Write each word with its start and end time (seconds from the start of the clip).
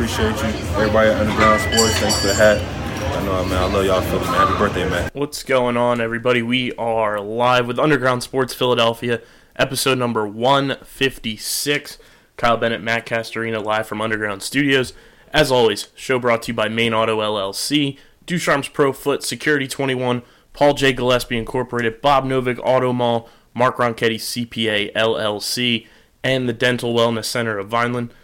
Appreciate 0.00 0.34
you. 0.36 0.66
Everybody 0.76 1.10
at 1.10 1.20
Underground 1.20 1.60
Sports, 1.60 1.98
thanks 1.98 2.20
for 2.22 2.28
the 2.28 2.34
hat. 2.34 2.58
I 2.58 3.22
know, 3.26 3.44
man. 3.44 3.62
I 3.62 3.66
love 3.66 3.84
y'all, 3.84 4.00
Philly, 4.00 4.24
man. 4.24 4.34
Happy 4.34 4.56
birthday, 4.58 4.88
man. 4.88 5.10
What's 5.12 5.42
going 5.42 5.76
on, 5.76 6.00
everybody? 6.00 6.40
We 6.40 6.72
are 6.76 7.20
live 7.20 7.66
with 7.66 7.78
Underground 7.78 8.22
Sports 8.22 8.54
Philadelphia, 8.54 9.20
episode 9.56 9.98
number 9.98 10.26
156. 10.26 11.98
Kyle 12.38 12.56
Bennett, 12.56 12.80
Matt 12.80 13.04
Castorina, 13.04 13.62
live 13.62 13.86
from 13.86 14.00
Underground 14.00 14.42
Studios. 14.42 14.94
As 15.34 15.52
always, 15.52 15.88
show 15.94 16.18
brought 16.18 16.44
to 16.44 16.52
you 16.52 16.54
by 16.54 16.70
Main 16.70 16.94
Auto 16.94 17.20
LLC, 17.20 17.98
Ducharme's 18.24 18.68
Pro 18.68 18.94
Foot, 18.94 19.22
Security 19.22 19.68
21, 19.68 20.22
Paul 20.54 20.72
J. 20.72 20.94
Gillespie 20.94 21.36
Incorporated, 21.36 22.00
Bob 22.00 22.24
Novick 22.24 22.58
Auto 22.64 22.94
Mall, 22.94 23.28
Mark 23.52 23.76
Ronchetti 23.76 24.16
CPA 24.16 24.94
LLC, 24.94 25.86
and 26.24 26.48
the 26.48 26.54
Dental 26.54 26.94
Wellness 26.94 27.26
Center 27.26 27.58
of 27.58 27.68
Vineland. 27.68 28.14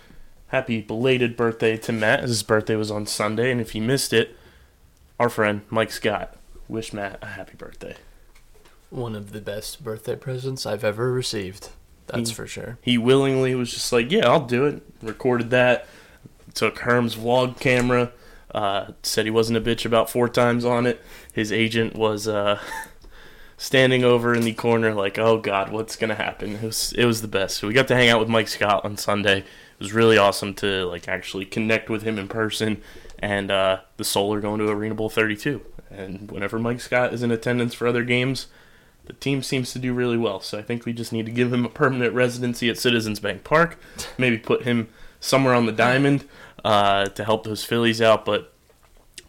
Happy 0.49 0.81
belated 0.81 1.37
birthday 1.37 1.77
to 1.79 1.93
Matt. 1.93 2.21
His 2.23 2.43
birthday 2.43 2.77
was 2.77 2.91
on 2.91 3.07
Sunday, 3.07 3.51
and 3.51 3.61
if 3.61 3.75
you 3.75 3.83
missed 3.83 4.13
it, 4.13 4.37
our 5.19 5.29
friend 5.29 5.63
Mike 5.71 5.91
Scott 5.91 6.37
wished 6.69 6.95
Matt 6.95 7.19
a 7.23 7.27
happy 7.27 7.57
birthday. 7.57 7.97
One 8.91 9.17
of 9.17 9.33
the 9.33 9.41
best 9.41 9.83
birthday 9.83 10.15
presents 10.15 10.65
I've 10.65 10.85
ever 10.85 11.13
received. 11.13 11.71
That's 12.07 12.31
He- 12.31 12.35
for 12.37 12.47
sure. 12.47 12.79
He 12.83 12.97
willingly 12.97 13.55
was 13.57 13.73
just 13.73 13.93
like, 13.93 14.13
"Yeah, 14.13 14.29
I'll 14.31 14.47
do 14.47 14.65
it." 14.67 14.83
Recorded 15.03 15.51
that. 15.51 15.87
Took 16.55 16.79
Herm's 16.81 17.17
vlog 17.17 17.59
camera. 17.59 18.13
Uh, 18.55 18.93
said 19.03 19.25
he 19.27 19.31
wasn't 19.31 19.59
a 19.59 19.61
bitch 19.61 19.85
about 19.85 20.09
four 20.09 20.29
times 20.29 20.65
on 20.65 20.87
it. 20.87 21.03
His 21.33 21.51
agent 21.51 21.97
was 21.97 22.29
uh, 22.29 22.61
standing 23.57 24.05
over 24.05 24.35
in 24.35 24.43
the 24.43 24.53
corner, 24.55 24.95
like, 24.95 25.19
"Oh 25.19 25.39
God, 25.39 25.73
what's 25.73 25.97
gonna 25.97 26.15
happen?" 26.15 26.53
It 26.55 26.63
was 26.63 26.93
it 26.97 27.05
was 27.05 27.21
the 27.23 27.29
best. 27.29 27.57
So 27.59 27.67
we 27.67 27.75
got 27.75 27.89
to 27.89 27.97
hang 27.97 28.09
out 28.09 28.21
with 28.21 28.29
Mike 28.29 28.49
Scott 28.49 28.85
on 28.85 28.97
Sunday. 28.97 29.45
It 29.79 29.81
was 29.81 29.93
really 29.93 30.17
awesome 30.17 30.55
to 30.55 30.87
like 30.87 31.07
actually 31.07 31.45
connect 31.45 31.91
with 31.91 32.03
him 32.03 32.19
in 32.19 32.29
person. 32.29 32.81
And 33.19 33.51
uh, 33.51 33.81
the 33.99 34.05
Soul 34.05 34.33
are 34.33 34.41
going 34.41 34.59
to 34.61 34.69
Arena 34.69 34.95
Bowl 34.95 35.11
32. 35.11 35.61
And 35.91 36.31
whenever 36.31 36.59
Mike 36.59 36.81
Scott 36.81 37.13
is 37.13 37.23
in 37.23 37.31
attendance 37.31 37.75
for 37.75 37.87
other 37.87 38.03
games, 38.03 38.47
the 39.05 39.13
team 39.13 39.43
seems 39.43 39.73
to 39.73 39.79
do 39.79 39.93
really 39.93 40.17
well. 40.17 40.41
So 40.41 40.59
I 40.59 40.63
think 40.63 40.85
we 40.85 40.93
just 40.93 41.13
need 41.13 41.27
to 41.27 41.33
give 41.33 41.53
him 41.53 41.65
a 41.65 41.69
permanent 41.69 42.15
residency 42.15 42.69
at 42.71 42.79
Citizens 42.79 43.21
Bank 43.21 43.45
Park. 43.45 43.79
Maybe 44.19 44.39
put 44.39 44.63
him 44.63 44.89
somewhere 45.21 45.55
on 45.55 45.67
the 45.67 45.73
diamond 45.73 46.25
uh, 46.65 47.07
to 47.07 47.25
help 47.25 47.45
those 47.45 47.65
Phillies 47.65 48.01
out. 48.01 48.25
But 48.25 48.53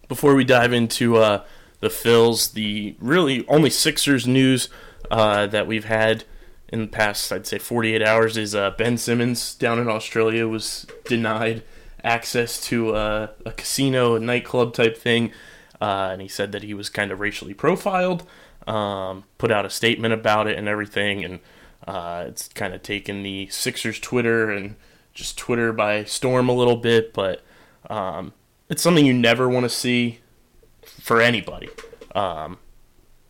before 0.08 0.34
we 0.34 0.46
dive 0.46 0.72
into 0.72 1.18
uh, 1.18 1.44
the 1.82 1.90
Phils, 1.90 2.54
the 2.54 2.96
really 3.00 3.46
only 3.48 3.70
Sixers 3.70 4.26
news 4.26 4.70
uh, 5.12 5.48
that 5.48 5.68
we've 5.68 5.86
had 5.86 6.24
in 6.70 6.82
the 6.82 6.88
past, 6.88 7.32
I'd 7.32 7.48
say 7.48 7.58
48 7.58 8.02
hours, 8.02 8.38
is 8.38 8.54
uh, 8.54 8.72
Ben 8.72 8.98
Simmons 8.98 9.56
down 9.56 9.80
in 9.80 9.88
Australia 9.88 10.48
was 10.48 10.86
denied 11.06 11.64
access 12.04 12.60
to 12.68 12.96
uh, 12.96 13.28
a 13.46 13.52
casino, 13.52 14.16
a 14.16 14.20
nightclub 14.20 14.74
type 14.74 14.98
thing. 14.98 15.32
Uh, 15.80 16.10
and 16.12 16.22
he 16.22 16.28
said 16.28 16.52
that 16.52 16.64
he 16.64 16.74
was 16.74 16.90
kind 16.90 17.12
of 17.12 17.20
racially 17.20 17.54
profiled, 17.54 18.26
um, 18.66 19.24
put 19.38 19.52
out 19.52 19.66
a 19.66 19.70
statement 19.70 20.14
about 20.14 20.48
it 20.48 20.58
and 20.58 20.68
everything. 20.68 21.24
And 21.24 21.40
uh, 21.88 22.26
it's 22.28 22.48
kind 22.50 22.74
of 22.74 22.84
taken 22.84 23.24
the 23.24 23.48
Sixers 23.48 24.00
Twitter 24.00 24.50
and 24.50 24.76
just 25.14 25.38
Twitter 25.38 25.72
by 25.72 26.04
storm 26.04 26.50
a 26.50 26.54
little 26.54 26.78
bit. 26.78 27.14
But 27.14 27.44
um, 27.90 28.34
it's 28.70 28.82
something 28.82 29.06
you 29.06 29.14
never 29.14 29.48
want 29.48 29.64
to 29.64 29.70
see 29.70 30.20
for 30.82 31.22
anybody. 31.22 31.70
Um, 32.14 32.58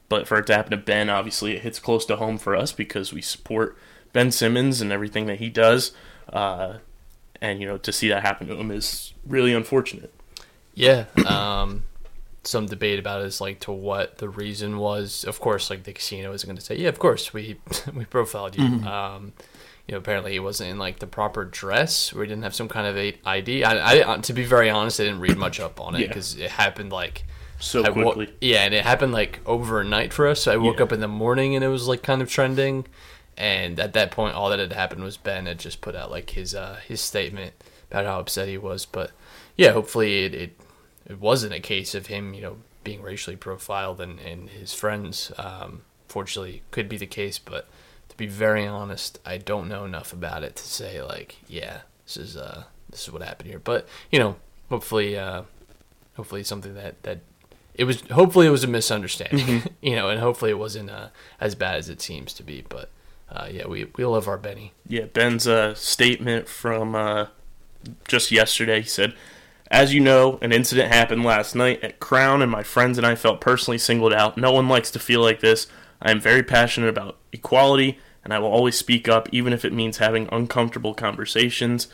but 0.09 0.27
for 0.27 0.37
it 0.39 0.47
to 0.47 0.55
happen 0.55 0.71
to 0.71 0.77
Ben, 0.77 1.09
obviously 1.09 1.55
it 1.55 1.61
hits 1.63 1.79
close 1.79 2.05
to 2.05 2.15
home 2.15 2.37
for 2.37 2.55
us 2.55 2.71
because 2.71 3.11
we 3.13 3.21
support 3.21 3.77
Ben 4.13 4.31
Simmons 4.31 4.81
and 4.81 4.91
everything 4.91 5.25
that 5.27 5.39
he 5.39 5.49
does. 5.49 5.91
Uh, 6.31 6.77
and 7.41 7.59
you 7.61 7.67
know, 7.67 7.77
to 7.77 7.91
see 7.91 8.07
that 8.09 8.23
happen 8.23 8.47
to 8.47 8.55
him 8.55 8.71
is 8.71 9.13
really 9.25 9.53
unfortunate. 9.53 10.13
Yeah. 10.73 11.05
Um, 11.25 11.83
some 12.43 12.65
debate 12.67 12.99
about 12.99 13.21
is 13.23 13.41
like 13.41 13.59
to 13.61 13.71
what 13.71 14.19
the 14.19 14.29
reason 14.29 14.77
was. 14.77 15.23
Of 15.25 15.39
course, 15.39 15.69
like 15.69 15.83
the 15.83 15.93
casino 15.93 16.31
is 16.31 16.43
going 16.45 16.55
to 16.55 16.61
say, 16.61 16.77
yeah, 16.77 16.87
of 16.89 16.99
course 16.99 17.33
we 17.33 17.57
we 17.93 18.05
profiled 18.05 18.57
you. 18.57 18.63
Um, 18.87 19.33
you 19.87 19.93
know, 19.93 19.97
apparently 19.99 20.33
he 20.33 20.39
wasn't 20.39 20.69
in 20.71 20.77
like 20.77 20.99
the 20.99 21.07
proper 21.07 21.45
dress, 21.45 22.09
he 22.09 22.19
didn't 22.19 22.43
have 22.43 22.53
some 22.55 22.67
kind 22.67 22.87
of 22.87 22.97
a 22.97 23.17
ID. 23.25 23.63
I, 23.63 24.13
I 24.13 24.17
to 24.17 24.33
be 24.33 24.43
very 24.45 24.69
honest, 24.69 24.99
I 24.99 25.03
didn't 25.05 25.19
read 25.21 25.37
much 25.37 25.59
up 25.59 25.79
on 25.81 25.95
it 25.95 26.01
Yeah. 26.01 26.07
because 26.07 26.35
it 26.37 26.51
happened 26.51 26.91
like 26.91 27.23
So 27.59 27.83
I 27.83 27.89
wo- 27.89 28.13
quickly. 28.13 28.33
yeah, 28.41 28.63
and 28.63 28.73
it 28.73 28.83
happened 28.85 29.13
like 29.13 29.39
overnight 29.45 30.13
for 30.13 30.27
us. 30.27 30.43
So 30.43 30.53
I 30.53 30.57
woke 30.57 30.77
Yeah. 30.77 30.83
up 30.83 30.91
in 30.91 30.99
the 30.99 31.07
morning 31.07 31.55
and 31.55 31.63
it 31.63 31.69
was 31.69 31.87
like 31.87 32.03
kind 32.03 32.21
of 32.21 32.29
trending. 32.29 32.85
And 33.35 33.79
at 33.79 33.93
that 33.93 34.11
point, 34.11 34.35
all 34.35 34.49
that 34.49 34.59
had 34.59 34.73
happened 34.73 35.03
was 35.03 35.15
Ben 35.17 35.45
had 35.45 35.59
just 35.59 35.81
put 35.81 35.95
out 35.95 36.09
like 36.11 36.31
his 36.31 36.55
uh, 36.55 36.79
his 36.87 37.01
statement 37.01 37.53
about 37.91 38.05
how 38.05 38.19
upset 38.19 38.47
he 38.47 38.57
was. 38.57 38.85
But 38.85 39.11
yeah, 39.55 39.71
hopefully 39.71 40.25
it, 40.25 40.33
it 40.33 40.59
it 41.07 41.19
wasn't 41.19 41.53
a 41.53 41.59
case 41.59 41.93
of 41.95 42.07
him, 42.07 42.33
you 42.33 42.41
know, 42.41 42.57
being 42.83 43.01
racially 43.01 43.35
profiled 43.35 44.01
and, 44.01 44.19
and 44.19 44.49
his 44.49 44.73
friends. 44.73 45.31
Um, 45.37 45.81
fortunately, 46.07 46.63
could 46.71 46.89
be 46.89 46.97
the 46.97 47.05
case. 47.05 47.37
But 47.37 47.67
to 48.09 48.17
be 48.17 48.25
very 48.27 48.65
honest, 48.65 49.19
I 49.25 49.37
don't 49.37 49.67
know 49.69 49.85
enough 49.85 50.13
about 50.13 50.43
it 50.43 50.55
to 50.55 50.63
say 50.63 51.01
like, 51.03 51.37
yeah, 51.47 51.81
this 52.05 52.17
is 52.17 52.37
uh 52.37 52.63
this 52.89 53.03
is 53.03 53.11
what 53.11 53.21
happened 53.21 53.49
here. 53.51 53.59
But 53.59 53.87
you 54.11 54.17
know, 54.17 54.37
hopefully, 54.69 55.15
uh, 55.17 55.43
hopefully 56.15 56.43
something 56.43 56.73
that 56.73 57.03
that 57.03 57.19
it 57.77 57.83
was 57.85 58.01
hopefully 58.11 58.47
it 58.47 58.51
was 58.51 58.63
a 58.63 58.67
misunderstanding 58.67 59.63
you 59.81 59.95
know 59.95 60.09
and 60.09 60.19
hopefully 60.19 60.51
it 60.51 60.57
wasn't 60.57 60.89
uh, 60.89 61.07
as 61.39 61.55
bad 61.55 61.75
as 61.75 61.89
it 61.89 62.01
seems 62.01 62.33
to 62.33 62.43
be 62.43 62.63
but 62.67 62.89
uh, 63.29 63.47
yeah 63.51 63.67
we, 63.67 63.85
we 63.95 64.05
love 64.05 64.27
our 64.27 64.37
benny 64.37 64.73
Yeah, 64.87 65.05
Ben's 65.05 65.47
uh, 65.47 65.73
statement 65.75 66.47
from 66.47 66.95
uh, 66.95 67.27
just 68.07 68.31
yesterday. 68.31 68.81
He 68.81 68.87
said, 68.87 69.13
As 69.69 69.93
you 69.93 69.99
know, 69.99 70.39
an 70.41 70.51
incident 70.51 70.93
happened 70.93 71.23
last 71.23 71.55
night 71.55 71.83
at 71.83 71.99
Crown, 71.99 72.41
and 72.41 72.51
my 72.51 72.63
friends 72.63 72.97
and 72.97 73.05
I 73.05 73.15
felt 73.15 73.41
personally 73.41 73.77
singled 73.77 74.13
out. 74.13 74.37
No 74.37 74.51
one 74.51 74.67
likes 74.67 74.91
to 74.91 74.99
feel 74.99 75.21
like 75.21 75.41
this. 75.41 75.67
I 76.01 76.11
am 76.11 76.19
very 76.21 76.43
passionate 76.43 76.89
about 76.89 77.17
equality, 77.31 77.99
and 78.23 78.33
I 78.33 78.39
will 78.39 78.49
always 78.51 78.77
speak 78.77 79.07
up, 79.07 79.27
even 79.31 79.53
if 79.53 79.65
it 79.65 79.73
means 79.73 79.97
having 79.97 80.29
uncomfortable 80.31 80.93
conversations. 80.93 81.87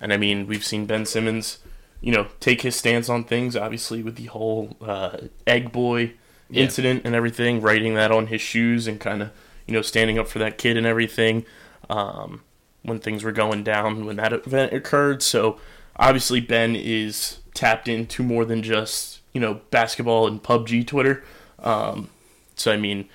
And 0.00 0.12
I 0.12 0.16
mean, 0.16 0.46
we've 0.46 0.64
seen 0.64 0.86
Ben 0.86 1.06
Simmons, 1.06 1.58
you 2.00 2.12
know, 2.12 2.26
take 2.40 2.62
his 2.62 2.76
stance 2.76 3.08
on 3.08 3.24
things, 3.24 3.56
obviously, 3.56 4.02
with 4.02 4.16
the 4.16 4.26
whole 4.26 4.76
uh, 4.80 5.16
Egg 5.46 5.72
Boy 5.72 6.12
Yeah. 6.50 6.64
incident 6.64 7.02
and 7.04 7.14
everything, 7.14 7.60
writing 7.60 7.94
that 7.94 8.10
on 8.12 8.28
his 8.28 8.40
shoes 8.40 8.86
and 8.86 9.00
kind 9.00 9.22
of, 9.22 9.30
you 9.66 9.74
know, 9.74 9.82
standing 9.82 10.18
up 10.18 10.28
for 10.28 10.38
that 10.38 10.58
kid 10.58 10.76
and 10.76 10.86
everything 10.86 11.44
um, 11.90 12.42
when 12.82 12.98
things 13.00 13.24
were 13.24 13.32
going 13.32 13.62
down 13.64 14.04
when 14.06 14.16
that 14.16 14.32
event 14.32 14.72
occurred. 14.72 15.22
So 15.22 15.58
obviously 15.96 16.40
Ben 16.40 16.76
is 16.76 17.38
tapped 17.54 17.88
into 17.88 18.22
more 18.22 18.44
than 18.44 18.62
just 18.62 19.20
you 19.32 19.40
know 19.40 19.60
basketball 19.70 20.26
and 20.26 20.42
PUBG 20.42 20.86
Twitter. 20.86 21.24
Um, 21.58 22.10
so 22.54 22.70
I 22.72 22.76
mean, 22.76 23.08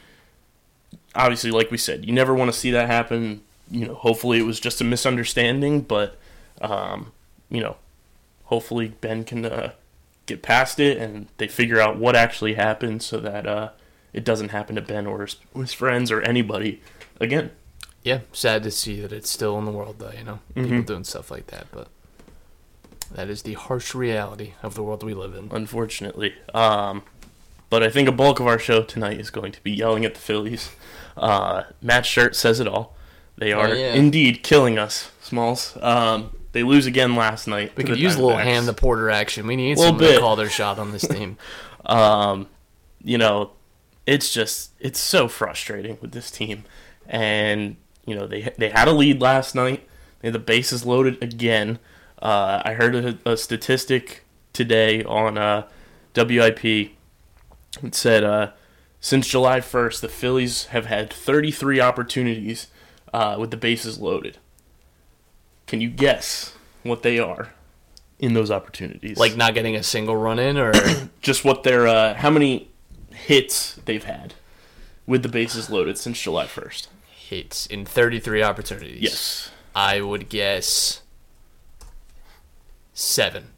obviously, 1.15 1.51
like 1.51 1.71
we 1.71 1.77
said, 1.77 2.05
you 2.05 2.13
never 2.13 2.33
want 2.33 2.51
to 2.51 2.57
see 2.57 2.71
that 2.71 2.87
happen. 2.87 3.41
You 3.69 3.87
know, 3.87 3.93
hopefully 3.95 4.39
it 4.39 4.43
was 4.43 4.59
just 4.59 4.81
a 4.81 4.83
misunderstanding, 4.83 5.81
but 5.81 6.17
um, 6.61 7.11
you 7.49 7.61
know, 7.61 7.77
hopefully 8.51 8.94
Ben 9.01 9.23
can 9.23 9.45
uh, 9.45 9.72
get 10.28 10.41
past 10.44 10.79
it 10.79 10.97
and 10.97 11.28
they 11.38 11.47
figure 11.47 11.79
out 11.79 11.97
what 11.97 12.16
actually 12.16 12.53
happened 12.53 13.01
so 13.01 13.17
that 13.19 13.47
uh, 13.47 13.69
it 14.13 14.23
doesn't 14.23 14.50
happen 14.50 14.75
to 14.75 14.81
Ben 14.81 15.07
or 15.07 15.22
his, 15.22 15.38
his 15.56 15.73
friends 15.73 16.12
or 16.12 16.22
anybody 16.22 16.81
again. 17.19 17.50
yeah 18.03 18.19
sad 18.34 18.61
to 18.63 18.72
see 18.72 19.00
that 19.01 19.11
it's 19.11 19.29
still 19.29 19.57
in 19.57 19.66
the 19.66 19.72
world 19.72 19.95
though 20.00 20.11
you 20.17 20.23
know 20.23 20.40
people 20.53 20.81
doing 20.84 21.03
stuff 21.03 21.31
like 21.31 21.47
that 21.47 21.66
but 21.72 21.88
that 23.11 23.29
is 23.29 23.41
the 23.44 23.53
harsh 23.53 23.94
reality 23.95 24.53
of 24.63 24.75
the 24.75 24.84
world 24.84 25.03
we 25.03 25.13
live 25.13 25.34
in 25.35 25.50
unfortunately. 25.51 26.34
Um, 26.53 27.03
but 27.69 27.84
I 27.84 27.90
think 27.90 28.07
a 28.09 28.11
bulk 28.11 28.40
of 28.41 28.47
our 28.47 28.59
show 28.59 28.84
tonight 28.84 29.19
is 29.19 29.29
going 29.29 29.51
to 29.53 29.63
be 29.63 29.72
yelling 29.72 30.03
at 30.06 30.13
the 30.13 30.19
Phillies. 30.19 30.72
Uh, 31.17 31.63
Matt's 31.81 32.07
shirt 32.07 32.35
says 32.35 32.59
it 32.59 32.67
all. 32.67 32.95
They 33.38 33.51
are 33.53 33.67
Oh, 33.69 33.73
yeah. 33.73 33.94
indeed 33.94 34.44
killing 34.44 34.78
us, 34.78 35.11
Smalls. 35.22 35.78
Um, 35.81 36.35
they 36.51 36.63
lose 36.63 36.85
again 36.85 37.16
last 37.16 37.47
night. 37.47 37.72
we 37.75 37.84
could 37.84 37.97
use 37.97 38.16
a 38.16 38.22
little 38.22 38.38
hand 38.38 38.67
the 38.67 38.73
porter 38.73 39.09
action 39.09 39.47
we 39.47 39.55
need 39.55 39.78
someone 39.78 39.97
bit. 39.97 40.16
to 40.16 40.20
call 40.20 40.35
their 40.35 40.49
shot 40.49 40.79
on 40.79 40.91
this 40.91 41.08
team 41.08 41.37
Um, 41.85 42.47
you 43.03 43.17
know, 43.17 43.52
it's 44.05 44.34
just 44.34 44.72
it's 44.79 44.99
so 44.99 45.28
frustrating 45.28 45.97
with 46.02 46.11
this 46.11 46.31
team, 46.31 46.64
and 47.08 47.78
you 48.05 48.16
know 48.16 48.28
they 48.28 48.53
they 48.58 48.70
had 48.70 48.87
a 48.87 48.91
lead 48.91 49.22
last 49.22 49.55
night. 49.55 49.87
They 50.20 50.28
had 50.28 50.35
the 50.35 50.40
bases 50.40 50.85
loaded 50.85 51.22
again. 51.22 51.79
Uh, 52.22 52.61
I 52.64 52.73
heard 52.73 52.96
a, 52.96 53.17
a 53.25 53.37
statistic 53.37 54.23
today 54.53 55.03
on 55.03 55.37
uh, 55.37 55.67
WIP. 56.16 56.64
It 56.64 57.96
said 57.96 58.23
uh, 58.23 58.52
since 58.99 59.28
July 59.28 59.59
1st, 59.59 60.02
the 60.02 60.09
Phillies 60.09 60.66
have 60.66 60.85
had 60.85 61.11
33 61.11 61.79
opportunities 61.79 62.67
uh, 63.11 63.37
with 63.40 63.49
the 63.49 63.58
bases 63.58 63.97
loaded. 63.97 64.37
Can 65.72 65.79
you 65.79 65.90
guess 65.90 66.53
what 66.84 67.02
they 67.02 67.18
are 67.18 67.53
in 68.20 68.34
those 68.34 68.52
opportunities? 68.52 69.16
like 69.18 69.38
not 69.38 69.53
getting 69.53 69.73
a 69.73 69.82
single 69.84 70.18
run 70.18 70.38
in 70.38 70.58
or 70.58 70.73
just 71.22 71.46
what 71.46 71.64
their 71.64 71.88
uh, 71.88 72.14
how 72.14 72.29
many 72.29 72.68
hits 73.14 73.79
they've 73.85 74.03
had 74.03 74.34
with 75.08 75.23
the 75.23 75.29
bases 75.29 75.70
loaded 75.70 75.97
since 75.97 76.22
July 76.22 76.46
1st. 76.46 76.88
hits 77.09 77.68
in 77.68 77.85
33 77.85 78.44
opportunities 78.44 79.00
Yes. 79.02 79.52
I 79.73 80.02
would 80.02 80.28
guess 80.28 81.03
seven. 82.94 83.52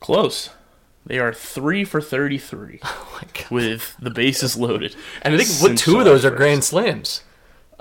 Close. 0.00 0.50
They 1.06 1.18
are 1.18 1.32
three 1.32 1.86
for 1.86 2.02
33 2.02 2.80
Oh 2.84 3.20
with 3.50 3.96
the 3.98 4.10
bases 4.10 4.58
loaded. 4.58 4.94
And 5.22 5.34
I 5.34 5.38
think 5.38 5.62
what 5.62 5.78
two 5.78 6.00
of 6.00 6.04
those 6.04 6.26
are 6.26 6.30
grand 6.30 6.64
slams. 6.64 7.22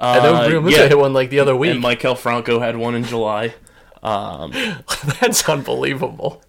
I 0.05 0.19
know 0.23 0.35
Uh, 0.35 0.50
Realmuto 0.50 0.71
yeah. 0.71 0.88
hit 0.88 0.97
one 0.97 1.13
like 1.13 1.29
the 1.29 1.39
other 1.39 1.55
week. 1.55 1.71
And 1.71 1.83
Maikel 1.83 2.17
Franco 2.17 2.59
had 2.59 2.75
one 2.77 2.95
in 2.95 3.03
July. 3.03 3.53
Um, 4.01 4.51
That's 5.21 5.47
unbelievable. 5.47 6.41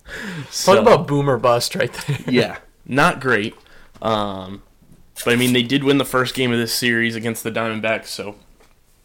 so- 0.50 0.74
Talk 0.74 0.82
about 0.82 1.06
boomer 1.06 1.38
bust 1.38 1.74
right 1.74 1.92
there. 1.92 2.18
yeah, 2.26 2.58
not 2.86 3.20
great. 3.20 3.54
Um, 4.02 4.62
but 5.24 5.32
I 5.34 5.36
mean, 5.36 5.52
they 5.52 5.62
did 5.62 5.84
win 5.84 5.98
the 5.98 6.04
first 6.04 6.34
game 6.34 6.52
of 6.52 6.58
this 6.58 6.74
series 6.74 7.14
against 7.14 7.44
the 7.44 7.50
Diamondbacks, 7.52 8.06
so 8.06 8.34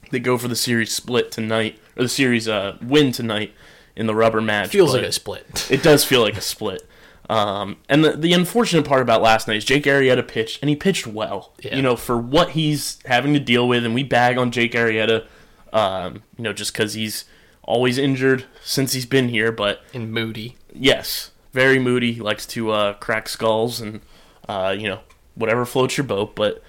they 0.10 0.19
go 0.19 0.38
for 0.40 0.48
the 0.48 0.56
series 0.56 0.92
split 0.94 1.31
tonight, 1.31 1.78
or 1.95 2.02
the 2.04 2.10
series 2.10 2.48
uh, 2.48 2.78
win 2.81 3.12
tonight 3.12 3.54
in 3.95 4.07
the 4.07 4.16
rubber 4.16 4.42
match. 4.42 4.69
Feels 4.69 4.94
like 4.95 5.04
a 5.04 5.12
split. 5.12 5.68
It 5.69 5.84
does 5.84 6.04
feel 6.04 6.22
like 6.22 6.36
a 6.36 6.42
split. 6.42 6.89
Um, 7.30 7.78
and 7.88 8.04
the, 8.04 8.14
the 8.14 8.34
unfortunate 8.34 8.86
part 8.86 9.04
about 9.04 9.22
last 9.22 9.48
night 9.48 9.58
is 9.58 9.66
Jake 9.66 9.84
Arrieta 9.84 10.28
pitched, 10.28 10.62
and 10.62 10.70
he 10.70 10.76
pitched 10.76 11.06
well. 11.06 11.54
Yeah. 11.62 11.76
You 11.76 11.84
know, 11.84 11.96
for 11.96 12.18
what 12.18 12.52
he's 12.52 12.98
having 13.06 13.34
to 13.34 13.40
deal 13.40 13.68
with, 13.68 13.86
and 13.86 13.94
we 13.94 14.04
bag 14.04 14.38
on 14.40 14.50
Jake 14.52 14.74
Arrieta, 14.74 15.28
um, 15.72 16.24
you 16.38 16.44
know, 16.44 16.54
just 16.54 16.74
because 16.74 16.96
he's 16.96 17.26
always 17.62 18.00
injured 18.00 18.46
since 18.64 18.94
he's 18.94 19.06
been 19.06 19.30
here, 19.30 19.52
but 19.52 19.81
And 19.94 20.12
moody. 20.12 20.58
Yes, 20.74 21.30
very 21.54 21.78
moody. 21.78 22.14
He 22.14 22.20
likes 22.22 22.48
to 22.48 22.72
uh, 22.72 22.94
crack 22.94 23.30
skulls 23.30 23.80
and 23.80 24.02
uh, 24.48 24.76
you 24.78 24.88
know 24.88 25.02
whatever 25.36 25.66
floats 25.66 25.98
your 25.98 26.06
boat. 26.06 26.36
But 26.36 26.64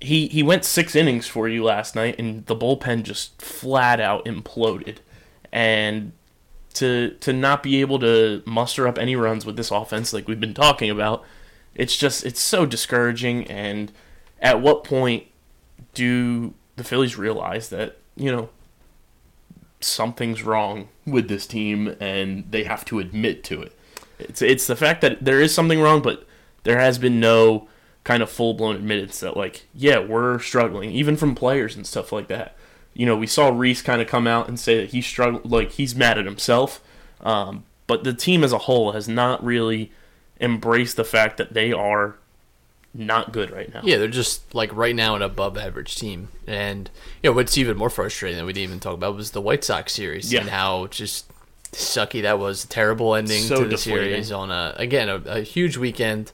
he 0.00 0.28
he 0.28 0.42
went 0.42 0.64
six 0.64 0.94
innings 0.94 1.26
for 1.26 1.48
you 1.48 1.64
last 1.64 1.96
night, 1.96 2.14
and 2.18 2.46
the 2.46 2.54
bullpen 2.54 3.02
just 3.02 3.42
flat 3.42 4.00
out 4.00 4.24
imploded. 4.24 4.98
And 5.52 6.12
to 6.74 7.10
to 7.20 7.32
not 7.32 7.62
be 7.62 7.80
able 7.80 7.98
to 8.00 8.42
muster 8.44 8.86
up 8.86 8.98
any 8.98 9.16
runs 9.16 9.46
with 9.46 9.56
this 9.56 9.70
offense, 9.70 10.12
like 10.12 10.28
we've 10.28 10.40
been 10.40 10.54
talking 10.54 10.90
about, 10.90 11.24
it's 11.74 11.96
just 11.96 12.24
it's 12.24 12.40
so 12.40 12.66
discouraging. 12.66 13.46
And 13.46 13.92
at 14.40 14.60
what 14.60 14.84
point 14.84 15.24
do 15.94 16.54
the 16.76 16.84
Phillies 16.84 17.16
realize 17.16 17.68
that 17.70 17.96
you 18.16 18.30
know 18.30 18.50
something's 19.80 20.42
wrong 20.42 20.88
with 21.06 21.28
this 21.28 21.46
team 21.46 21.94
and 22.00 22.44
they 22.50 22.64
have 22.64 22.84
to 22.86 22.98
admit 22.98 23.44
to 23.44 23.62
it. 23.62 23.76
It's 24.18 24.42
it's 24.42 24.66
the 24.66 24.76
fact 24.76 25.00
that 25.00 25.24
there 25.24 25.40
is 25.40 25.54
something 25.54 25.80
wrong, 25.80 26.02
but 26.02 26.26
there 26.64 26.78
has 26.78 26.98
been 26.98 27.20
no 27.20 27.68
kind 28.02 28.22
of 28.22 28.30
full 28.30 28.54
blown 28.54 28.76
admittance 28.76 29.20
that 29.20 29.36
like, 29.36 29.66
yeah, 29.74 29.98
we're 29.98 30.38
struggling, 30.38 30.90
even 30.90 31.16
from 31.16 31.34
players 31.34 31.76
and 31.76 31.86
stuff 31.86 32.12
like 32.12 32.28
that. 32.28 32.56
You 32.94 33.06
know, 33.06 33.16
we 33.16 33.26
saw 33.26 33.48
Rhys 33.48 33.82
kind 33.82 34.00
of 34.00 34.06
come 34.08 34.26
out 34.26 34.48
and 34.48 34.58
say 34.58 34.76
that 34.80 34.90
he's 34.90 35.06
struggled, 35.06 35.50
like 35.50 35.72
he's 35.72 35.94
mad 35.94 36.16
at 36.18 36.24
himself, 36.24 36.80
um, 37.20 37.64
but 37.86 38.04
the 38.04 38.12
team 38.14 38.44
as 38.44 38.52
a 38.52 38.58
whole 38.58 38.92
has 38.92 39.08
not 39.08 39.44
really 39.44 39.90
embraced 40.40 40.96
the 40.96 41.04
fact 41.04 41.36
that 41.38 41.54
they 41.54 41.72
are 41.72 42.16
not 42.96 43.32
good 43.32 43.50
right 43.50 43.72
now. 43.74 43.80
Yeah, 43.82 43.98
they're 43.98 44.06
just 44.08 44.54
like 44.54 44.72
right 44.74 44.94
now 44.94 45.16
an 45.16 45.22
above 45.22 45.58
average 45.58 45.96
team. 45.96 46.28
And 46.46 46.88
you 47.22 47.30
know 47.30 47.34
what's 47.34 47.58
even 47.58 47.76
more 47.76 47.90
frustrating 47.90 48.38
that 48.38 48.44
we 48.46 48.52
didn't 48.52 48.68
even 48.68 48.80
talk 48.80 48.94
about 48.94 49.16
was 49.16 49.32
the 49.32 49.40
White 49.40 49.64
Sox 49.64 49.92
series 49.92 50.32
Yeah. 50.32 50.42
and 50.42 50.50
how 50.50 50.86
just 50.86 51.26
sucky 51.72 52.22
that 52.22 52.38
was. 52.38 52.64
Terrible 52.66 53.16
ending 53.16 53.42
So 53.42 53.56
to 53.56 53.64
the 53.64 53.70
deflating. 53.70 54.04
series 54.12 54.30
on 54.32 54.52
a 54.52 54.74
again 54.76 55.08
a, 55.08 55.16
a 55.26 55.40
huge 55.40 55.76
weekend. 55.76 56.30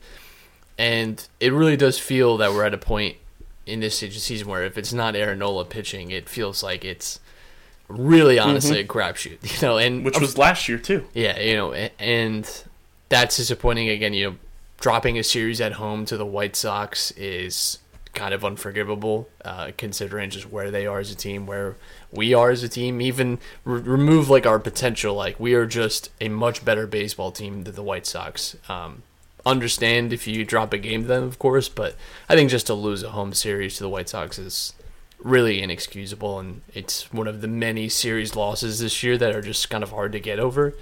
And 0.76 1.26
it 1.40 1.52
really 1.52 1.76
does 1.78 1.98
feel 1.98 2.36
that 2.38 2.52
we're 2.52 2.64
at 2.64 2.74
a 2.74 2.78
point 2.78 3.16
in 3.70 3.80
this 3.80 3.96
stage 3.96 4.16
of 4.16 4.22
season 4.22 4.48
where 4.48 4.64
if 4.64 4.76
it's 4.76 4.92
not 4.92 5.14
Aaron 5.16 5.38
Nola 5.38 5.64
pitching, 5.64 6.10
it 6.10 6.28
feels 6.28 6.62
like 6.62 6.84
it's 6.84 7.20
really 7.88 8.38
honestly 8.38 8.80
a 8.80 8.84
crapshoot. 8.84 9.38
You 9.62 9.66
know, 9.68 9.78
and 9.78 9.96
Mm-hmm. 9.96 10.04
Which 10.04 10.20
was 10.20 10.36
last 10.38 10.68
year 10.68 10.78
too. 10.78 11.06
yeah, 11.14 11.38
you 11.40 11.56
know, 11.56 11.72
and 11.72 12.64
that's 13.08 13.36
disappointing. 13.36 13.88
Again, 13.88 14.14
you 14.14 14.30
know, 14.30 14.36
dropping 14.80 15.18
a 15.18 15.22
series 15.24 15.60
at 15.60 15.72
home 15.72 16.04
to 16.06 16.16
the 16.16 16.26
White 16.26 16.56
Sox 16.56 17.10
is 17.12 17.78
kind 18.12 18.34
of 18.34 18.44
unforgivable, 18.44 19.28
uh, 19.44 19.70
considering 19.76 20.30
just 20.30 20.50
where 20.50 20.70
they 20.70 20.84
are 20.86 20.98
as 20.98 21.12
a 21.12 21.14
team, 21.14 21.46
where 21.46 21.76
we 22.10 22.34
are 22.34 22.50
as 22.50 22.62
a 22.64 22.68
team. 22.68 23.00
Even 23.00 23.38
re- 23.64 23.80
remove 23.80 24.28
like 24.28 24.46
our 24.46 24.58
potential, 24.58 25.14
like 25.14 25.38
we 25.38 25.54
are 25.54 25.66
just 25.66 26.10
a 26.20 26.28
much 26.28 26.64
better 26.64 26.86
baseball 26.86 27.30
team 27.30 27.62
than 27.64 27.74
the 27.74 27.82
White 27.82 28.06
Sox. 28.06 28.56
Um, 28.68 29.02
understand 29.46 30.12
if 30.12 30.26
you 30.26 30.44
drop 30.44 30.72
a 30.72 30.78
game 30.78 31.02
to 31.02 31.08
them, 31.08 31.24
of 31.24 31.38
course, 31.38 31.68
but 31.68 31.96
I 32.28 32.34
think 32.34 32.50
just 32.50 32.66
to 32.66 32.74
lose 32.74 33.02
a 33.02 33.10
home 33.10 33.32
series 33.32 33.76
to 33.76 33.82
the 33.82 33.88
White 33.88 34.08
Sox 34.08 34.38
is 34.38 34.74
really 35.18 35.62
inexcusable, 35.62 36.38
and 36.38 36.62
it's 36.74 37.12
one 37.12 37.26
of 37.26 37.40
the 37.40 37.48
many 37.48 37.88
series 37.88 38.36
losses 38.36 38.80
this 38.80 39.02
year 39.02 39.18
that 39.18 39.34
are 39.34 39.42
just 39.42 39.70
kind 39.70 39.82
of 39.82 39.90
hard 39.90 40.12
to 40.12 40.20
get 40.20 40.38
over. 40.38 40.74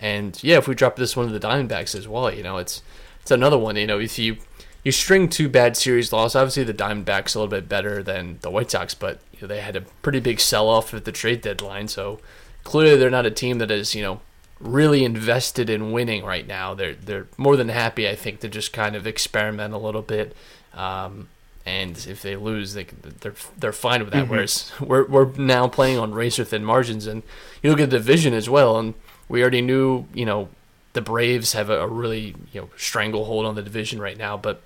And 0.00 0.38
yeah, 0.42 0.58
if 0.58 0.68
we 0.68 0.74
drop 0.74 0.96
this 0.96 1.16
one 1.16 1.26
to 1.28 1.38
the 1.38 1.46
Diamondbacks 1.46 1.94
as 1.94 2.08
well, 2.08 2.32
you 2.32 2.42
know, 2.42 2.58
it's 2.58 2.82
it's 3.22 3.30
another 3.30 3.58
one. 3.58 3.76
You 3.76 3.86
know, 3.86 3.98
if 3.98 4.18
you 4.18 4.36
you 4.82 4.92
string 4.92 5.28
two 5.28 5.48
bad 5.48 5.76
series 5.76 6.12
losses, 6.12 6.36
obviously 6.36 6.64
the 6.64 6.74
Diamondbacks 6.74 7.34
a 7.34 7.38
little 7.38 7.48
bit 7.48 7.68
better 7.68 8.02
than 8.02 8.38
the 8.42 8.50
White 8.50 8.70
Sox, 8.70 8.94
but 8.94 9.20
you 9.32 9.42
know, 9.42 9.46
they 9.46 9.60
had 9.60 9.76
a 9.76 9.82
pretty 10.02 10.20
big 10.20 10.40
sell 10.40 10.68
off 10.68 10.92
at 10.92 11.04
the 11.04 11.12
trade 11.12 11.40
deadline, 11.40 11.88
so 11.88 12.20
clearly 12.64 12.96
they're 12.96 13.10
not 13.10 13.26
a 13.26 13.30
team 13.30 13.58
that 13.58 13.70
is 13.70 13.94
you 13.94 14.02
know 14.02 14.20
really 14.60 15.04
invested 15.04 15.68
in 15.68 15.92
winning 15.92 16.24
right 16.24 16.46
now. 16.46 16.74
They're 16.74 16.94
they're 16.94 17.26
more 17.36 17.56
than 17.56 17.68
happy, 17.68 18.08
I 18.08 18.14
think, 18.14 18.40
to 18.40 18.48
just 18.48 18.72
kind 18.72 18.96
of 18.96 19.06
experiment 19.06 19.74
a 19.74 19.78
little 19.78 20.02
bit. 20.02 20.34
Um, 20.74 21.28
and 21.66 21.96
if 22.08 22.22
they 22.22 22.36
lose, 22.36 22.74
they 22.74 22.84
they're 22.84 23.34
they're 23.58 23.72
fine 23.72 24.04
with 24.04 24.12
that. 24.12 24.28
Whereas 24.28 24.72
we're 24.80 25.06
we're 25.06 25.32
now 25.36 25.68
playing 25.68 25.98
on 25.98 26.12
razor 26.12 26.44
thin 26.44 26.64
margins, 26.64 27.06
and 27.06 27.22
you 27.62 27.70
look 27.70 27.80
at 27.80 27.90
the 27.90 27.98
division 27.98 28.34
as 28.34 28.48
well, 28.50 28.78
and 28.78 28.94
we 29.28 29.40
already 29.40 29.62
knew 29.62 30.06
you 30.12 30.26
know 30.26 30.48
the 30.92 31.00
Braves 31.00 31.52
have 31.54 31.70
a, 31.70 31.80
a 31.80 31.86
really 31.88 32.34
you 32.52 32.60
know 32.60 32.70
stranglehold 32.76 33.46
on 33.46 33.54
the 33.54 33.62
division 33.62 34.00
right 34.00 34.18
now, 34.18 34.36
but 34.36 34.62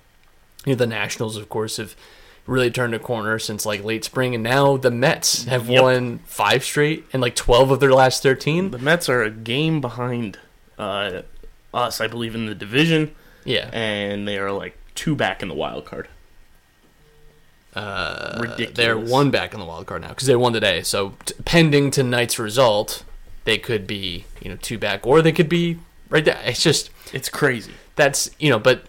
you 0.65 0.73
know, 0.73 0.77
the 0.77 0.87
Nationals, 0.87 1.37
of 1.37 1.49
course, 1.49 1.77
have 1.77 1.95
really 2.49 2.71
turned 2.71 2.93
a 2.95 2.99
corner 2.99 3.37
since 3.39 3.65
like 3.65 3.83
late 3.83 4.03
spring, 4.03 4.33
and 4.35 4.43
now 4.43 4.75
the 4.77 4.91
Mets 4.91 5.45
have 5.45 5.69
Yep. 5.69 5.81
won 5.83 6.19
five 6.25 6.63
straight 6.63 7.05
and 7.13 7.21
like 7.21 7.35
twelve 7.35 7.71
of 7.71 7.79
their 7.79 7.93
last 7.93 8.23
thirteen. 8.23 8.71
The 8.71 8.77
Mets 8.79 9.07
are 9.07 9.21
a 9.23 9.29
game 9.29 9.79
behind 9.81 10.37
uh, 10.77 11.21
us, 11.73 12.01
I 12.01 12.07
believe, 12.07 12.35
in 12.35 12.45
the 12.47 12.55
division, 12.55 13.13
Yeah, 13.45 13.69
and 13.73 14.27
they 14.27 14.37
are 14.37 14.51
like 14.51 14.77
two 14.95 15.15
back 15.15 15.41
in 15.41 15.47
the 15.47 15.55
wild 15.55 15.85
card. 15.85 16.07
uh, 17.75 18.37
Ridiculous. 18.41 18.75
they're 18.75 18.97
one 18.97 19.29
back 19.31 19.53
in 19.53 19.59
the 19.59 19.65
wild 19.65 19.85
card 19.85 20.01
now 20.01 20.09
because 20.09 20.27
they 20.27 20.35
won 20.35 20.53
today. 20.53 20.81
So 20.81 21.13
t- 21.25 21.35
pending 21.45 21.91
tonight's 21.91 22.39
result, 22.39 23.03
they 23.45 23.57
could 23.57 23.85
be 23.87 24.25
you 24.41 24.49
know 24.49 24.57
two 24.61 24.77
back, 24.77 25.05
or 25.05 25.21
they 25.21 25.31
could 25.31 25.49
be 25.49 25.77
right 26.09 26.25
there. 26.25 26.39
It's 26.45 26.63
just 26.63 26.89
It's 27.13 27.29
crazy. 27.29 27.73
that's 27.95 28.29
you 28.39 28.49
know, 28.49 28.59
but 28.59 28.83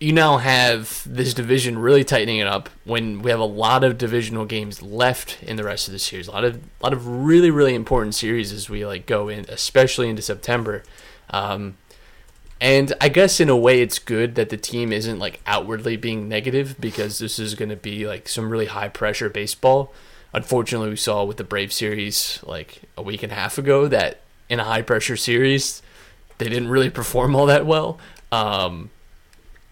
you 0.00 0.12
now 0.12 0.38
have 0.38 1.02
this 1.06 1.34
division 1.34 1.78
really 1.78 2.04
tightening 2.04 2.38
it 2.38 2.46
up 2.46 2.70
when 2.84 3.20
we 3.20 3.30
have 3.30 3.38
a 3.38 3.44
lot 3.44 3.84
of 3.84 3.98
divisional 3.98 4.46
games 4.46 4.80
left 4.80 5.42
in 5.42 5.56
the 5.56 5.64
rest 5.64 5.86
of 5.86 5.92
the 5.92 5.98
series. 5.98 6.26
A 6.26 6.30
lot 6.30 6.44
of 6.44 6.56
a 6.56 6.60
lot 6.82 6.94
of 6.94 7.06
really 7.06 7.50
really 7.50 7.74
important 7.74 8.14
series 8.14 8.50
as 8.50 8.70
we 8.70 8.84
like 8.86 9.04
go 9.04 9.28
in, 9.28 9.44
especially 9.50 10.08
into 10.08 10.22
September. 10.22 10.82
Um, 11.28 11.76
and 12.62 12.94
I 13.00 13.10
guess 13.10 13.40
in 13.40 13.50
a 13.50 13.56
way 13.56 13.82
it's 13.82 13.98
good 13.98 14.34
that 14.36 14.48
the 14.48 14.56
team 14.56 14.90
isn't 14.90 15.18
like 15.18 15.40
outwardly 15.46 15.96
being 15.96 16.28
negative 16.28 16.76
because 16.80 17.18
this 17.18 17.38
is 17.38 17.54
going 17.54 17.68
to 17.68 17.76
be 17.76 18.06
like 18.06 18.26
some 18.26 18.50
really 18.50 18.66
high 18.66 18.88
pressure 18.88 19.28
baseball. 19.28 19.92
Unfortunately, 20.32 20.88
we 20.88 20.96
saw 20.96 21.24
with 21.24 21.36
the 21.36 21.44
Brave 21.44 21.72
series 21.72 22.40
like 22.42 22.82
a 22.96 23.02
week 23.02 23.22
and 23.22 23.32
a 23.32 23.34
half 23.34 23.58
ago 23.58 23.86
that 23.88 24.20
in 24.48 24.60
a 24.60 24.64
high 24.64 24.82
pressure 24.82 25.16
series 25.16 25.82
they 26.38 26.48
didn't 26.48 26.68
really 26.68 26.88
perform 26.88 27.36
all 27.36 27.44
that 27.44 27.66
well. 27.66 27.98
Um, 28.32 28.90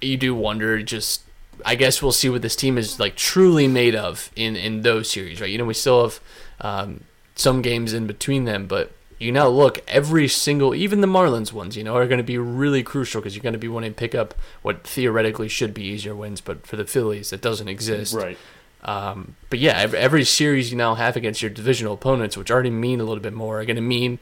you 0.01 0.17
do 0.17 0.35
wonder 0.35 0.83
just 0.83 1.23
I 1.65 1.75
guess 1.75 2.03
we'll 2.03 2.13
see 2.13 2.29
what 2.29 2.43
this 2.43 2.57
team 2.57 2.79
is 2.79 3.01
like 3.01 3.17
truly 3.17 3.67
made 3.69 3.95
of 3.95 4.31
in 4.37 4.57
in 4.57 4.83
those 4.83 5.11
series, 5.11 5.41
right? 5.41 5.51
You 5.51 5.59
know, 5.59 5.65
we 5.65 5.75
still 5.75 6.03
have 6.03 6.21
um, 6.61 7.05
some 7.35 7.63
games 7.63 7.93
in 7.93 8.07
between 8.07 8.45
them, 8.45 8.67
but 8.67 8.93
you 9.19 9.33
now 9.33 9.49
look 9.49 9.81
every 9.89 10.29
single, 10.29 10.75
even 10.75 11.01
the 11.01 11.09
Marlins 11.09 11.53
ones, 11.53 11.77
you 11.77 11.83
know, 11.83 11.97
are 11.97 12.07
going 12.07 12.19
to 12.19 12.25
be 12.25 12.39
really 12.39 12.83
crucial 12.83 13.21
because 13.21 13.35
you're 13.35 13.43
going 13.43 13.53
to 13.53 13.59
be 13.59 13.69
wanting 13.69 13.93
to 13.93 13.99
pick 13.99 14.15
up 14.15 14.35
what 14.63 14.87
theoretically 14.87 15.49
should 15.49 15.75
be 15.75 15.83
easier 15.83 16.15
wins, 16.15 16.41
but 16.41 16.67
for 16.67 16.77
the 16.77 16.85
Phillies, 16.85 17.31
that 17.31 17.41
doesn't 17.41 17.69
exist. 17.69 18.15
Right. 18.15 18.39
Um, 18.85 19.35
but 19.51 19.59
yeah, 19.59 19.77
every, 19.77 19.99
every 19.99 20.25
series 20.25 20.71
you 20.71 20.77
now 20.77 20.95
have 20.95 21.17
against 21.17 21.43
your 21.43 21.51
divisional 21.51 21.95
opponents, 21.95 22.37
which 22.37 22.51
already 22.51 22.71
mean 22.71 23.01
a 23.01 23.05
little 23.05 23.23
bit 23.23 23.33
more, 23.33 23.61
are 23.61 23.65
going 23.65 23.77
to 23.77 23.83
mean 23.83 24.21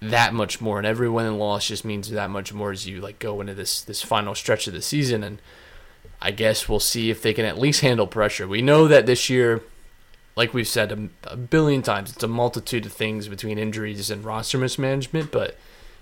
that 0.00 0.34
much 0.34 0.60
more, 0.60 0.78
and 0.78 0.86
every 0.86 1.08
win 1.08 1.26
and 1.26 1.38
loss 1.38 1.68
just 1.68 1.84
means 1.84 2.10
that 2.10 2.30
much 2.30 2.52
more 2.52 2.70
as 2.70 2.86
you 2.86 3.00
like 3.00 3.18
go 3.18 3.40
into 3.40 3.54
this 3.54 3.80
this 3.82 4.02
final 4.02 4.34
stretch 4.34 4.66
of 4.66 4.74
the 4.74 4.82
season. 4.82 5.22
And 5.22 5.40
I 6.20 6.30
guess 6.30 6.68
we'll 6.68 6.80
see 6.80 7.10
if 7.10 7.22
they 7.22 7.32
can 7.32 7.44
at 7.44 7.58
least 7.58 7.80
handle 7.80 8.06
pressure. 8.06 8.46
We 8.46 8.62
know 8.62 8.88
that 8.88 9.06
this 9.06 9.30
year, 9.30 9.62
like 10.34 10.52
we've 10.52 10.68
said 10.68 10.92
a, 10.92 11.08
a 11.32 11.36
billion 11.36 11.82
times, 11.82 12.12
it's 12.12 12.22
a 12.22 12.28
multitude 12.28 12.86
of 12.86 12.92
things 12.92 13.28
between 13.28 13.58
injuries 13.58 14.10
and 14.10 14.24
roster 14.24 14.58
mismanagement. 14.58 15.32
But 15.32 15.56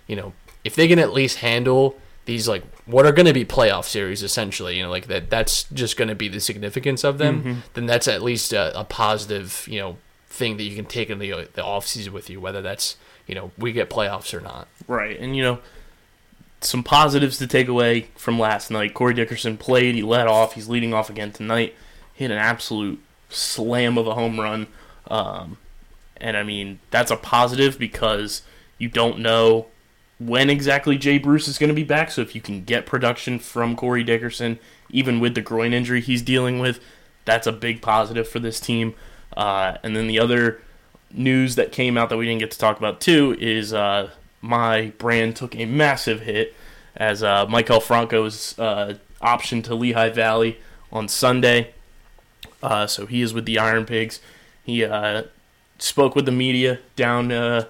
you 0.06 0.16
know, 0.16 0.32
if 0.64 0.74
they 0.74 0.88
can 0.88 0.98
at 0.98 1.12
least 1.12 1.38
handle 1.38 1.96
these 2.26 2.48
like 2.48 2.64
what 2.86 3.06
are 3.06 3.12
going 3.12 3.26
to 3.26 3.32
be 3.32 3.44
playoff 3.44 3.84
series 3.84 4.22
essentially, 4.22 4.76
you 4.76 4.82
know, 4.82 4.90
like 4.90 5.06
that 5.06 5.30
that's 5.30 5.64
just 5.64 5.96
going 5.96 6.08
to 6.08 6.14
be 6.14 6.28
the 6.28 6.40
significance 6.40 7.04
of 7.04 7.18
them. 7.18 7.40
Mm-hmm. 7.40 7.60
Then 7.74 7.86
that's 7.86 8.08
at 8.08 8.22
least 8.22 8.52
a, 8.52 8.78
a 8.78 8.84
positive, 8.84 9.66
you 9.70 9.78
know, 9.78 9.98
thing 10.26 10.56
that 10.56 10.64
you 10.64 10.74
can 10.74 10.86
take 10.86 11.10
in 11.10 11.18
the 11.18 11.48
the 11.54 11.64
off 11.64 11.86
season 11.86 12.12
with 12.12 12.28
you, 12.28 12.40
whether 12.40 12.62
that's 12.62 12.96
you 13.26 13.34
know 13.34 13.50
we 13.58 13.72
get 13.72 13.90
playoffs 13.90 14.34
or 14.34 14.40
not. 14.40 14.68
Right, 14.86 15.18
and 15.18 15.36
you 15.36 15.42
know, 15.42 15.58
some 16.60 16.82
positives 16.82 17.38
to 17.38 17.46
take 17.46 17.68
away 17.68 18.08
from 18.16 18.38
last 18.38 18.70
night. 18.70 18.94
Corey 18.94 19.14
Dickerson 19.14 19.56
played. 19.56 19.94
He 19.94 20.02
led 20.02 20.26
off. 20.26 20.54
He's 20.54 20.68
leading 20.68 20.94
off 20.94 21.10
again 21.10 21.32
tonight. 21.32 21.74
Hit 22.12 22.30
an 22.30 22.38
absolute 22.38 23.00
slam 23.28 23.98
of 23.98 24.06
a 24.06 24.14
home 24.14 24.38
run. 24.38 24.66
Um, 25.08 25.58
and 26.16 26.36
I 26.36 26.42
mean, 26.42 26.80
that's 26.90 27.10
a 27.10 27.16
positive 27.16 27.78
because 27.78 28.42
you 28.78 28.88
don't 28.88 29.18
know 29.18 29.66
when 30.18 30.48
exactly 30.48 30.96
Jay 30.96 31.18
Bruce 31.18 31.48
is 31.48 31.58
going 31.58 31.68
to 31.68 31.74
be 31.74 31.84
back. 31.84 32.10
So 32.10 32.22
if 32.22 32.34
you 32.34 32.40
can 32.40 32.64
get 32.64 32.86
production 32.86 33.38
from 33.38 33.76
Corey 33.76 34.04
Dickerson, 34.04 34.58
even 34.90 35.20
with 35.20 35.34
the 35.34 35.42
groin 35.42 35.72
injury 35.72 36.00
he's 36.00 36.22
dealing 36.22 36.58
with, 36.60 36.80
that's 37.24 37.46
a 37.46 37.52
big 37.52 37.82
positive 37.82 38.28
for 38.28 38.38
this 38.38 38.60
team. 38.60 38.94
Uh, 39.36 39.76
and 39.82 39.96
then 39.96 40.06
the 40.06 40.18
other 40.18 40.60
news 41.14 41.54
that 41.54 41.72
came 41.72 41.96
out 41.96 42.08
that 42.08 42.16
we 42.16 42.26
didn't 42.26 42.40
get 42.40 42.50
to 42.50 42.58
talk 42.58 42.76
about 42.76 43.00
too 43.00 43.36
is 43.40 43.72
uh, 43.72 44.10
my 44.40 44.92
brand 44.98 45.36
took 45.36 45.54
a 45.56 45.64
massive 45.64 46.20
hit 46.20 46.54
as 46.96 47.22
uh, 47.22 47.46
Maikel 47.46 47.82
Franco's 47.82 48.58
uh, 48.58 48.94
option 49.20 49.62
to 49.62 49.74
Lehigh 49.74 50.10
Valley 50.10 50.58
on 50.92 51.08
Sunday. 51.08 51.72
Uh, 52.62 52.86
so 52.86 53.06
he 53.06 53.22
is 53.22 53.32
with 53.34 53.46
the 53.46 53.58
Iron 53.58 53.84
Pigs. 53.84 54.20
He 54.64 54.84
uh, 54.84 55.24
spoke 55.78 56.14
with 56.14 56.26
the 56.26 56.32
media 56.32 56.78
down 56.96 57.32
uh, 57.32 57.66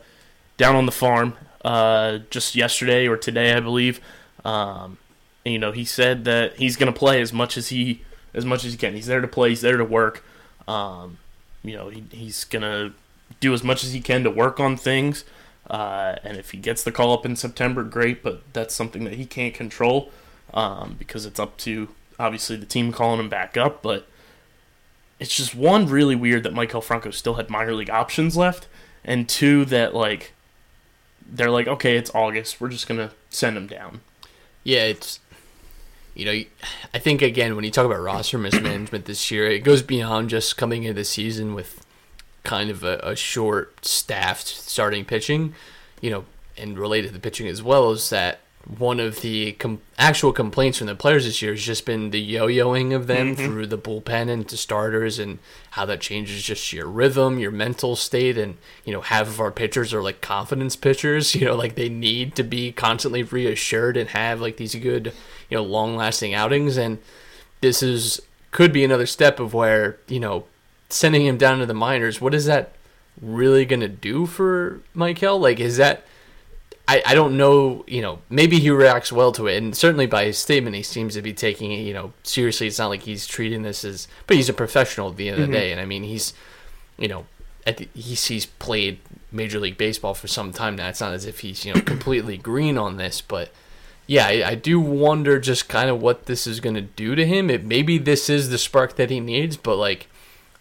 down 0.57 0.77
on 0.77 0.87
the 0.87 0.93
farm 0.93 1.35
uh, 1.65 2.19
just 2.31 2.55
yesterday 2.55 3.07
or 3.07 3.17
today, 3.17 3.55
I 3.55 3.61
believe. 3.61 4.01
Um, 4.45 4.99
and, 5.45 5.53
you 5.53 5.59
know, 5.59 5.73
he 5.73 5.85
said 5.85 6.25
that 6.25 6.57
he's 6.57 6.77
going 6.77 6.93
to 6.93 6.99
play 6.99 7.21
as 7.21 7.33
much 7.33 7.57
as 7.57 7.69
he 7.69 8.03
as 8.33 8.45
much 8.45 8.65
as 8.65 8.73
he 8.73 8.79
can. 8.79 8.95
He's 8.95 9.07
there 9.07 9.21
to 9.21 9.29
play. 9.29 9.51
He's 9.51 9.63
there 9.63 9.77
to 9.77 9.85
work. 9.85 10.25
Um, 10.67 11.19
you 11.63 11.77
know, 11.77 11.89
he, 11.89 12.05
he's 12.11 12.45
going 12.45 12.63
to 12.63 12.93
do 13.41 13.53
as 13.53 13.62
much 13.62 13.85
as 13.85 13.93
he 13.93 14.00
can 14.00 14.25
to 14.25 14.31
work 14.31 14.61
on 14.61 14.76
things. 14.76 15.25
Uh, 15.69 16.17
and 16.23 16.37
if 16.37 16.50
he 16.50 16.59
gets 16.59 16.85
the 16.85 16.93
call 16.93 17.12
up 17.12 17.25
in 17.25 17.37
September, 17.37 17.83
great. 17.83 18.23
But 18.23 18.43
that's 18.53 18.75
something 18.75 19.05
that 19.05 19.14
he 19.14 19.26
can't 19.26 19.55
control 19.55 20.11
um, 20.53 20.97
because 20.99 21.26
it's 21.26 21.41
up 21.41 21.57
to 21.59 21.88
obviously 22.19 22.57
the 22.57 22.67
team 22.67 22.93
calling 22.93 23.21
him 23.21 23.29
back 23.29 23.57
up. 23.57 23.83
But 23.83 24.07
it's 25.19 25.37
just 25.37 25.55
one 25.55 25.87
really 25.87 26.17
weird 26.17 26.43
that 26.43 26.55
Maikel 26.55 26.83
Franco 26.83 27.11
still 27.11 27.35
had 27.35 27.49
minor 27.50 27.75
league 27.75 27.91
options 27.91 28.37
left, 28.37 28.67
and 29.05 29.29
two 29.29 29.64
that 29.67 29.95
like 29.95 30.33
they're 31.26 31.50
like, 31.50 31.67
okay, 31.67 31.97
it's 31.97 32.14
August, 32.14 32.61
we're 32.61 32.69
just 32.69 32.87
gonna 32.87 33.11
send 33.31 33.57
him 33.57 33.67
down. 33.67 34.00
Yeah, 34.62 34.85
it's 34.85 35.21
you 36.14 36.25
know, 36.25 36.45
I 36.93 36.99
think 36.99 37.23
again 37.23 37.57
when 37.57 37.64
you 37.64 37.71
talk 37.71 37.87
about 37.87 38.00
roster 38.00 38.38
mismanagement 38.38 39.05
this 39.07 39.31
year, 39.31 39.47
it 39.47 39.61
goes 39.61 39.83
beyond 39.83 40.31
just 40.31 40.57
coming 40.57 40.85
into 40.85 40.95
the 40.95 41.05
season 41.05 41.55
with 41.55 41.84
kind 42.45 42.71
of 42.71 42.85
a, 42.85 42.99
a 43.03 43.17
short 43.17 43.85
staffed 43.85 44.47
starting 44.47 45.05
pitching, 45.05 45.55
you 46.01 46.11
know, 46.11 46.25
and 46.57 46.79
related 46.79 47.09
to 47.09 47.15
the 47.15 47.21
pitching 47.21 47.49
as 47.49 47.63
well 47.63 47.91
is 47.91 48.11
that 48.11 48.41
one 48.79 48.99
of 48.99 49.21
the 49.21 49.53
com- 49.53 49.81
actual 49.99 50.33
complaints 50.33 50.79
from 50.79 50.87
the 50.87 50.95
players 50.95 51.25
this 51.25 51.43
year 51.43 51.53
has 51.53 51.63
just 51.63 51.85
been 51.85 52.11
the 52.11 52.21
yo-yoing 52.21 52.95
of 52.95 53.07
them 53.07 53.35
mm-hmm. 53.35 53.45
through 53.45 53.67
the 53.67 53.79
bullpen 53.79 54.29
into 54.29 54.57
starters 54.57 55.19
and 55.19 55.39
how 55.73 55.85
that 55.85 56.01
changes 56.01 56.43
just 56.43 56.73
your 56.73 56.87
rhythm, 56.87 57.39
your 57.39 57.51
mental 57.51 57.95
state, 57.95 58.39
and 58.39 58.57
you 58.85 58.93
know 58.93 59.03
half 59.03 59.27
of 59.27 59.41
our 59.41 59.51
pitchers 59.51 59.93
are 59.93 60.03
like 60.03 60.21
confidence 60.21 60.77
pitchers. 60.77 61.35
You 61.45 61.47
know, 61.47 61.57
like 61.57 61.75
they 61.75 61.89
need 61.91 62.37
to 62.37 62.43
be 62.43 62.73
constantly 62.73 63.23
reassured 63.23 63.97
and 63.97 64.09
have 64.11 64.41
like 64.41 64.57
these 64.57 64.75
good, 64.77 65.13
you 65.51 65.57
know, 65.57 65.63
long-lasting 65.63 66.33
outings. 66.33 66.79
And 66.79 66.99
this 67.61 67.83
is 67.83 68.23
could 68.51 68.73
be 68.73 68.85
another 68.85 69.05
step 69.05 69.41
of 69.41 69.53
where 69.53 69.99
you 70.07 70.21
know 70.21 70.45
sending 70.95 71.27
him 71.27 71.37
down 71.37 71.59
to 71.59 71.67
the 71.67 71.75
minors. 71.75 72.21
What 72.21 72.35
is 72.35 72.47
that 72.47 72.73
really 73.21 73.65
going 73.65 73.81
to 73.81 73.89
do 73.89 74.27
for 74.27 74.81
Maikel? 74.95 75.41
Like, 75.41 75.61
is 75.61 75.77
that 75.77 76.05
I, 76.87 77.03
I 77.07 77.15
don't 77.15 77.37
know, 77.37 77.85
you 77.87 78.03
know, 78.03 78.19
maybe 78.29 78.59
he 78.59 78.71
reacts 78.71 79.11
well 79.11 79.33
to 79.33 79.47
it, 79.47 79.57
and 79.57 79.75
certainly 79.75 80.07
by 80.07 80.27
his 80.27 80.39
statement, 80.39 80.77
he 80.77 80.83
seems 80.83 81.15
to 81.15 81.23
be 81.23 81.33
taking 81.33 81.73
it, 81.73 81.81
you 81.81 81.95
know, 81.95 82.13
seriously. 82.23 82.67
It's 82.67 82.79
not 82.79 82.89
like 82.89 83.03
he's 83.03 83.27
treating 83.27 83.63
this 83.63 83.85
as, 83.85 84.07
but 84.27 84.37
he's 84.37 84.51
a 84.51 84.55
professional 84.55 85.11
at 85.11 85.17
the 85.17 85.29
end 85.29 85.41
of 85.41 85.41
the 85.41 85.45
mm-hmm. 85.47 85.53
day, 85.53 85.73
and 85.73 85.81
I 85.81 85.87
mean, 85.87 86.03
he's, 86.03 86.35
you 86.99 87.09
know, 87.09 87.27
the, 87.65 87.89
he's 87.95 88.27
he's 88.27 88.45
played 88.47 88.99
Major 89.33 89.59
League 89.59 89.79
Baseball 89.79 90.13
for 90.13 90.29
some 90.29 90.53
time 90.53 90.77
now. 90.77 90.89
It's 90.89 91.01
not 91.01 91.15
as 91.15 91.25
if 91.25 91.41
he's 91.41 91.65
you 91.65 91.73
know 91.73 91.81
completely 91.87 92.37
green 92.37 92.77
on 92.77 92.99
this, 92.99 93.23
but 93.23 93.51
yeah, 94.07 94.27
I, 94.27 94.51
I 94.51 94.55
do 94.55 94.79
wonder 94.79 95.41
just 95.41 95.69
kind 95.69 95.89
of 95.89 96.03
what 96.03 96.27
this 96.27 96.47
is 96.47 96.61
going 96.61 96.75
to 96.75 96.83
do 96.83 97.15
to 97.15 97.25
him. 97.25 97.49
It 97.49 97.65
maybe 97.65 97.97
this 97.97 98.29
is 98.29 98.51
the 98.51 98.59
spark 98.59 98.97
that 98.97 99.11
he 99.11 99.21
needs, 99.21 99.57
but 99.57 99.77
like, 99.77 100.09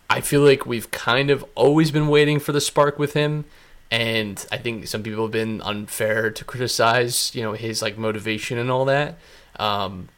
I 0.09 0.21
feel 0.21 0.41
like 0.41 0.65
we've 0.65 0.91
kind 0.91 1.29
of 1.29 1.45
always 1.55 1.91
been 1.91 2.07
waiting 2.07 2.39
for 2.39 2.51
the 2.51 2.61
spark 2.61 2.99
with 2.99 3.13
him 3.13 3.45
and 3.93 4.43
I 4.51 4.57
think 4.57 4.87
some 4.87 5.03
people 5.03 5.25
have 5.25 5.31
been 5.31 5.61
unfair 5.61 6.31
to 6.31 6.43
criticize, 6.43 7.33
you 7.35 7.43
know, 7.43 7.53
his 7.53 7.83
like 7.83 7.95
motivation 7.95 8.57
and 8.57 8.71
all 8.71 8.85
that. 8.85 9.19
Um, 9.59 10.09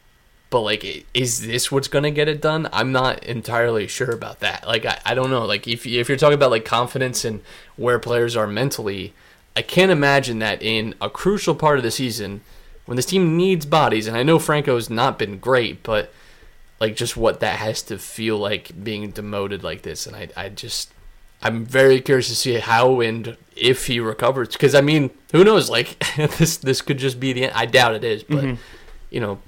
but 0.48 0.62
like, 0.62 1.04
is 1.12 1.46
this 1.46 1.70
what's 1.70 1.86
gonna 1.86 2.10
get 2.10 2.26
it 2.26 2.40
done? 2.40 2.70
I'm 2.72 2.90
not 2.90 3.22
entirely 3.24 3.86
sure 3.86 4.12
about 4.12 4.40
that. 4.40 4.66
Like, 4.66 4.86
I, 4.86 4.98
I 5.04 5.14
don't 5.14 5.28
know. 5.28 5.44
Like, 5.44 5.68
if 5.68 5.86
if 5.86 6.08
you're 6.08 6.16
talking 6.16 6.32
about 6.32 6.50
like 6.50 6.64
confidence 6.64 7.22
and 7.22 7.42
where 7.76 7.98
players 7.98 8.34
are 8.34 8.46
mentally, 8.46 9.12
I 9.54 9.60
can't 9.60 9.92
imagine 9.92 10.38
that 10.38 10.62
in 10.62 10.94
a 10.98 11.10
crucial 11.10 11.54
part 11.54 11.76
of 11.76 11.84
the 11.84 11.90
season 11.90 12.40
when 12.86 12.96
this 12.96 13.04
team 13.04 13.36
needs 13.36 13.66
bodies. 13.66 14.06
And 14.06 14.16
I 14.16 14.22
know 14.22 14.38
Franco's 14.38 14.88
not 14.88 15.18
been 15.18 15.38
great, 15.38 15.82
but 15.82 16.10
like 16.80 16.96
just 16.96 17.16
what 17.16 17.40
that 17.40 17.58
has 17.58 17.82
to 17.82 17.98
feel 17.98 18.38
like 18.38 18.82
being 18.82 19.10
demoted 19.10 19.62
like 19.62 19.82
this, 19.82 20.06
and 20.06 20.14
I 20.16 20.28
I 20.36 20.48
just 20.48 20.92
I'm 21.42 21.64
very 21.64 22.00
curious 22.00 22.28
to 22.28 22.34
see 22.34 22.54
how 22.54 23.00
and 23.00 23.36
if 23.54 23.86
he 23.86 24.00
recovers. 24.00 24.48
Because 24.48 24.74
I 24.74 24.80
mean, 24.80 25.10
who 25.32 25.44
knows? 25.44 25.68
Like 25.70 25.98
this, 26.16 26.56
this 26.56 26.82
could 26.82 26.98
just 26.98 27.20
be 27.20 27.32
the. 27.32 27.44
End. 27.44 27.52
I 27.54 27.66
doubt 27.66 27.94
it 27.94 28.04
is, 28.04 28.22
but 28.22 28.44
mm-hmm. 28.44 28.62
you 29.10 29.20
know, 29.20 29.40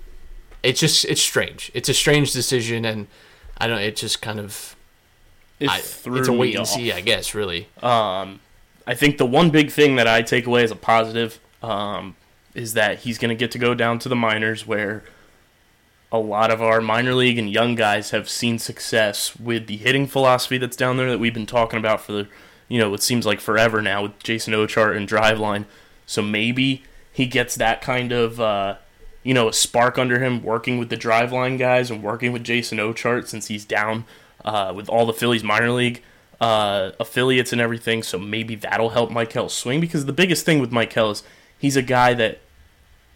it's 0.62 0.80
just 0.80 1.04
it's 1.06 1.22
strange. 1.22 1.70
It's 1.74 1.88
a 1.88 1.94
strange 1.94 2.32
decision, 2.32 2.84
and 2.84 3.06
I 3.58 3.66
don't. 3.66 3.80
It 3.80 3.96
just 3.96 4.22
kind 4.22 4.40
of. 4.40 4.76
It 5.60 5.68
I, 5.68 5.78
it's 5.78 6.28
a 6.28 6.32
wait 6.32 6.54
and 6.54 6.62
off. 6.62 6.68
see, 6.68 6.92
I 6.92 7.00
guess. 7.00 7.34
Really. 7.34 7.68
Um, 7.82 8.40
I 8.86 8.94
think 8.94 9.18
the 9.18 9.26
one 9.26 9.50
big 9.50 9.70
thing 9.70 9.96
that 9.96 10.06
I 10.06 10.22
take 10.22 10.46
away 10.46 10.64
as 10.64 10.70
a 10.70 10.76
positive, 10.76 11.38
um, 11.62 12.16
is 12.54 12.74
that 12.74 13.00
he's 13.00 13.18
going 13.18 13.30
to 13.30 13.34
get 13.34 13.50
to 13.52 13.58
go 13.58 13.74
down 13.74 13.98
to 14.00 14.08
the 14.08 14.16
minors 14.16 14.66
where 14.66 15.04
a 16.10 16.18
lot 16.18 16.50
of 16.50 16.62
our 16.62 16.80
minor 16.80 17.14
league 17.14 17.38
and 17.38 17.50
young 17.50 17.74
guys 17.74 18.10
have 18.10 18.28
seen 18.28 18.58
success 18.58 19.36
with 19.36 19.66
the 19.66 19.76
hitting 19.76 20.06
philosophy 20.06 20.56
that's 20.56 20.76
down 20.76 20.96
there 20.96 21.10
that 21.10 21.18
we've 21.18 21.34
been 21.34 21.46
talking 21.46 21.78
about 21.78 22.00
for 22.00 22.12
the, 22.12 22.28
you 22.68 22.78
know, 22.78 22.94
it 22.94 23.02
seems 23.02 23.26
like 23.26 23.40
forever 23.40 23.82
now 23.82 24.02
with 24.02 24.18
Jason 24.22 24.54
Ochart 24.54 24.96
and 24.96 25.08
Driveline. 25.08 25.66
So 26.06 26.22
maybe 26.22 26.82
he 27.12 27.26
gets 27.26 27.56
that 27.56 27.82
kind 27.82 28.12
of, 28.12 28.40
uh, 28.40 28.76
you 29.22 29.34
know, 29.34 29.48
a 29.48 29.52
spark 29.52 29.98
under 29.98 30.18
him 30.20 30.42
working 30.42 30.78
with 30.78 30.88
the 30.88 30.96
Driveline 30.96 31.58
guys 31.58 31.90
and 31.90 32.02
working 32.02 32.32
with 32.32 32.42
Jason 32.44 32.78
Ochart 32.78 33.28
since 33.28 33.48
he's 33.48 33.66
down 33.66 34.06
uh, 34.44 34.72
with 34.74 34.88
all 34.88 35.04
the 35.04 35.12
Phillies 35.12 35.44
minor 35.44 35.70
league 35.70 36.02
uh, 36.40 36.92
affiliates 36.98 37.52
and 37.52 37.60
everything. 37.60 38.02
So 38.02 38.18
maybe 38.18 38.54
that'll 38.54 38.90
help 38.90 39.10
Maikel 39.10 39.50
swing 39.50 39.80
because 39.80 40.06
the 40.06 40.12
biggest 40.14 40.46
thing 40.46 40.58
with 40.58 40.70
Maikel 40.70 41.12
is 41.12 41.22
he's 41.58 41.76
a 41.76 41.82
guy 41.82 42.14
that 42.14 42.38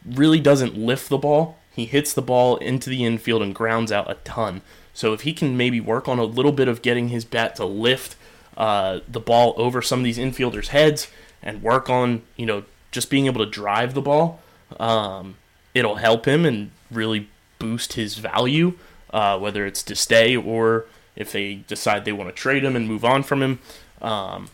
really 0.04 0.40
doesn't 0.40 0.76
lift 0.76 1.08
the 1.08 1.16
ball 1.16 1.56
he 1.74 1.86
hits 1.86 2.12
the 2.12 2.22
ball 2.22 2.56
into 2.56 2.90
the 2.90 3.04
infield 3.04 3.42
and 3.42 3.54
grounds 3.54 3.90
out 3.90 4.10
a 4.10 4.14
ton. 4.24 4.62
So 4.94 5.12
if 5.12 5.22
he 5.22 5.32
can 5.32 5.56
maybe 5.56 5.80
work 5.80 6.08
on 6.08 6.18
a 6.18 6.24
little 6.24 6.52
bit 6.52 6.68
of 6.68 6.82
getting 6.82 7.08
his 7.08 7.24
bat 7.24 7.56
to 7.56 7.64
lift 7.64 8.16
uh, 8.56 9.00
the 9.08 9.20
ball 9.20 9.54
over 9.56 9.80
some 9.80 10.00
of 10.00 10.04
these 10.04 10.18
infielders' 10.18 10.68
heads 10.68 11.08
and 11.42 11.62
work 11.62 11.88
on, 11.88 12.22
you 12.36 12.46
know, 12.46 12.64
just 12.90 13.08
being 13.08 13.26
able 13.26 13.44
to 13.44 13.50
drive 13.50 13.94
the 13.94 14.02
ball, 14.02 14.40
um, 14.78 15.36
it'll 15.74 15.96
help 15.96 16.26
him 16.26 16.44
and 16.44 16.70
really 16.90 17.28
boost 17.58 17.94
his 17.94 18.18
value, 18.18 18.74
uh, 19.12 19.38
whether 19.38 19.64
it's 19.64 19.82
to 19.82 19.96
stay 19.96 20.36
or 20.36 20.84
if 21.16 21.32
they 21.32 21.54
decide 21.54 22.04
they 22.04 22.12
want 22.12 22.28
to 22.28 22.34
trade 22.34 22.64
him 22.64 22.76
and 22.76 22.86
move 22.86 23.04
on 23.04 23.22
from 23.22 23.42
him. 23.42 23.58
Um, 24.02 24.48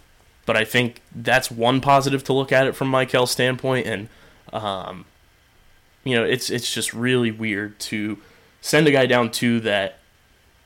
but 0.46 0.56
I 0.56 0.64
think 0.64 1.02
that's 1.14 1.50
one 1.50 1.80
positive 1.80 2.22
to 2.24 2.32
look 2.32 2.52
at 2.52 2.66
it 2.66 2.76
from 2.76 2.90
Maikel's 2.90 3.30
standpoint, 3.30 3.86
and 3.86 4.08
um, 4.52 5.04
you 6.08 6.16
know, 6.16 6.24
it's 6.24 6.50
it's 6.50 6.72
just 6.72 6.92
really 6.92 7.30
weird 7.30 7.78
to 7.80 8.18
send 8.60 8.86
a 8.86 8.90
guy 8.90 9.06
down 9.06 9.30
to 9.30 9.60
that 9.60 9.98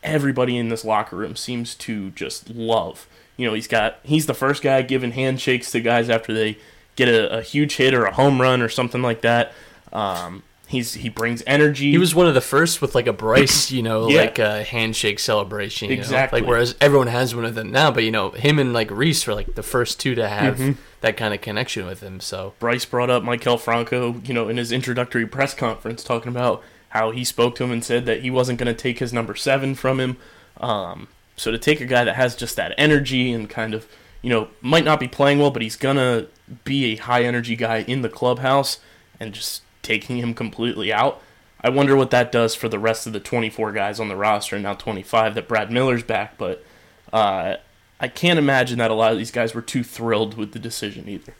everybody 0.03 0.57
in 0.57 0.69
this 0.69 0.85
locker 0.85 1.17
room 1.17 1.37
seems 1.37 1.75
to 1.77 2.11
just 2.11 2.51
love. 2.51 3.07
You 3.37 3.47
know, 3.47 3.55
he's 3.55 3.69
got 3.69 3.99
he's 4.03 4.27
the 4.27 4.35
first 4.35 4.63
guy 4.63 4.83
giving 4.83 5.13
handshakes 5.13 5.71
to 5.73 5.81
guys 5.81 6.09
after 6.11 6.33
they 6.33 6.59
get 6.97 7.09
a, 7.09 7.39
a 7.39 7.43
huge 7.43 7.77
hit 7.77 7.95
or 7.95 8.05
a 8.05 8.13
home 8.13 8.41
run 8.41 8.61
or 8.63 8.69
something 8.69 9.03
like 9.03 9.23
that. 9.23 9.53
Um, 9.93 10.43
He's 10.73 10.95
he 10.95 11.11
brings 11.11 11.43
energy. 11.47 11.91
He 11.91 11.99
was 11.99 12.15
one 12.15 12.27
of 12.27 12.33
the 12.33 12.41
first 12.41 12.81
with 12.81 12.95
like 12.95 13.07
a 13.07 13.13
Bryce, 13.13 13.71
you 13.71 13.83
know, 13.83 14.09
yeah. 14.09 14.23
like 14.23 14.39
a 14.39 14.65
handshake 14.65 15.19
celebration. 15.19 15.91
exactly. 15.91 16.41
Know? 16.41 16.47
Like 16.47 16.51
whereas 16.51 16.75
everyone 16.81 17.09
has 17.09 17.35
one 17.35 17.45
of 17.45 17.55
them 17.55 17.71
now, 17.71 17.91
but 17.91 18.05
you 18.05 18.11
know, 18.11 18.31
him 18.31 18.59
and 18.59 18.73
like 18.73 18.91
Rhys 18.91 19.27
were 19.27 19.35
like 19.35 19.55
the 19.55 19.63
first 19.63 20.01
two 20.01 20.15
to 20.15 20.27
have 20.27 20.57
mm-hmm. 20.57 20.81
that 21.03 21.19
kind 21.19 21.35
of 21.35 21.43
connection 21.43 21.85
with 21.85 22.01
him. 22.01 22.21
So 22.21 22.55
Bryce 22.59 22.87
brought 22.87 23.11
up 23.11 23.23
Maikel 23.23 23.61
Franco, 23.61 24.21
you 24.25 24.33
know, 24.33 24.49
in 24.49 24.57
his 24.57 24.73
introductory 24.73 25.27
press 25.27 25.53
conference, 25.53 26.03
talking 26.03 26.29
about 26.31 26.63
how 26.89 27.11
he 27.11 27.23
spoke 27.23 27.55
to 27.57 27.65
him 27.65 27.71
and 27.71 27.85
said 27.85 28.07
that 28.07 28.23
he 28.23 28.31
wasn't 28.31 28.59
going 28.59 28.75
to 28.75 28.83
take 28.83 28.99
his 28.99 29.13
number 29.13 29.35
seven 29.35 29.75
from 29.75 30.01
him. 30.01 30.17
Um, 30.59 31.09
so 31.37 31.51
to 31.51 31.59
take 31.59 31.81
a 31.83 31.87
guy 31.87 32.05
that 32.05 32.17
has 32.17 32.35
just 32.35 32.57
that 32.57 32.75
energy 32.79 33.33
and 33.33 33.49
kind 33.49 33.75
of, 33.75 33.87
you 34.23 34.31
know, 34.31 34.49
might 34.61 34.85
not 34.85 35.01
be 35.01 35.09
playing 35.09 35.39
well, 35.39 35.51
but 35.51 35.61
he's 35.61 35.77
gonna 35.77 36.29
be 36.65 36.93
a 36.93 36.97
high 36.97 37.25
energy 37.25 37.57
guy 37.57 37.79
in 37.79 38.03
the 38.03 38.09
clubhouse, 38.09 38.79
and 39.19 39.35
just 39.35 39.63
taking 39.83 40.19
him 40.19 40.35
completely 40.35 40.93
out. 40.93 41.21
I 41.61 41.69
wonder 41.69 41.95
what 41.95 42.11
that 42.11 42.33
does 42.33 42.55
for 42.55 42.69
the 42.69 42.79
rest 42.79 43.07
of 43.07 43.13
the 43.13 43.21
24 43.21 43.73
guys 43.73 44.01
on 44.01 44.09
the 44.09 44.17
roster, 44.17 44.57
and 44.57 44.63
now 44.65 44.75
25 44.75 45.35
that 45.35 45.49
Brad 45.49 45.71
Miller's 45.71 46.03
back. 46.03 46.37
But 46.37 46.65
uh, 47.13 47.57
I 48.01 48.09
can't 48.09 48.39
imagine 48.39 48.79
that 48.79 48.91
a 48.91 48.95
lot 48.95 49.13
of 49.13 49.19
these 49.19 49.31
guys 49.31 49.55
were 49.55 49.63
too 49.63 49.85
thrilled 49.85 50.37
with 50.37 50.53
the 50.53 50.59
decision 50.59 51.09
either. 51.09 51.35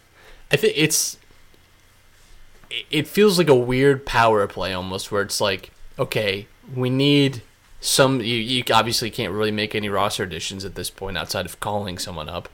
I 0.53 0.57
think 0.57 0.75
it's 0.77 1.19
it 2.91 3.07
feels 3.07 3.39
like 3.39 3.49
a 3.49 3.55
weird 3.55 4.07
power 4.07 4.47
play 4.47 4.73
almost 4.73 5.13
where 5.13 5.23
it's 5.23 5.41
like 5.41 5.71
okay 5.99 6.47
we 6.75 6.89
need 6.89 7.43
some 7.81 8.21
you, 8.21 8.37
you 8.37 8.65
obviously 8.73 9.11
can't 9.11 9.33
really 9.33 9.51
make 9.51 9.75
any 9.75 9.89
roster 9.89 10.23
additions 10.23 10.65
at 10.65 10.75
this 10.75 10.89
point 10.89 11.19
outside 11.19 11.45
of 11.45 11.61
calling 11.61 11.99
someone 11.99 12.29
up 12.29 12.49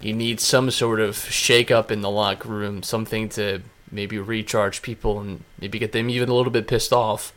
you 0.00 0.12
need 0.12 0.38
some 0.38 0.70
sort 0.70 1.00
of 1.00 1.16
shake 1.16 1.70
up 1.70 1.90
in 1.90 2.00
the 2.00 2.10
locker 2.10 2.48
room 2.48 2.82
something 2.82 3.28
to 3.28 3.60
maybe 3.90 4.18
recharge 4.18 4.82
people 4.82 5.20
and 5.20 5.42
maybe 5.60 5.78
get 5.78 5.92
them 5.92 6.10
even 6.10 6.28
a 6.28 6.34
little 6.34 6.52
bit 6.52 6.66
pissed 6.66 6.92
off 6.92 7.32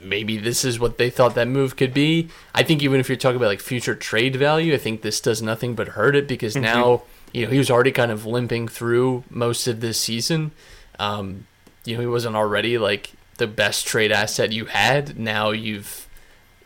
maybe 0.00 0.36
this 0.36 0.64
is 0.64 0.78
what 0.78 0.98
they 0.98 1.08
thought 1.08 1.34
that 1.34 1.48
move 1.48 1.74
could 1.76 1.94
be 1.94 2.28
i 2.54 2.62
think 2.62 2.82
even 2.82 3.00
if 3.00 3.08
you're 3.08 3.16
talking 3.16 3.36
about 3.36 3.46
like 3.48 3.60
future 3.60 3.94
trade 3.94 4.36
value 4.36 4.74
i 4.74 4.78
think 4.78 5.02
this 5.02 5.20
does 5.20 5.40
nothing 5.40 5.74
but 5.74 5.88
hurt 5.88 6.14
it 6.14 6.28
because 6.28 6.54
Mm-hmm. 6.54 6.64
now 6.64 7.02
you 7.32 7.44
know 7.44 7.50
he 7.50 7.58
was 7.58 7.70
already 7.70 7.92
kind 7.92 8.10
of 8.10 8.26
limping 8.26 8.68
through 8.68 9.24
most 9.30 9.66
of 9.66 9.80
this 9.80 9.98
season 10.00 10.52
um, 10.98 11.46
you 11.84 11.94
know 11.94 12.00
he 12.00 12.06
wasn't 12.06 12.36
already 12.36 12.78
like 12.78 13.12
the 13.38 13.46
best 13.46 13.86
trade 13.86 14.10
asset 14.10 14.50
you 14.52 14.64
had. 14.64 15.18
Now 15.18 15.50
you've 15.50 16.08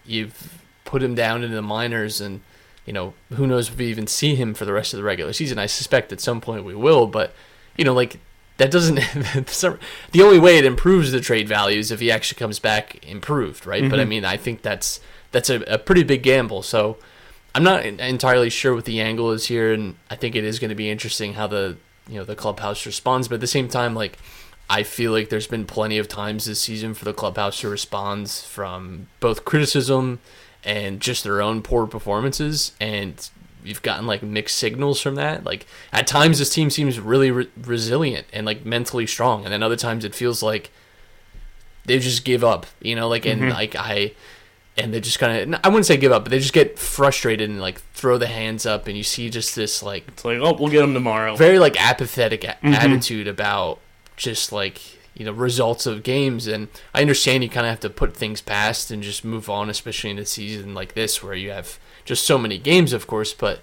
you've 0.07 0.63
put 0.85 1.03
him 1.03 1.15
down 1.17 1.43
into 1.43 1.55
the 1.57 1.63
minors, 1.63 2.21
and 2.21 2.43
you 2.87 2.93
know 2.93 3.15
who 3.31 3.47
knows 3.47 3.69
if 3.71 3.77
we 3.79 3.87
even 3.87 4.07
see 4.07 4.35
him 4.37 4.55
for 4.55 4.65
the 4.65 4.73
rest 4.73 4.93
of 4.95 4.99
the 4.99 5.03
regular 5.05 5.33
season. 5.33 5.59
I 5.59 5.67
suspect 5.67 6.13
at 6.13 6.21
some 6.21 6.41
point 6.41 6.65
we 6.65 6.75
will, 6.77 7.07
but 7.09 7.35
you 7.77 7.85
know 7.85 7.93
like 7.93 8.19
that 8.61 8.71
doesn't. 8.71 8.97
the 10.13 10.23
only 10.23 10.39
way 10.39 10.59
it 10.59 10.67
improves 10.67 11.13
the 11.13 11.21
trade 11.21 11.49
value 11.49 11.79
is 11.79 11.91
if 11.91 11.99
he 11.99 12.11
actually 12.11 12.39
comes 12.39 12.59
back 12.59 13.03
improved, 13.09 13.67
right? 13.67 13.89
But 13.89 13.99
I 13.99 14.03
mm-hmm. 14.03 14.11
mean 14.11 14.25
I 14.27 14.37
think 14.37 14.61
that's 14.61 15.01
that's 15.33 15.49
a, 15.49 15.63
a 15.63 15.79
pretty 15.79 16.05
big 16.05 16.23
gamble. 16.23 16.63
So. 16.63 16.99
I'm 17.53 17.65
not 17.65 17.85
entirely 17.85 18.49
sure 18.49 18.77
what 18.77 18.85
the 18.85 19.01
angle 19.01 19.33
is 19.33 19.47
here, 19.47 19.73
and 19.73 19.97
I 20.09 20.15
think 20.15 20.37
it 20.37 20.45
is 20.45 20.61
going 20.61 20.69
to 20.69 20.77
be 20.77 20.89
interesting 20.89 21.33
how 21.33 21.49
the 21.49 21.79
you 22.07 22.15
know 22.15 22.25
the 22.25 22.37
clubhouse 22.37 22.87
responds. 22.87 23.27
But 23.27 23.35
at 23.35 23.41
the 23.41 23.49
same 23.49 23.67
time, 23.67 23.93
like 23.93 24.19
I 24.69 24.85
feel 24.85 25.11
like 25.11 25.31
there's 25.31 25.49
been 25.49 25.65
plenty 25.67 25.99
of 25.99 26.07
times 26.07 26.45
this 26.45 26.61
season 26.61 26.95
for 26.95 27.05
the 27.05 27.13
clubhouse 27.13 27.59
to 27.63 27.69
respond 27.69 28.31
from 28.31 29.09
both 29.19 29.45
criticism 29.45 30.21
and 30.63 31.01
just 31.01 31.25
their 31.25 31.43
own 31.43 31.61
poor 31.61 31.89
performances, 31.89 32.71
and 32.81 33.29
you've 33.65 33.83
gotten 33.83 34.07
like 34.07 34.23
mixed 34.23 34.57
signals 34.57 35.01
from 35.01 35.15
that. 35.17 35.45
Like 35.45 35.67
at 35.93 36.07
times 36.07 36.39
this 36.39 36.51
team 36.51 36.71
seems 36.71 36.99
really 36.99 37.31
re- 37.31 37.49
resilient 37.63 38.27
and 38.33 38.47
like 38.47 38.65
mentally 38.65 39.07
strong, 39.07 39.45
and 39.45 39.53
then 39.53 39.63
other 39.63 39.77
times 39.77 40.05
it 40.05 40.15
feels 40.15 40.43
like 40.43 40.71
they 41.85 41.99
just 41.99 42.25
give 42.25 42.45
up. 42.45 42.67
You 42.81 42.97
know, 42.97 43.09
like 43.09 43.27
and 43.27 43.43
mm-hmm. 43.43 43.53
like 43.53 43.77
I 43.77 44.13
and 44.77 44.95
they 44.95 45.01
just 45.01 45.19
kind 45.19 45.55
of 45.55 45.61
I 45.65 45.69
wouldn't 45.69 45.87
say 45.87 45.97
give 45.97 46.13
up, 46.13 46.25
but 46.25 46.31
they 46.31 46.39
just 46.39 46.53
get 46.53 46.79
frustrated 46.79 47.49
and 47.51 47.61
like 47.61 47.81
throw 47.93 48.19
the 48.19 48.27
hands 48.27 48.67
up, 48.67 48.87
and 48.87 48.97
you 48.97 49.03
see 49.03 49.31
just 49.31 49.55
this 49.55 49.83
like 49.83 50.09
It's 50.09 50.25
like, 50.25 50.39
oh, 50.39 50.55
we'll 50.55 50.71
get 50.71 50.81
them 50.81 50.95
tomorrow. 50.95 51.37
very 51.37 51.59
like 51.59 51.81
apathetic 51.81 52.45
a- 52.45 52.59
mm-hmm. 52.63 52.75
attitude 52.75 53.29
about 53.29 53.81
just 54.17 54.53
like 54.53 54.81
you 55.15 55.25
know 55.25 55.33
results 55.33 55.87
of 55.87 56.03
games 56.03 56.47
and 56.47 56.69
i 56.95 57.01
understand 57.01 57.43
you 57.43 57.49
kind 57.49 57.67
of 57.67 57.71
have 57.71 57.81
to 57.81 57.91
put 57.91 58.17
things 58.17 58.41
past 58.41 58.91
and 58.91 59.03
just 59.03 59.25
move 59.25 59.51
on 59.51 59.69
especially 59.69 60.11
in 60.11 60.19
a 60.19 60.25
season 60.25 60.73
like 60.73 60.95
this 60.95 61.23
where 61.23 61.35
you 61.35 61.51
have 61.51 61.79
just 62.11 62.25
so 62.27 62.37
many 62.37 62.59
games 62.59 62.93
of 62.93 63.07
course 63.07 63.33
but 63.33 63.57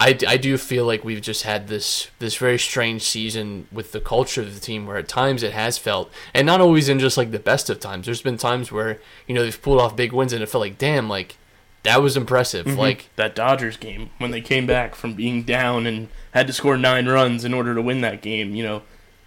I, 0.00 0.18
I 0.26 0.36
do 0.38 0.58
feel 0.58 0.84
like 0.84 1.04
we've 1.04 1.20
just 1.22 1.44
had 1.44 1.68
this 1.68 2.08
this 2.18 2.36
very 2.36 2.58
strange 2.58 3.02
season 3.02 3.68
with 3.70 3.92
the 3.92 4.00
culture 4.00 4.42
of 4.42 4.52
the 4.52 4.60
team 4.60 4.86
where 4.86 4.96
at 4.96 5.06
times 5.08 5.42
it 5.44 5.52
has 5.52 5.78
felt 5.78 6.10
and 6.34 6.44
not 6.46 6.60
always 6.60 6.88
in 6.88 6.98
just 6.98 7.16
like 7.16 7.30
the 7.30 7.38
best 7.38 7.70
of 7.70 7.78
times 7.78 8.06
there's 8.06 8.20
been 8.20 8.36
times 8.36 8.72
where 8.72 8.98
you 9.28 9.34
know 9.34 9.42
they've 9.44 9.62
pulled 9.62 9.80
off 9.80 9.94
big 9.94 10.12
wins 10.12 10.32
and 10.32 10.42
it 10.42 10.48
felt 10.48 10.62
like 10.62 10.78
damn 10.78 11.08
like 11.08 11.36
that 11.84 12.02
was 12.02 12.16
impressive 12.16 12.66
like 12.78 13.10
that 13.16 13.34
Dodgers 13.36 13.76
game 13.76 14.08
when 14.18 14.30
they 14.30 14.40
came 14.40 14.66
back 14.66 14.94
from 14.94 15.14
being 15.14 15.42
down 15.42 15.86
and 15.86 16.08
had 16.32 16.46
to 16.48 16.52
score 16.54 16.76
nine 16.78 17.06
runs 17.06 17.44
in 17.44 17.52
order 17.54 17.74
to 17.74 17.82
win 17.82 18.00
that 18.00 18.22
game. 18.22 18.54
You 18.54 18.64
know, 18.64 18.82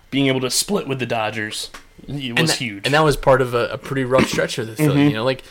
being 0.10 0.26
able 0.26 0.42
to 0.42 0.50
split 0.50 0.88
with 0.88 0.98
the 0.98 1.06
Dodgers 1.06 1.70
it 2.08 2.14
was 2.14 2.18
and 2.18 2.50
that, 2.50 2.58
huge. 2.58 2.86
And 2.86 2.96
that 2.96 3.04
was 3.04 3.16
part 3.16 3.42
of 3.42 3.54
a, 3.54 3.68
a 3.68 3.78
pretty 3.78 4.04
rough 4.06 4.28
stretch 4.28 4.58
of 4.58 4.66
the 4.66 4.76
Philly, 4.76 4.96
Mm-hmm. 5.02 5.10
you 5.10 5.14
know, 5.14 5.24
like 5.24 5.44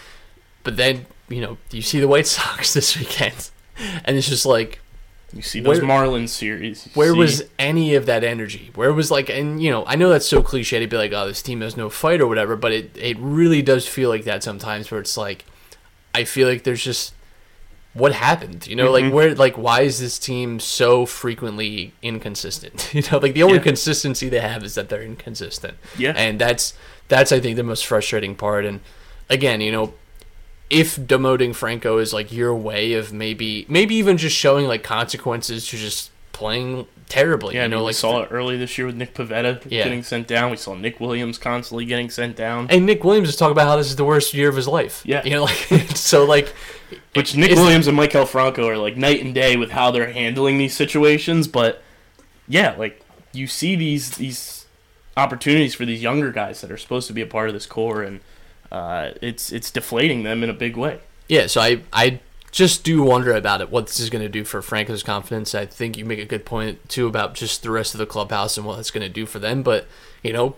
but 0.64 0.77
then, 0.77 1.07
you 1.29 1.41
know, 1.41 1.59
you 1.71 1.83
see 1.83 2.01
the 2.01 2.09
White 2.09 2.27
Sox 2.37 2.73
this 2.75 2.97
weekend 2.99 3.51
and 4.05 4.17
it's 4.17 4.29
just 4.29 4.47
like 4.47 4.81
you 5.33 5.43
see 5.43 5.61
those 5.61 5.81
where- 5.83 5.89
Marlins 5.91 6.29
series. 6.31 6.89
where 6.95 7.12
see- 7.12 7.19
was 7.19 7.43
any 7.59 7.95
of 7.95 8.07
that 8.07 8.23
energy? 8.25 8.71
Where 8.75 8.93
was 8.93 9.11
like 9.11 9.29
and 9.29 9.62
you 9.62 9.71
know, 9.71 9.85
I 9.87 9.97
know 9.97 10.09
that's 10.09 10.27
so 10.27 10.43
cliche 10.43 10.79
to 10.81 10.87
be 10.87 10.97
like, 10.97 11.12
oh, 11.12 11.27
this 11.27 11.43
team 11.43 11.61
has 11.62 11.77
no 11.77 11.91
fight 11.91 12.21
or 12.21 12.27
whatever, 12.27 12.57
but 12.57 12.73
it 12.73 12.97
it 12.97 13.17
really 13.19 13.61
does 13.62 13.87
feel 13.87 14.09
like 14.09 14.25
that 14.25 14.43
sometimes 14.43 14.91
where 14.91 15.01
it's 15.01 15.17
like 15.17 15.45
I 16.15 16.25
feel 16.25 16.49
like 16.49 16.62
there's 16.65 16.83
just 16.83 17.12
what 17.93 18.12
happened? 18.12 18.67
You 18.67 18.77
know, 18.77 18.93
Mm-hmm. 18.93 19.07
like 19.07 19.12
where 19.15 19.35
like 19.35 19.59
why 19.59 19.81
is 19.83 19.99
this 20.01 20.19
team 20.19 20.61
so 20.61 21.07
frequently 21.07 21.93
inconsistent? 22.03 22.91
You 22.95 23.03
know, 23.11 23.19
like 23.19 23.35
the 23.35 23.43
only 23.43 23.57
Yeah. 23.57 23.62
consistency 23.65 24.29
they 24.29 24.41
have 24.41 24.62
is 24.65 24.75
that 24.77 24.89
they're 24.89 25.03
inconsistent. 25.03 25.77
Yeah. 25.99 26.12
And 26.17 26.39
that's 26.39 26.73
that's 27.09 27.33
I 27.33 27.41
think 27.41 27.57
the 27.57 27.62
most 27.65 27.85
frustrating 27.85 28.35
part 28.37 28.65
and 28.65 28.81
again, 29.29 29.61
you 29.61 29.73
know, 29.73 29.93
if 30.70 30.96
demoting 30.96 31.55
Franco 31.55 31.98
is 31.98 32.12
like 32.12 32.33
your 32.33 32.55
way 32.55 32.92
of 32.94 33.12
maybe 33.12 33.66
maybe 33.68 33.94
even 33.96 34.16
just 34.16 34.37
showing 34.37 34.66
like 34.66 34.83
consequences 34.83 35.66
to 35.68 35.76
just 35.76 36.11
playing 36.33 36.87
terribly, 37.09 37.55
Yeah, 37.55 37.61
you 37.62 37.64
I 37.64 37.68
know, 37.68 37.76
mean, 37.76 37.83
we 37.85 37.87
like 37.90 37.94
saw 37.94 38.20
it 38.22 38.29
early 38.33 38.57
this 38.59 38.76
year 38.76 38.87
with 38.88 38.96
Nick 38.96 39.14
Pivetta 39.14 39.62
Yeah. 39.70 39.85
getting 39.85 40.02
sent 40.02 40.26
down. 40.26 40.50
We 40.50 40.57
saw 40.57 40.74
Nick 40.74 40.98
Williams 41.00 41.38
constantly 41.38 41.85
getting 41.87 42.11
sent 42.11 42.37
down. 42.37 42.66
and 42.68 42.85
Nick 42.85 43.05
Williams 43.05 43.29
is 43.29 43.37
talking 43.37 43.52
about 43.52 43.68
how 43.68 43.76
this 43.76 43.87
is 43.87 43.96
the 43.96 44.05
worst 44.05 44.35
year 44.35 44.48
of 44.48 44.57
his 44.57 44.66
life. 44.68 45.02
Yeah. 45.05 45.22
You 45.24 45.31
know, 45.31 45.44
like 45.44 45.57
so 45.96 46.24
like 46.24 46.52
Which 47.14 47.37
Nick 47.37 47.52
Williams 47.52 47.87
and 47.87 47.96
Maikel 47.96 48.26
Franco 48.26 48.68
are 48.68 48.76
like 48.76 48.96
night 48.96 49.22
and 49.24 49.35
day 49.35 49.57
with 49.57 49.70
how 49.70 49.90
they're 49.92 50.12
handling 50.12 50.59
these 50.59 50.76
situations. 50.76 51.46
But 51.48 51.81
yeah, 52.48 52.74
like 52.76 53.00
you 53.33 53.46
see 53.46 53.76
these 53.76 54.11
these 54.12 54.66
opportunities 55.16 55.74
for 55.74 55.85
these 55.87 56.02
younger 56.02 56.31
guys 56.33 56.61
that 56.61 56.70
are 56.70 56.76
supposed 56.76 57.07
to 57.07 57.12
be 57.14 57.22
a 57.22 57.26
part 57.26 57.48
of 57.48 57.55
this 57.55 57.66
core, 57.66 58.02
and 58.02 58.20
uh, 58.72 59.11
it's 59.22 59.52
it's 59.52 59.70
deflating 59.70 60.22
them 60.22 60.42
in 60.42 60.50
a 60.50 60.55
big 60.55 60.76
way. 60.76 61.00
Yeah, 61.29 61.46
so 61.46 61.61
I 61.61 61.83
I 61.92 62.20
just 62.52 62.85
do 62.85 63.02
wonder 63.02 63.33
about 63.35 63.61
it, 63.61 63.70
what 63.70 63.87
this 63.87 64.00
is 64.00 64.09
going 64.09 64.22
to 64.24 64.29
do 64.31 64.42
for 64.44 64.62
Franco's 64.62 65.02
confidence. 65.02 65.55
I 65.55 65.66
think 65.66 65.98
you 65.98 66.05
make 66.05 66.18
a 66.18 66.24
good 66.24 66.44
point 66.46 66.88
too 66.88 67.07
about 67.07 67.35
just 67.35 67.62
the 67.62 67.70
rest 67.70 67.94
of 67.94 67.98
the 67.98 68.07
clubhouse 68.07 68.57
and 68.57 68.66
what 68.66 68.79
it's 68.79 68.90
going 68.90 69.07
to 69.07 69.12
do 69.12 69.26
for 69.26 69.38
them. 69.38 69.62
But 69.62 69.87
you 70.22 70.33
know, 70.33 70.57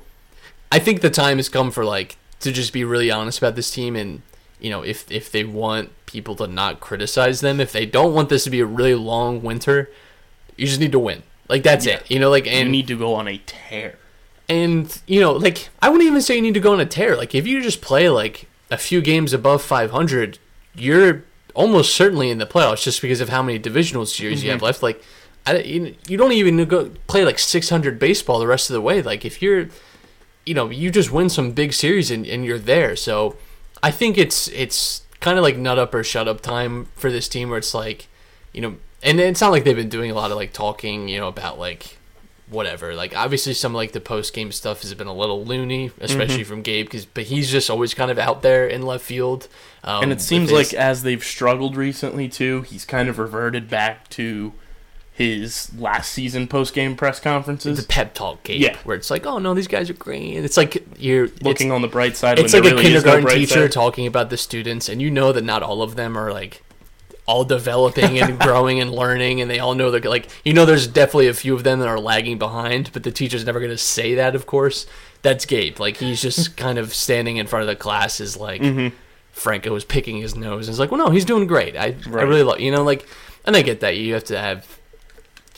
I 0.71 0.79
think 0.79 1.01
the 1.01 1.11
time 1.11 1.38
has 1.38 1.49
come 1.49 1.71
for 1.71 1.85
like 1.85 2.16
to 2.40 2.53
just 2.53 2.73
be 2.73 2.85
really 2.85 3.11
honest 3.11 3.38
about 3.38 3.57
this 3.57 3.71
team 3.71 3.97
and 3.97 4.23
you 4.61 4.71
know 4.71 4.83
if 4.83 5.11
if 5.11 5.33
they 5.33 5.42
want 5.44 5.90
people 6.07 6.37
to 6.37 6.47
not 6.47 6.81
criticize 6.81 7.40
them, 7.40 7.61
if 7.61 7.73
they 7.73 7.85
don't 7.87 8.14
want 8.14 8.29
this 8.29 8.44
to 8.44 8.51
be 8.51 8.61
a 8.61 8.66
really 8.66 8.94
long 8.94 9.42
winter, 9.42 9.90
you 10.57 10.66
just 10.66 10.81
need 10.81 10.92
to 10.92 10.99
win. 10.99 11.23
Like 11.49 11.62
that's 11.62 11.87
Yeah. 11.87 11.94
it. 11.97 12.11
You 12.11 12.18
know, 12.21 12.31
like 12.31 12.47
and 12.47 12.55
You 12.55 12.61
and 12.62 12.73
need 12.73 12.87
to 12.88 12.99
go 12.99 13.14
on 13.14 13.27
a 13.27 13.38
tear. 13.38 13.99
And 14.49 15.01
you 15.07 15.21
know, 15.21 15.33
like 15.33 15.69
I 15.81 15.89
wouldn't 15.89 16.09
even 16.09 16.21
say 16.23 16.37
you 16.37 16.43
need 16.43 16.55
to 16.55 16.61
go 16.61 16.73
on 16.73 16.81
a 16.81 16.87
tear. 16.87 17.17
Like 17.17 17.35
if 17.35 17.47
you 17.47 17.61
just 17.63 17.81
play 17.81 18.09
like 18.09 18.49
a 18.71 18.79
few 18.79 19.01
games 19.01 19.33
above 19.33 19.63
500, 19.63 20.39
you're 20.75 21.25
almost 21.55 21.95
certainly 21.95 22.31
in 22.31 22.39
the 22.39 22.47
playoffs 22.47 22.83
just 22.83 23.03
because 23.03 23.21
of 23.21 23.29
how 23.29 23.43
many 23.43 23.59
divisional 23.59 24.07
series 24.07 24.43
you 24.43 24.51
have 24.51 24.59
mm-hmm. 24.59 24.67
left. 24.67 24.83
Like 24.83 25.03
I, 25.47 25.59
you, 25.59 25.95
you 26.07 26.17
don't 26.17 26.33
even 26.33 26.65
go 26.67 26.91
play 27.07 27.25
like 27.25 27.39
600 27.39 27.99
baseball 27.99 28.39
the 28.39 28.47
rest 28.47 28.71
of 28.71 28.75
the 28.75 28.81
way. 28.81 29.03
Like 29.03 29.25
if 29.25 29.43
you're, 29.43 29.69
you 30.47 30.55
know, 30.55 30.71
you 30.71 30.91
just 30.91 31.11
win 31.11 31.29
some 31.29 31.53
big 31.53 31.73
series 31.73 32.11
and, 32.11 32.27
and 32.27 32.45
you're 32.45 32.59
there. 32.59 32.97
So 32.97 33.37
I 33.83 33.91
think 33.91 34.17
it's 34.17 34.49
it's 34.49 35.03
kind 35.21 35.37
of 35.37 35.43
like 35.43 35.57
nut 35.57 35.79
up 35.79 35.95
or 35.95 36.05
shut 36.05 36.29
up 36.29 36.41
time 36.41 36.87
for 36.95 37.11
this 37.11 37.29
team 37.29 37.51
where 37.51 37.59
it's 37.59 37.75
like, 37.75 38.09
you 38.53 38.61
know, 38.61 38.77
and 39.03 39.21
it's 39.21 39.41
not 39.41 39.51
like 39.51 39.65
they've 39.65 39.77
been 39.77 39.89
doing 39.89 40.11
a 40.11 40.15
lot 40.15 40.31
of 40.31 40.37
like 40.37 40.53
talking, 40.53 41.09
you 41.09 41.19
know, 41.19 41.29
about 41.29 41.59
like 41.59 41.98
whatever. 42.51 42.95
Like 42.95 43.17
obviously 43.17 43.55
some 43.55 43.75
like 43.75 43.93
the 43.93 44.01
post 44.01 44.33
game 44.35 44.53
stuff 44.53 44.83
has 44.83 44.93
been 44.95 45.07
a 45.07 45.15
little 45.15 45.45
loony, 45.45 45.91
especially 46.01 46.43
Mm-hmm. 46.43 46.49
from 46.49 46.63
Gabe, 46.63 46.87
because 46.87 47.05
but 47.07 47.25
he's 47.25 47.51
just 47.51 47.69
always 47.71 47.95
kind 47.95 48.11
of 48.11 48.19
out 48.19 48.43
there 48.43 48.67
in 48.67 48.83
left 48.83 49.05
field. 49.05 49.49
Um, 49.85 50.05
And 50.05 50.13
it 50.13 50.21
seems 50.21 50.51
his- 50.51 50.73
like 50.73 50.75
as 50.75 51.03
they've 51.03 51.23
struggled 51.25 51.77
recently 51.77 52.29
too, 52.29 52.63
he's 52.63 52.85
kind 52.85 53.09
of 53.09 53.19
reverted 53.19 53.69
back 53.69 54.09
to 54.11 54.53
his 55.13 55.71
last 55.77 56.13
season 56.13 56.47
post 56.47 56.73
game 56.75 56.95
press 56.95 57.19
conferences, 57.19 57.77
the 57.81 57.87
pep 57.87 58.15
talk 58.15 58.43
Gabe, 58.45 58.61
Yeah. 58.61 58.77
where 58.85 58.97
it's 58.97 59.11
like, 59.11 59.27
oh 59.27 59.39
no, 59.39 59.53
these 59.53 59.67
guys 59.67 59.91
are 59.91 59.95
great. 59.95 60.37
And 60.37 60.45
it's 60.45 60.57
like 60.57 60.87
you're 60.97 61.29
Looking 61.43 61.73
on 61.73 61.83
the 61.83 61.89
bright 61.89 62.17
side. 62.17 62.39
it's 62.39 62.53
when 62.53 62.63
like 62.63 62.73
a 62.73 62.77
really 62.77 62.95
is 62.95 63.05
no 63.05 63.11
kindergarten 63.15 63.41
teacher 63.41 63.63
side. 63.63 63.73
talking 63.73 64.07
about 64.07 64.31
the 64.31 64.37
students, 64.37 64.89
and 64.89 65.03
you 65.03 65.11
know 65.11 65.33
that 65.33 65.43
not 65.43 65.63
all 65.65 65.83
of 65.83 65.97
them 65.97 66.17
are 66.17 66.33
like 66.33 66.63
all 67.29 67.45
developing 67.45 68.19
and 68.19 68.38
growing 68.41 68.81
and 68.81 68.91
learning, 68.91 69.41
and 69.41 69.49
they 69.51 69.61
all 69.61 69.75
know 69.75 69.93
that 69.93 70.05
like 70.05 70.29
you 70.45 70.53
know 70.53 70.64
there's 70.64 70.88
definitely 70.88 71.29
a 71.29 71.35
few 71.35 71.55
of 71.55 71.62
them 71.62 71.79
that 71.79 71.88
are 71.88 72.01
lagging 72.01 72.38
behind, 72.38 72.91
but 72.93 73.05
the 73.05 73.12
teacher's 73.12 73.45
never 73.45 73.61
going 73.61 73.71
to 73.71 73.79
say 73.79 74.14
that. 74.17 74.35
Of 74.35 74.47
course, 74.47 74.87
that's 75.23 75.47
Gabe. 75.47 75.79
Like 75.79 75.99
he's 75.99 76.21
just 76.21 76.57
kind 76.57 76.79
of 76.79 76.93
standing 76.93 77.37
in 77.37 77.47
front 77.47 77.62
of 77.62 77.69
the 77.69 77.77
class, 77.77 78.21
is 78.21 78.37
like. 78.37 78.62
Mm-hmm. 78.62 78.97
Franco 79.31 79.73
is 79.77 79.85
picking 79.85 80.21
his 80.21 80.35
nose 80.35 80.67
and 80.67 80.73
it's 80.73 80.81
like, 80.81 80.91
well, 80.91 81.07
no, 81.07 81.12
he's 81.12 81.25
doing 81.25 81.47
great. 81.47 81.77
I, 81.77 81.95
I 82.07 82.11
really 82.23 82.43
love, 82.43 82.59
you 82.59 82.73
know, 82.73 82.83
like, 82.83 83.07
and 83.45 83.55
I 83.55 83.62
get 83.62 83.79
that 83.83 83.97
you 83.97 84.14
have 84.14 84.25
to 84.25 84.37
have 84.37 84.79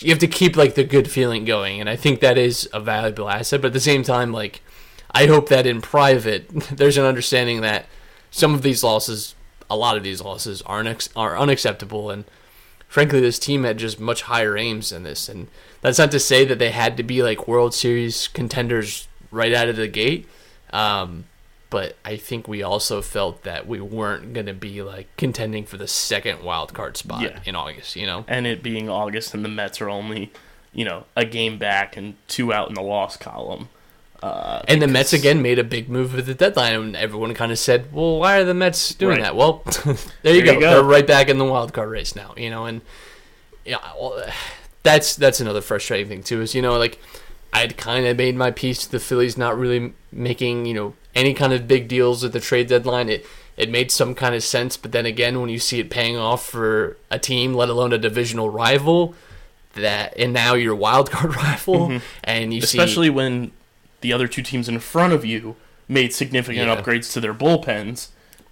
you 0.03 0.11
have 0.11 0.19
to 0.19 0.27
keep 0.27 0.57
like 0.57 0.75
the 0.75 0.85
good 0.85 1.11
feeling 1.11 1.45
going, 1.45 1.81
and 1.81 1.89
I 1.89 1.97
think 1.97 2.21
that 2.21 2.39
is 2.39 2.69
a 2.73 2.81
valuable 2.81 3.29
asset. 3.29 3.61
But 3.61 3.69
at 3.69 3.73
the 3.73 3.81
same 3.81 4.03
time, 4.03 4.33
like 4.33 4.63
I 5.13 5.27
hope 5.27 5.49
that 5.49 5.67
in 5.67 5.81
private, 5.81 6.49
there's 6.71 6.99
an 6.99 7.05
understanding 7.05 7.61
that 7.63 7.87
some 8.31 8.55
of 8.55 8.63
these 8.63 8.83
losses, 8.83 9.35
a 9.71 9.77
lot 9.77 9.97
of 9.97 10.03
these 10.03 10.21
losses, 10.21 10.61
are 10.63 10.83
unex- 10.83 11.09
are 11.17 11.39
unacceptable, 11.39 12.11
and 12.11 12.25
frankly, 12.89 13.21
this 13.21 13.39
team 13.39 13.65
had 13.65 13.79
just 13.79 14.01
much 14.01 14.23
higher 14.23 14.57
aims 14.59 14.91
than 14.91 15.05
this. 15.05 15.29
And 15.29 15.47
that's 15.81 15.99
not 15.99 16.11
to 16.11 16.19
say 16.21 16.45
that 16.45 16.59
they 16.59 16.71
had 16.73 16.97
to 16.97 17.03
be 17.03 17.23
like 17.23 17.47
World 17.49 17.73
Series 17.73 18.29
contenders 18.29 19.09
right 19.31 19.55
out 19.55 19.69
of 19.69 19.77
the 19.77 19.87
gate. 19.89 20.29
Um, 20.73 21.25
but 21.71 21.97
I 22.05 22.17
think 22.17 22.49
we 22.49 22.65
also 22.65 23.01
felt 23.01 23.45
that 23.45 23.67
we 23.69 23.81
weren't 23.81 24.33
going 24.33 24.47
to 24.47 24.53
be 24.55 24.83
like 24.83 25.07
contending 25.17 25.65
for 25.65 25.77
the 25.77 25.87
second 25.87 26.43
wild 26.43 26.75
card 26.75 26.97
spot 26.97 27.23
Yeah. 27.23 27.39
in 27.45 27.55
August, 27.55 27.95
you 27.95 28.07
know? 28.07 28.25
and 28.27 28.45
it 28.47 28.61
being 28.63 28.89
August 28.89 29.35
and 29.35 29.45
the 29.45 29.49
Mets 29.49 29.81
are 29.81 29.89
only, 29.89 30.33
you 30.73 30.85
know, 30.85 31.05
a 31.15 31.25
game 31.25 31.59
back 31.59 31.97
and 31.97 32.17
two 32.27 32.53
out 32.53 32.69
in 32.69 32.75
the 32.75 32.83
loss 32.83 33.17
column. 33.17 33.69
Uh, 34.23 34.61
And 34.69 34.83
the 34.83 34.87
Mets 34.87 35.13
again 35.15 35.41
made 35.41 35.59
a 35.59 35.65
big 35.65 35.89
move 35.89 36.19
at 36.19 36.27
the 36.27 36.35
deadline, 36.35 36.75
and 36.75 36.97
everyone 36.97 37.33
kind 37.35 37.51
of 37.53 37.59
said, 37.59 37.93
"Well, 37.93 38.19
why 38.19 38.37
are 38.39 38.45
the 38.45 38.53
Mets 38.55 38.95
doing 38.95 39.17
Right. 39.17 39.23
that?" 39.23 39.37
Well, 39.37 39.63
there 40.23 40.35
you, 40.35 40.43
There 40.43 40.45
go. 40.45 40.53
you 40.53 40.61
go. 40.61 40.71
They're 40.75 40.83
right 40.83 41.07
back 41.07 41.29
in 41.29 41.39
the 41.39 41.45
wild 41.47 41.73
card 41.73 41.89
race 41.91 42.15
now, 42.15 42.35
you 42.37 42.51
know. 42.51 42.67
And 42.67 42.83
yeah, 43.65 43.79
well, 43.99 44.23
that's 44.83 45.17
that's 45.17 45.41
another 45.41 45.61
frustrating 45.63 46.09
thing 46.09 46.23
too. 46.23 46.43
Is 46.43 46.55
you 46.55 46.61
know, 46.63 46.77
like 46.79 46.99
I'd 47.53 47.77
kind 47.79 48.05
of 48.07 48.17
made 48.19 48.37
my 48.37 48.51
peace. 48.51 48.85
To 48.85 48.91
the 48.93 49.01
Phillies 49.01 49.39
not 49.39 49.57
really 49.59 49.93
making 50.13 50.67
you 50.67 50.75
know 50.75 50.95
any 51.15 51.33
kind 51.35 51.53
of 51.53 51.67
big 51.67 51.89
deals 51.89 52.23
at 52.23 52.33
the 52.33 52.41
trade 52.41 52.67
deadline. 52.69 53.09
It 53.09 53.25
it 53.57 53.71
made 53.71 53.91
some 53.91 54.15
kind 54.15 54.35
of 54.35 54.43
sense, 54.43 54.77
but 54.77 54.93
then 54.93 55.07
again, 55.07 55.41
when 55.41 55.49
you 55.51 55.59
see 55.59 55.81
it 55.81 55.89
paying 55.91 56.17
off 56.19 56.47
for 56.47 56.97
a 57.11 57.19
team, 57.19 57.55
let 57.55 57.69
alone 57.71 57.93
a 57.95 57.99
divisional 57.99 58.49
rival, 58.51 59.15
that 59.75 60.13
and 60.19 60.33
now 60.33 60.55
your 60.55 60.75
wild 60.75 61.11
card 61.11 61.35
rival, 61.49 62.01
and 62.25 62.53
you 62.53 62.61
see 62.61 62.77
Mm-hmm. 62.79 62.83
especially 62.85 63.11
when 63.11 63.53
the 64.01 64.13
other 64.13 64.29
two 64.29 64.43
teams 64.43 64.69
in 64.69 64.79
front 64.81 65.13
of 65.13 65.25
you 65.25 65.57
made 65.89 66.13
significant 66.13 66.67
Yeah. 66.67 66.77
upgrades 66.77 67.13
to 67.13 67.21
their 67.21 67.35
bullpens. 67.35 68.09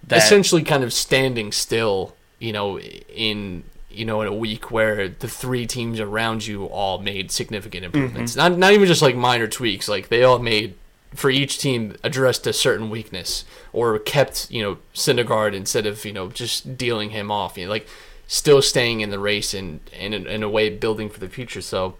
That, 0.07 0.17
essentially 0.17 0.63
kind 0.63 0.83
of 0.83 0.93
standing 0.93 1.51
still, 1.51 2.15
you 2.39 2.53
know, 2.53 2.79
in 2.79 3.63
you 3.91 4.05
know 4.05 4.21
in 4.21 4.27
a 4.27 4.33
week 4.33 4.71
where 4.71 5.09
the 5.09 5.27
three 5.27 5.65
teams 5.65 5.99
around 5.99 6.45
you 6.47 6.65
all 6.65 6.99
made 6.99 7.31
significant 7.31 7.85
improvements. 7.85 8.33
Mm-hmm. 8.33 8.39
Not 8.51 8.57
not 8.57 8.73
even 8.73 8.87
just 8.87 9.01
like 9.01 9.15
minor 9.15 9.47
tweaks, 9.47 9.87
like 9.89 10.09
they 10.09 10.23
all 10.23 10.39
made 10.39 10.75
for 11.15 11.29
each 11.29 11.57
team 11.57 11.95
addressed 12.03 12.45
a 12.45 12.53
certain 12.53 12.89
weakness 12.89 13.43
or 13.73 13.97
kept 13.99 14.49
you 14.51 14.61
know 14.61 14.77
Syndergaard 14.93 15.53
instead 15.53 15.85
of 15.85 16.05
you 16.05 16.13
know 16.13 16.29
just 16.29 16.77
dealing 16.77 17.09
him 17.09 17.31
off. 17.31 17.57
You 17.57 17.65
know, 17.65 17.71
like 17.71 17.87
still 18.27 18.61
staying 18.61 19.01
in 19.01 19.09
the 19.09 19.19
race 19.19 19.53
and 19.53 19.79
and 19.97 20.13
in, 20.13 20.27
in 20.27 20.43
a 20.43 20.49
way 20.49 20.69
building 20.69 21.09
for 21.09 21.19
the 21.19 21.29
future. 21.29 21.61
So 21.61 21.95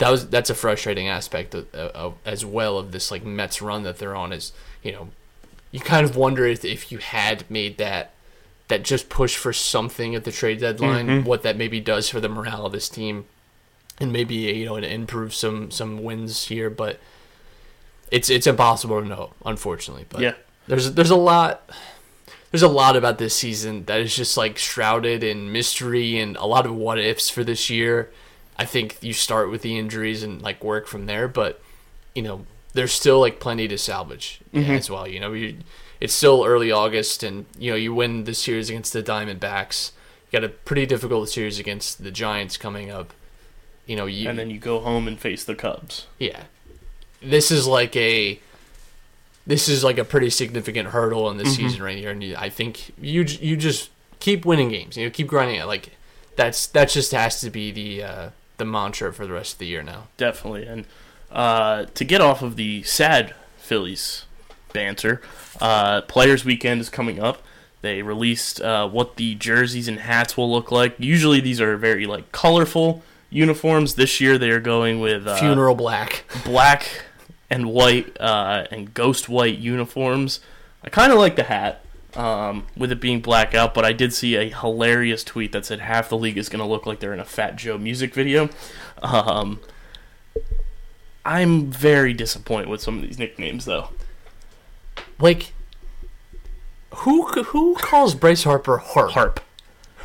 that 0.00 0.10
was 0.10 0.28
that's 0.28 0.50
a 0.50 0.54
frustrating 0.54 1.08
aspect 1.08 1.54
of, 1.54 1.72
of, 1.74 2.14
as 2.24 2.44
well 2.44 2.78
of 2.78 2.90
this 2.90 3.10
like 3.10 3.24
Mets 3.24 3.62
run 3.62 3.82
that 3.84 3.98
they're 3.98 4.16
on 4.16 4.32
is 4.32 4.52
you 4.82 4.92
know 4.92 5.08
you 5.70 5.78
kind 5.78 6.04
of 6.04 6.16
wonder 6.16 6.46
if, 6.46 6.64
if 6.64 6.90
you 6.90 6.98
had 6.98 7.48
made 7.48 7.78
that 7.78 8.12
that 8.68 8.82
just 8.82 9.08
push 9.08 9.36
for 9.36 9.52
something 9.52 10.14
at 10.14 10.24
the 10.24 10.32
trade 10.32 10.60
deadline, 10.60 11.06
mm-hmm. 11.06 11.26
what 11.26 11.42
that 11.42 11.56
maybe 11.56 11.80
does 11.80 12.08
for 12.08 12.20
the 12.20 12.28
morale 12.28 12.66
of 12.66 12.72
this 12.72 12.88
team, 12.88 13.26
and 13.98 14.12
maybe 14.12 14.34
you 14.34 14.64
know 14.64 14.80
to 14.80 14.92
improve 14.92 15.34
some 15.34 15.70
some 15.70 16.02
wins 16.02 16.46
here. 16.46 16.70
But 16.70 16.98
it's 18.10 18.30
it's 18.30 18.46
impossible 18.46 19.02
to 19.02 19.06
know, 19.06 19.32
unfortunately. 19.44 20.06
But 20.08 20.22
Yeah. 20.22 20.34
there's 20.66 20.94
there's 20.94 21.10
a 21.10 21.16
lot 21.16 21.68
there's 22.50 22.62
a 22.62 22.68
lot 22.68 22.96
about 22.96 23.18
this 23.18 23.34
season 23.36 23.84
that 23.84 24.00
is 24.00 24.16
just 24.16 24.36
like 24.36 24.56
shrouded 24.56 25.22
in 25.22 25.52
mystery 25.52 26.18
and 26.18 26.36
a 26.36 26.46
lot 26.46 26.64
of 26.64 26.74
what 26.74 26.98
ifs 26.98 27.28
for 27.28 27.44
this 27.44 27.70
year. 27.70 28.10
I 28.58 28.64
think 28.64 28.98
you 29.02 29.12
start 29.12 29.50
with 29.50 29.62
the 29.62 29.78
injuries 29.78 30.22
and 30.22 30.42
like 30.42 30.62
work 30.62 30.86
from 30.86 31.06
there, 31.06 31.28
but 31.28 31.60
you 32.14 32.22
know 32.22 32.46
there's 32.72 32.92
still 32.92 33.18
like 33.20 33.40
plenty 33.40 33.66
to 33.68 33.76
salvage 33.78 34.40
as 34.54 34.90
well. 34.90 35.08
You 35.08 35.18
know, 35.20 35.32
you, 35.32 35.58
it's 36.00 36.14
still 36.14 36.44
early 36.44 36.70
August, 36.70 37.22
and 37.22 37.46
you 37.58 37.70
know 37.70 37.76
you 37.76 37.94
win 37.94 38.24
the 38.24 38.34
series 38.34 38.68
against 38.70 38.92
the 38.92 39.02
Diamondbacks. 39.02 39.92
You 40.30 40.40
got 40.40 40.44
a 40.44 40.48
pretty 40.50 40.86
difficult 40.86 41.28
series 41.28 41.58
against 41.58 42.04
the 42.04 42.10
Giants 42.10 42.56
coming 42.56 42.90
up. 42.90 43.12
You 43.86 43.96
know, 43.96 44.06
you 44.06 44.28
and 44.28 44.38
then 44.38 44.50
you 44.50 44.58
go 44.58 44.78
home 44.80 45.08
and 45.08 45.18
face 45.18 45.42
the 45.44 45.54
Cubs. 45.54 46.06
yeah. 46.18 46.44
This 47.22 47.50
is 47.50 47.66
like 47.66 47.94
a 47.96 48.38
this 49.46 49.68
is 49.68 49.82
like 49.82 49.98
a 49.98 50.04
pretty 50.04 50.30
significant 50.30 50.88
hurdle 50.90 51.28
in 51.30 51.36
this 51.38 51.56
season 51.56 51.82
right 51.82 51.96
here 51.98 52.10
and 52.10 52.22
you, 52.22 52.36
I 52.36 52.48
think 52.50 52.92
you 53.00 53.22
you 53.22 53.56
just 53.56 53.90
keep 54.20 54.44
winning 54.46 54.68
games. 54.68 54.96
You 54.96 55.04
know, 55.06 55.10
keep 55.10 55.26
grinding 55.26 55.56
it 55.56 55.64
like 55.66 55.90
that's 56.36 56.66
that 56.68 56.88
just 56.88 57.12
has 57.12 57.40
to 57.40 57.50
be 57.50 57.72
the 57.72 58.02
uh 58.02 58.30
the 58.60 58.64
mantra 58.64 59.12
for 59.12 59.26
the 59.26 59.32
rest 59.32 59.54
of 59.54 59.58
the 59.58 59.66
year 59.66 59.82
now. 59.82 60.06
Definitely. 60.16 60.66
And 60.66 60.84
uh, 61.32 61.86
to 61.94 62.04
get 62.04 62.20
off 62.20 62.42
of 62.42 62.54
the 62.54 62.84
sad 62.84 63.34
Phillies 63.58 64.26
banter, 64.72 65.20
uh, 65.60 66.02
Players 66.02 66.44
Weekend 66.44 66.80
is 66.80 66.88
coming 66.88 67.18
up. 67.18 67.42
They 67.82 68.02
released 68.02 68.60
uh, 68.60 68.88
what 68.88 69.16
the 69.16 69.34
jerseys 69.34 69.88
and 69.88 70.00
hats 70.00 70.36
will 70.36 70.52
look 70.52 70.70
like. 70.70 70.94
Usually 70.98 71.40
these 71.40 71.60
are 71.60 71.76
very 71.76 72.06
like 72.06 72.30
colorful 72.30 73.02
uniforms. 73.30 73.94
This 73.94 74.20
year 74.20 74.38
they 74.38 74.50
are 74.50 74.60
going 74.60 75.00
with 75.00 75.26
uh, 75.26 75.36
Funeral 75.36 75.74
black. 75.74 76.24
black 76.44 77.04
and 77.48 77.72
white 77.72 78.16
uh, 78.20 78.66
and 78.70 78.92
ghost 78.92 79.28
white 79.28 79.58
uniforms. 79.58 80.40
I 80.84 80.90
kind 80.90 81.10
of 81.10 81.18
like 81.18 81.36
the 81.36 81.44
hat 81.44 81.82
um, 82.16 82.66
with 82.76 82.92
it 82.92 83.00
being 83.00 83.20
black 83.20 83.54
out, 83.54 83.74
but 83.74 83.84
I 83.84 83.92
did 83.92 84.12
see 84.12 84.36
a 84.36 84.48
hilarious 84.48 85.24
tweet 85.24 85.52
that 85.52 85.66
said 85.66 85.80
half 85.80 86.08
the 86.08 86.18
league 86.18 86.38
is 86.38 86.48
going 86.48 86.60
to 86.60 86.66
look 86.66 86.86
like 86.86 87.00
they're 87.00 87.14
in 87.14 87.20
a 87.20 87.24
Fat 87.24 87.56
Joe 87.56 87.78
music 87.78 88.14
video. 88.14 88.48
Um, 89.02 89.60
I'm 91.24 91.70
very 91.70 92.12
disappointed 92.12 92.68
with 92.68 92.80
some 92.80 92.96
of 92.96 93.02
these 93.02 93.18
nicknames, 93.18 93.64
though. 93.64 93.90
Like 95.18 95.52
who 96.96 97.26
who 97.26 97.74
calls 97.76 98.14
Bryce 98.14 98.44
Harper 98.44 98.78
Harp? 98.78 99.12
Harp. 99.12 99.40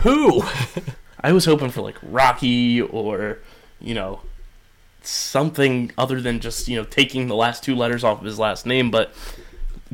Who? 0.04 0.44
I 1.22 1.32
was 1.32 1.46
hoping 1.46 1.72
for 1.72 1.82
like 1.82 1.98
Rocky 2.04 2.82
or, 2.82 3.40
you 3.80 3.96
know, 3.96 4.22
something 5.02 5.92
other 5.98 6.22
than 6.22 6.40
just, 6.40 6.68
you 6.68 6.78
know, 6.78 6.84
taking 6.84 7.28
the 7.28 7.36
last 7.36 7.64
two 7.64 7.76
letters 7.76 8.04
off 8.04 8.20
of 8.20 8.26
his 8.26 8.38
last 8.38 8.66
name, 8.66 8.92
but 8.92 9.14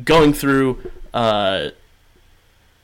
going 0.04 0.32
through 0.32 0.90
uh 1.14 1.70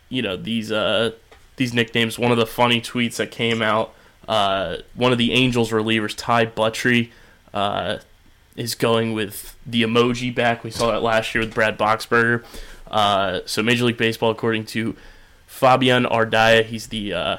you 0.08 0.22
know, 0.22 0.36
these 0.36 0.70
uh 0.72 1.12
these 1.56 1.74
nicknames, 1.74 2.18
one 2.18 2.30
of 2.32 2.38
the 2.38 2.46
funny 2.46 2.80
tweets 2.80 3.16
that 3.16 3.30
came 3.30 3.62
out, 3.62 3.94
uh 4.28 4.76
one 4.94 5.12
of 5.12 5.18
the 5.18 5.32
Angels 5.32 5.70
relievers, 5.70 6.14
Ty 6.16 6.46
Buttrey, 6.46 7.10
uh 7.54 7.98
is 8.56 8.74
going 8.74 9.12
with 9.12 9.56
the 9.64 9.82
emoji 9.82 10.34
back. 10.34 10.64
We 10.64 10.70
saw 10.72 10.90
that 10.90 11.02
last 11.02 11.34
year 11.34 11.44
with 11.44 11.54
Brad 11.54 11.78
Boxberger. 11.78 12.44
Uh, 12.90 13.40
so 13.46 13.62
Major 13.62 13.84
League 13.84 13.96
Baseball, 13.98 14.30
according 14.30 14.64
to 14.66 14.96
Fabian 15.46 16.04
Ardaya, 16.04 16.64
he's 16.64 16.88
the 16.88 17.12
uh, 17.12 17.38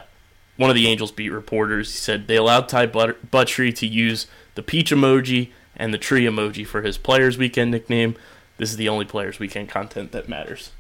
one 0.56 0.70
of 0.70 0.76
the 0.78 0.88
Angels 0.88 1.12
beat 1.12 1.30
reporters. 1.30 1.92
He 1.92 1.98
said 1.98 2.28
they 2.28 2.38
allowed 2.38 2.70
Ty 2.70 2.86
But- 2.86 3.32
Buttrey 3.32 3.76
to 3.76 3.88
use 3.88 4.28
the 4.56 4.64
peach 4.64 4.92
emoji 4.92 5.50
and 5.76 5.94
the 5.94 5.98
tree 5.98 6.24
emoji 6.24 6.66
for 6.66 6.84
his 6.84 6.98
Players 6.98 7.38
Weekend 7.38 7.72
nickname. 7.72 8.16
This 8.58 8.70
is 8.72 8.78
the 8.78 8.88
only 8.90 9.06
Players 9.06 9.40
Weekend 9.40 9.68
content 9.70 10.12
that 10.14 10.30
matters. 10.30 10.72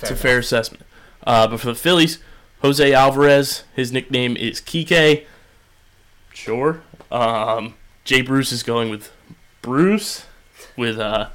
It's 0.00 0.10
a 0.10 0.16
fair 0.16 0.38
assessment. 0.38 0.84
Uh, 1.26 1.46
but 1.48 1.60
for 1.60 1.66
the 1.66 1.74
Phillies, 1.74 2.18
Jose 2.62 2.92
Alvarez, 2.92 3.64
his 3.74 3.92
nickname 3.92 4.36
is 4.36 4.60
Kike. 4.60 5.24
Sure. 6.32 6.82
Um, 7.10 7.74
Jay 8.04 8.22
Bruce 8.22 8.52
is 8.52 8.62
going 8.62 8.90
with 8.90 9.12
Bruce 9.62 10.26
with 10.76 10.98
uh, 10.98 11.28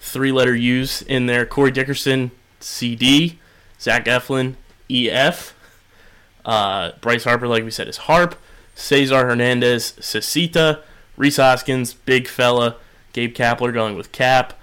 three 0.00 0.32
letter 0.32 0.54
U's 0.54 1.02
in 1.02 1.26
there. 1.26 1.44
Corey 1.44 1.70
Dickerson, 1.70 2.30
CD. 2.60 3.38
Zach 3.80 4.06
Eflin, 4.06 4.54
EF. 4.90 5.54
Uh, 6.44 6.92
Bryce 7.00 7.24
Harper, 7.24 7.46
like 7.46 7.64
we 7.64 7.70
said, 7.70 7.88
is 7.88 7.98
Harp. 7.98 8.34
Cesar 8.74 9.26
Hernandez, 9.26 9.92
Cecita. 10.00 10.82
Rhys 11.16 11.36
Hoskins, 11.36 11.94
Big 11.94 12.28
Fella. 12.28 12.76
Gabe 13.12 13.34
Kapler 13.34 13.72
going 13.72 13.96
with 13.96 14.12
Cap. 14.12 14.57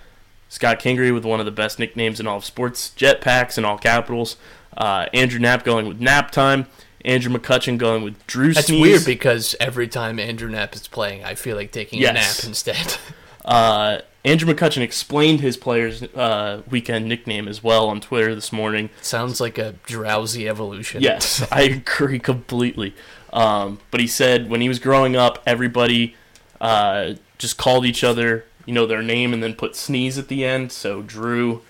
Scott 0.55 0.79
Kingery 0.79 1.13
with 1.13 1.25
one 1.25 1.41
of 1.41 1.45
the 1.45 1.51
best 1.51 1.79
nicknames 1.79 2.21
in 2.21 2.27
all 2.27 2.37
of 2.37 2.45
sports, 2.45 2.93
Jetpacks 2.95 3.57
in 3.57 3.65
all 3.65 3.77
capitals. 3.77 4.37
Uh, 4.77 5.05
Andrew 5.13 5.37
Knapp 5.37 5.65
going 5.65 5.85
with 5.85 5.99
Nap 5.99 6.31
Time. 6.31 6.67
Andrew 7.03 7.31
McCutchen 7.31 7.77
going 7.77 8.03
with 8.03 8.25
Drew 8.25 8.53
That's 8.53 8.67
Sneeze. 8.67 8.81
weird 8.81 9.05
because 9.05 9.53
every 9.59 9.89
time 9.89 10.17
Andrew 10.17 10.49
Knapp 10.49 10.73
is 10.73 10.87
playing, 10.87 11.25
I 11.25 11.35
feel 11.35 11.57
like 11.57 11.73
taking 11.73 12.03
a 12.03 12.13
nap 12.13 12.35
instead. 12.43 12.97
Uh, 13.43 14.01
Andrew 14.23 14.51
McCutchen 14.51 14.81
explained 14.81 15.39
his 15.39 15.55
player's 15.55 16.01
uh, 16.01 16.63
weekend 16.67 17.07
nickname 17.07 17.47
as 17.47 17.61
well 17.63 17.89
on 17.89 18.01
Twitter 18.01 18.33
this 18.33 18.51
morning. 18.51 18.89
Sounds 19.03 19.39
like 19.39 19.59
a 19.59 19.73
drowsy 19.85 20.49
evolution. 20.49 21.03
Yes, 21.03 21.45
I 21.51 21.61
agree 21.61 22.17
completely. 22.17 22.95
Um, 23.31 23.77
but 23.91 23.99
he 23.99 24.07
said 24.07 24.49
when 24.49 24.61
he 24.61 24.67
was 24.67 24.79
growing 24.79 25.15
up, 25.15 25.43
everybody 25.45 26.15
uh, 26.59 27.13
just 27.37 27.57
called 27.59 27.85
each 27.85 28.03
other, 28.03 28.45
you 28.65 28.73
know, 28.73 28.85
their 28.85 29.03
name 29.03 29.33
and 29.33 29.41
then 29.41 29.53
put 29.53 29.75
sneeze 29.75 30.17
at 30.17 30.27
the 30.27 30.45
end. 30.45 30.71
So 30.71 31.01
Drew 31.01 31.61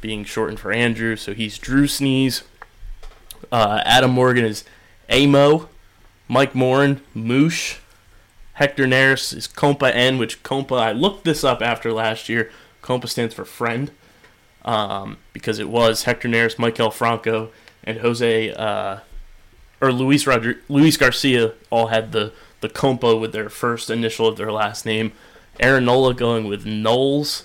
being 0.00 0.24
shortened 0.24 0.60
for 0.60 0.72
Andrew, 0.72 1.16
so 1.16 1.32
he's 1.34 1.58
Drew 1.58 1.86
Sneeze. 1.86 2.42
Uh, 3.50 3.82
Adam 3.84 4.10
Morgan 4.10 4.44
is 4.44 4.64
Amo. 5.10 5.68
Mike 6.28 6.54
Morin, 6.54 7.00
Moosh. 7.14 7.78
Hector 8.54 8.86
Neris 8.86 9.36
is 9.36 9.48
Compa 9.48 9.90
N, 9.94 10.18
which 10.18 10.42
Compa, 10.42 10.78
I 10.78 10.92
looked 10.92 11.24
this 11.24 11.42
up 11.44 11.62
after 11.62 11.92
last 11.92 12.28
year. 12.28 12.50
Compa 12.82 13.08
stands 13.08 13.34
for 13.34 13.44
friend 13.44 13.90
um, 14.64 15.18
because 15.32 15.58
it 15.58 15.68
was 15.68 16.04
Hector 16.04 16.28
Neris, 16.28 16.56
Maikel 16.56 16.92
Franco, 16.92 17.50
and 17.84 17.98
Jose 17.98 18.52
uh, 18.52 18.98
or 19.80 19.92
Luis 19.92 20.24
Rodri- 20.24 20.58
Luis 20.68 20.96
Garcia 20.96 21.52
all 21.70 21.88
had 21.88 22.12
the 22.12 22.32
the 22.60 22.68
Compa 22.68 23.20
with 23.20 23.32
their 23.32 23.48
first 23.48 23.90
initial 23.90 24.28
of 24.28 24.36
their 24.36 24.52
last 24.52 24.86
name. 24.86 25.12
Aaron 25.60 25.84
Nola 25.84 26.14
going 26.14 26.46
with 26.46 26.66
Knowles. 26.66 27.44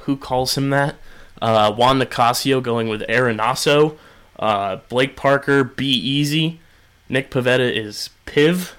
Who 0.00 0.16
calls 0.16 0.56
him 0.56 0.70
that? 0.70 0.96
Uh, 1.40 1.72
Juan 1.72 1.98
Nicasio 1.98 2.62
going 2.62 2.88
with 2.88 3.02
Arenaso. 3.02 3.96
Uh, 4.38 4.76
Blake 4.88 5.16
Parker, 5.16 5.64
Be 5.64 5.86
Easy. 5.86 6.60
Nick 7.08 7.30
Pivetta 7.30 7.70
is 7.70 8.10
Piv. 8.26 8.72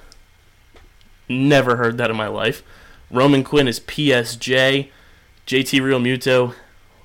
Never 1.28 1.78
heard 1.78 1.98
that 1.98 2.10
in 2.10 2.16
my 2.16 2.28
life. 2.28 2.64
Roman 3.10 3.44
Quinn 3.44 3.68
is 3.68 3.80
PSJ. 3.80 4.90
JT 5.48 5.82
Realmuto, 5.82 6.56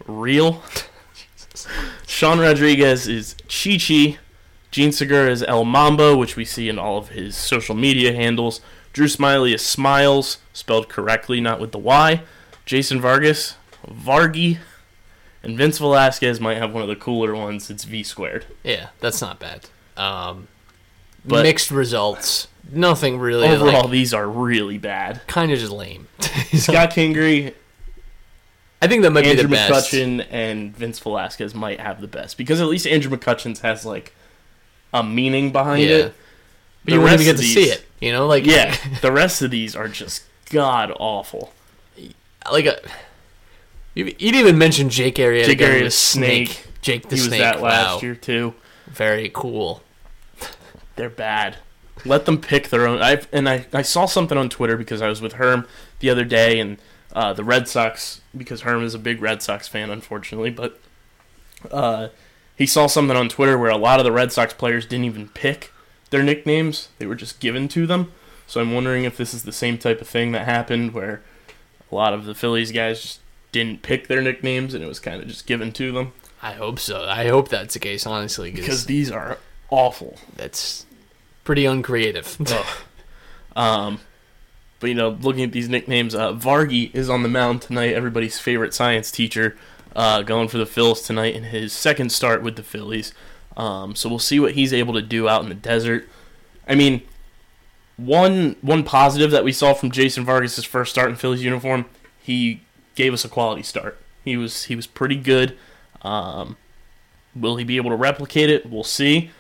Real. 0.07 0.63
Sean 2.07 2.39
Rodriguez 2.39 3.09
is 3.09 3.35
Chi 3.49 3.79
Chi. 3.79 4.19
Jean 4.71 4.93
Segura 4.93 5.31
is 5.31 5.43
El 5.43 5.65
Mambo, 5.65 6.17
which 6.17 6.37
we 6.37 6.45
see 6.45 6.69
in 6.69 6.79
all 6.79 6.99
of 6.99 7.09
his 7.09 7.35
social 7.37 7.75
media 7.75 8.13
handles. 8.13 8.61
Drew 8.97 9.07
Smyly 9.09 9.53
is 9.55 9.61
Smiles, 9.63 10.39
spelled 10.55 10.89
correctly, 10.89 11.39
not 11.39 11.61
with 11.61 11.71
the 11.71 11.77
Y. 11.79 12.23
Jason 12.65 12.99
Vargas, 12.99 13.57
Vargy. 13.87 14.57
And 15.43 15.59
Vince 15.59 15.77
Velasquez 15.77 16.41
might 16.41 16.57
have 16.57 16.73
one 16.73 16.81
of 16.83 16.89
the 16.89 16.97
cooler 16.97 17.35
ones. 17.37 17.69
It's 17.69 17.85
V 17.85 18.03
squared. 18.03 18.47
Yeah, 18.65 18.89
that's 19.01 19.21
not 19.21 19.39
bad. 19.39 19.67
Um, 19.99 20.49
But- 21.27 21.43
mixed 21.43 21.71
results. 21.71 22.49
Nothing 22.73 23.19
really. 23.19 23.47
Overall, 23.49 23.83
like, 23.83 23.91
these 23.91 24.15
are 24.15 24.27
really 24.27 24.79
bad. 24.79 25.21
kind 25.27 25.53
of 25.53 25.59
just 25.59 25.73
lame. 25.73 26.09
Scott 26.55 26.91
Kingery, 26.93 27.53
I 28.81 28.87
think 28.87 29.03
that 29.03 29.11
might 29.11 29.27
Andrew 29.27 29.43
be 29.47 29.51
the 29.51 29.57
best. 29.57 29.93
Andrew 29.93 30.25
McCutchen, 30.25 30.27
and 30.31 30.75
Vince 30.75 30.99
Velasquez 31.01 31.55
might 31.55 31.81
have 31.81 32.01
the 32.01 32.09
best 32.09 32.39
because 32.39 32.63
at 32.63 32.67
least 32.67 32.87
Andrew 32.87 33.15
McCutchen's 33.15 33.61
has 33.61 33.85
like 33.85 34.15
a 34.95 35.05
meaning 35.05 35.53
behind 35.53 35.83
Yeah. 35.83 35.97
it. 35.97 36.15
But 36.87 36.95
you 36.95 37.01
wouldn't 37.01 37.21
even 37.21 37.35
get 37.35 37.41
to 37.43 37.47
see 37.47 37.65
it. 37.65 37.85
You 38.01 38.13
know, 38.13 38.29
like 38.29 38.47
Yeah, 38.47 38.77
the 39.03 39.11
rest 39.11 39.43
of 39.43 39.51
these 39.51 39.75
are 39.75 39.89
just 39.89 40.23
god 40.51 40.93
awful. 40.99 41.53
like 42.51 42.67
a. 42.67 42.81
You, 43.95 44.15
you'd 44.19 44.37
even 44.37 44.57
mention 44.57 44.89
Jake 44.89 45.17
Arrieta. 45.17 45.47
Jake 45.47 45.59
Arrieta's 45.59 45.85
with 45.85 45.95
Snake. 45.95 46.65
Jake 46.83 47.09
the 47.09 47.17
he 47.17 47.23
was 47.23 47.25
Snake. 47.29 47.41
that 47.41 47.61
last 47.61 47.97
wow. 47.97 48.01
year 48.03 48.15
too. 48.15 48.55
Very 48.87 49.31
cool. 49.35 49.83
They're 50.95 51.11
bad. 51.11 51.57
Let 52.05 52.25
them 52.25 52.41
pick 52.41 52.69
their 52.69 52.87
own. 52.87 53.03
I 53.03 53.21
and 53.33 53.49
I, 53.49 53.67
I 53.73 53.83
saw 53.83 54.07
something 54.07 54.39
on 54.39 54.49
Twitter 54.49 54.77
because 54.77 55.03
I 55.03 55.09
was 55.09 55.21
with 55.21 55.35
Herm 55.35 55.67
the 55.99 56.09
other 56.09 56.25
day 56.25 56.61
and 56.61 56.79
uh, 57.15 57.33
the 57.33 57.43
Red 57.43 57.67
Sox 57.67 58.21
because 58.37 58.61
Herm 58.61 58.85
is 58.85 58.95
a 58.95 58.99
big 59.01 59.21
Red 59.21 59.43
Sox 59.43 59.67
fan, 59.67 59.91
unfortunately. 59.91 60.51
But 60.51 60.79
uh, 61.73 62.09
he 62.55 62.67
saw 62.67 62.87
something 62.87 63.17
on 63.17 63.29
Twitter 63.29 63.59
where 63.59 63.71
a 63.71 63.77
lot 63.77 63.99
of 63.99 64.05
the 64.05 64.13
Red 64.13 64.31
Sox 64.31 64.55
players 64.55 64.87
didn't 64.87 65.07
even 65.07 65.29
pick 65.29 65.73
their 66.11 66.23
nicknames; 66.23 66.89
they 66.99 67.07
were 67.07 67.15
just 67.15 67.41
given 67.41 67.69
to 67.69 67.87
them. 67.87 68.13
So 68.47 68.61
I'm 68.61 68.73
wondering 68.73 69.05
if 69.05 69.17
this 69.17 69.35
is 69.35 69.43
the 69.43 69.53
same 69.53 69.77
type 69.77 70.01
of 70.01 70.09
thing 70.09 70.33
that 70.33 70.45
happened 70.45 70.95
where 70.95 71.23
a 71.91 71.95
lot 71.95 72.15
of 72.15 72.25
the 72.25 72.35
Phillies 72.35 72.71
guys 72.71 73.03
just 73.03 73.21
didn't 73.51 73.83
pick 73.83 74.07
their 74.07 74.23
nicknames 74.23 74.75
and 74.75 74.85
it 74.85 74.87
was 74.87 75.01
kind 75.01 75.21
of 75.21 75.27
just 75.27 75.47
given 75.47 75.73
to 75.73 75.91
them 75.91 76.13
I 76.43 76.53
hope 76.53 76.79
so. 76.79 77.05
I 77.05 77.29
hope 77.29 77.49
that's 77.49 77.75
the 77.75 77.81
case, 77.81 78.07
honestly, 78.07 78.51
because 78.51 78.87
these 78.87 79.11
are 79.11 79.39
awful. 79.71 80.17
that's 80.37 80.87
pretty 81.45 81.65
uncreative. 81.65 82.39
Um, 83.55 84.01
but 84.81 84.89
you 84.89 84.95
know, 84.95 85.09
looking 85.09 85.43
at 85.43 85.53
these 85.53 85.71
nicknames, 85.71 86.15
uh, 86.15 86.35
Vargy 86.35 86.95
is 86.95 87.09
on 87.09 87.23
the 87.23 87.29
mound 87.31 87.63
tonight. 87.63 87.95
Everybody's 87.95 88.39
favorite 88.39 88.75
science 88.75 89.11
teacher, 89.11 89.57
uh, 89.95 90.21
going 90.21 90.49
for 90.49 90.59
the 90.59 90.67
Phillies 90.67 91.01
tonight 91.01 91.35
in 91.35 91.45
his 91.45 91.73
second 91.73 92.13
start 92.13 92.43
with 92.43 92.57
the 92.57 92.63
Phillies. 92.63 93.15
Um, 93.57 93.95
so 93.95 94.09
we'll 94.09 94.19
see 94.19 94.39
what 94.39 94.53
he's 94.53 94.73
able 94.73 94.95
to 94.95 95.03
do 95.03 95.29
out 95.29 95.43
in 95.43 95.49
the 95.49 95.55
desert. 95.55 96.09
I 96.69 96.75
mean, 96.75 97.03
one 97.97 98.57
one 98.61 98.85
positive 98.85 99.31
that 99.31 99.45
we 99.45 99.53
saw 99.53 99.73
from 99.73 99.91
Jason 99.91 100.25
Vargas' 100.25 100.65
first 100.65 100.93
start 100.93 101.09
in 101.09 101.17
Phillies 101.17 101.43
uniform, 101.43 101.87
he 102.21 102.63
gave 102.95 103.15
us 103.15 103.25
a 103.25 103.29
quality 103.29 103.63
start. 103.63 103.99
He 104.25 104.37
was 104.37 104.65
he 104.65 104.77
was 104.77 104.87
pretty 104.87 105.17
good. 105.17 105.57
Um, 106.03 106.57
will 107.35 107.57
he 107.57 107.65
be 107.65 107.77
able 107.77 107.91
to 107.91 107.97
replicate 107.97 108.51
it? 108.51 108.71
We'll 108.71 108.85
see. 108.85 109.31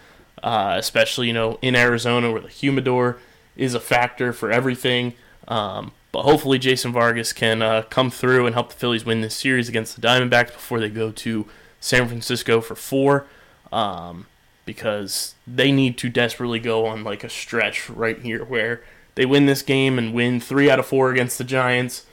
Uh, 0.42 0.76
especially 0.79 1.26
you 1.26 1.33
know 1.33 1.59
in 1.62 1.74
Arizona 1.74 2.31
where 2.31 2.42
the 2.42 2.48
humidor 2.48 3.18
is 3.57 3.74
a 3.74 3.81
factor 3.81 4.33
for 4.33 4.50
everything. 4.50 5.14
Um, 5.48 5.92
but 6.12 6.22
hopefully 6.22 6.59
Jason 6.59 6.92
Vargas 6.92 7.33
can 7.33 7.61
uh, 7.61 7.83
come 7.83 8.11
through 8.11 8.46
and 8.46 8.55
help 8.55 8.70
the 8.70 8.76
Phillies 8.76 9.05
win 9.05 9.20
this 9.20 9.35
series 9.35 9.68
against 9.68 9.94
the 9.94 10.07
Diamondbacks 10.07 10.52
before 10.52 10.81
they 10.81 10.88
go 10.88 11.11
to 11.11 11.46
San 11.81 12.09
Francisco 12.09 12.61
for 12.61 12.74
four. 12.74 13.26
Um, 13.72 14.26
because 14.66 15.35
they 15.46 15.72
need 15.72 15.96
to 15.96 16.11
desperately 16.11 16.59
go 16.59 16.87
on 16.87 17.05
like 17.05 17.24
a 17.24 17.29
stretch 17.31 17.88
right 17.88 18.18
here 18.18 18.44
where 18.44 18.83
they 19.14 19.24
win 19.24 19.46
this 19.46 19.62
game 19.62 19.98
and 19.98 20.12
win 20.12 20.40
three 20.40 20.68
out 20.68 20.79
of 20.79 20.87
four 20.87 21.11
against 21.11 21.38
the 21.38 21.44
Giants, 21.44 22.05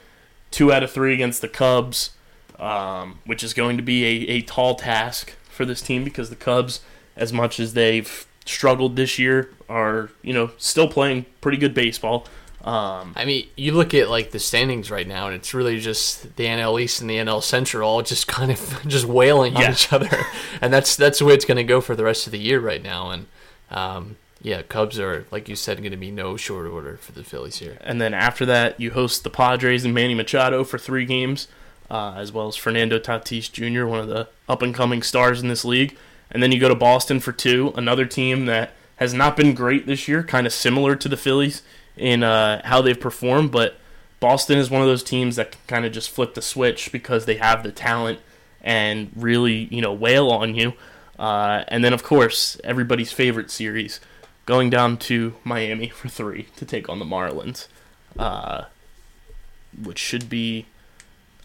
two 0.50 0.72
out 0.72 0.82
of 0.82 0.90
three 0.90 1.12
against 1.12 1.42
the 1.42 1.48
Cubs, 1.48 2.10
um, 2.58 3.18
which 3.26 3.42
is 3.44 3.52
going 3.52 3.76
to 3.76 3.82
be 3.82 4.04
a, 4.04 4.36
a 4.36 4.40
tall 4.40 4.76
task 4.76 5.32
for 5.50 5.66
this 5.66 5.82
team 5.82 6.04
because 6.04 6.30
the 6.30 6.36
Cubs, 6.36 6.80
as 7.16 7.32
much 7.32 7.60
as 7.60 7.74
they've 7.74 8.26
struggled 8.46 8.96
this 8.96 9.18
year, 9.18 9.50
are 9.68 10.10
you 10.22 10.32
know 10.32 10.52
still 10.56 10.88
playing 10.88 11.26
pretty 11.40 11.58
good 11.58 11.74
baseball. 11.74 12.26
Um, 12.64 13.12
I 13.14 13.24
mean, 13.26 13.46
you 13.56 13.72
look 13.72 13.92
at 13.92 14.08
like 14.08 14.30
the 14.30 14.38
standings 14.38 14.90
right 14.90 15.06
now, 15.06 15.26
and 15.26 15.36
it's 15.36 15.52
really 15.52 15.78
just 15.80 16.36
the 16.36 16.46
NL 16.46 16.80
East 16.80 17.00
and 17.02 17.10
the 17.10 17.16
NL 17.18 17.42
Central 17.42 17.88
all 17.88 18.02
just 18.02 18.26
kind 18.38 18.50
of 18.50 18.80
just 18.86 19.04
wailing 19.04 19.54
on 19.56 19.62
Yeah. 19.62 19.72
each 19.72 19.92
other, 19.92 20.08
and 20.62 20.72
that's 20.72 20.96
that's 20.96 21.18
the 21.18 21.26
way 21.26 21.34
it's 21.34 21.44
going 21.44 21.56
to 21.58 21.64
go 21.64 21.80
for 21.80 21.94
the 21.94 22.04
rest 22.04 22.26
of 22.26 22.32
the 22.32 22.38
year 22.38 22.60
right 22.60 22.82
now. 22.82 23.10
And 23.10 23.26
um, 23.70 24.16
yeah, 24.40 24.62
Cubs 24.62 24.98
are 24.98 25.26
like 25.30 25.48
you 25.48 25.56
said 25.56 25.78
going 25.78 25.90
to 25.90 25.96
be 25.98 26.10
no 26.10 26.36
short 26.38 26.66
order 26.66 26.96
for 26.96 27.12
the 27.12 27.22
Phillies 27.22 27.58
here. 27.58 27.76
And 27.82 28.00
then 28.00 28.14
after 28.14 28.46
that, 28.46 28.80
you 28.80 28.92
host 28.92 29.24
the 29.24 29.30
Padres 29.30 29.84
and 29.84 29.92
Manny 29.92 30.14
Machado 30.14 30.64
for 30.64 30.78
three 30.78 31.04
games, 31.04 31.48
uh, 31.90 32.14
as 32.16 32.32
well 32.32 32.48
as 32.48 32.56
Fernando 32.56 32.98
Tatis 32.98 33.52
Jr., 33.52 33.84
one 33.86 34.00
of 34.00 34.08
the 34.08 34.28
up 34.48 34.62
and 34.62 34.74
coming 34.74 35.02
stars 35.02 35.42
in 35.42 35.48
this 35.48 35.64
league. 35.66 35.96
And 36.30 36.42
then 36.42 36.50
you 36.50 36.58
go 36.58 36.68
to 36.70 36.74
Boston 36.74 37.20
for 37.20 37.32
two, 37.32 37.72
another 37.76 38.06
team 38.06 38.46
that 38.46 38.72
has 38.96 39.12
not 39.12 39.36
been 39.36 39.54
great 39.54 39.86
this 39.86 40.08
year, 40.08 40.22
kind 40.22 40.46
of 40.46 40.52
similar 40.52 40.96
to 40.96 41.08
the 41.08 41.16
Phillies 41.16 41.62
in 41.96 42.22
uh, 42.22 42.62
how 42.64 42.82
they've 42.82 42.98
performed. 42.98 43.52
But 43.52 43.76
Boston 44.20 44.58
is 44.58 44.70
one 44.70 44.82
of 44.82 44.88
those 44.88 45.04
teams 45.04 45.36
that 45.36 45.52
can 45.52 45.60
kind 45.66 45.84
of 45.84 45.92
just 45.92 46.10
flip 46.10 46.34
the 46.34 46.42
switch 46.42 46.92
because 46.92 47.26
they 47.26 47.36
have 47.36 47.62
the 47.62 47.72
talent 47.72 48.20
and 48.62 49.10
really, 49.14 49.68
you 49.70 49.80
know, 49.80 49.92
wail 49.92 50.30
on 50.30 50.54
you. 50.54 50.72
Uh, 51.18 51.64
and 51.68 51.84
then, 51.84 51.92
of 51.92 52.02
course, 52.02 52.58
everybody's 52.64 53.12
favorite 53.12 53.50
series, 53.50 54.00
going 54.46 54.70
down 54.70 54.96
to 54.96 55.34
Miami 55.44 55.88
for 55.88 56.08
three 56.08 56.48
to 56.56 56.64
take 56.64 56.88
on 56.88 56.98
the 56.98 57.04
Marlins, 57.04 57.68
uh, 58.18 58.64
which 59.80 59.98
should 59.98 60.28
be 60.28 60.66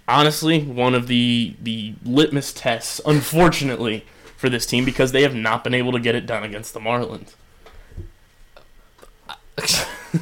honestly 0.08 0.64
one 0.64 0.96
of 0.96 1.08
the 1.08 1.56
the 1.62 1.94
litmus 2.04 2.52
tests, 2.52 3.00
unfortunately, 3.06 4.06
for 4.36 4.50
this 4.50 4.66
team 4.66 4.86
because 4.86 5.12
they 5.12 5.22
have 5.22 5.36
not 5.36 5.64
been 5.64 5.74
able 5.74 5.92
to 5.92 6.00
get 6.00 6.16
it 6.16 6.26
done 6.26 6.44
against 6.44 6.74
the 6.74 6.80
Marlins. 6.80 7.36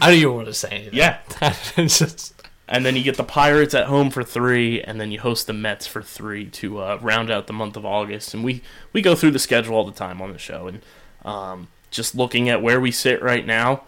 I 0.02 0.08
don't 0.08 0.20
even 0.20 0.34
want 0.36 0.48
to 0.48 0.54
say 0.54 0.70
anything. 0.70 0.94
Yeah, 0.94 1.20
it's 1.78 2.00
just 2.00 2.34
and 2.70 2.86
then 2.86 2.96
you 2.96 3.04
get 3.04 3.16
the 3.16 3.24
Pirates 3.24 3.74
at 3.74 3.86
home 3.86 4.10
for 4.10 4.24
three, 4.24 4.82
and 4.82 5.00
then 5.00 5.12
you 5.12 5.20
host 5.20 5.48
the 5.48 5.54
Mets 5.54 5.88
for 5.88 6.02
three 6.02 6.46
to 6.48 6.80
uh, 6.80 7.00
round 7.02 7.32
out 7.32 7.48
the 7.48 7.54
month 7.54 7.78
of 7.78 7.86
August. 7.86 8.34
And 8.34 8.44
we 8.44 8.62
we 8.92 9.02
go 9.02 9.16
through 9.16 9.32
the 9.32 9.40
schedule 9.40 9.76
all 9.76 9.86
the 9.86 9.94
time 9.94 10.22
on 10.22 10.34
the 10.34 10.38
show, 10.38 10.68
and 10.68 10.82
um, 11.24 11.70
just 11.92 12.14
looking 12.14 12.50
at 12.50 12.62
where 12.62 12.82
we 12.82 12.92
sit 12.92 13.22
right 13.22 13.46
now, 13.46 13.84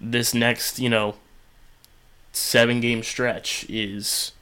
this 0.00 0.32
next 0.32 0.78
you 0.78 0.88
know 0.88 1.16
seven 2.32 2.80
game 2.80 3.02
stretch 3.02 3.66
is 3.68 4.32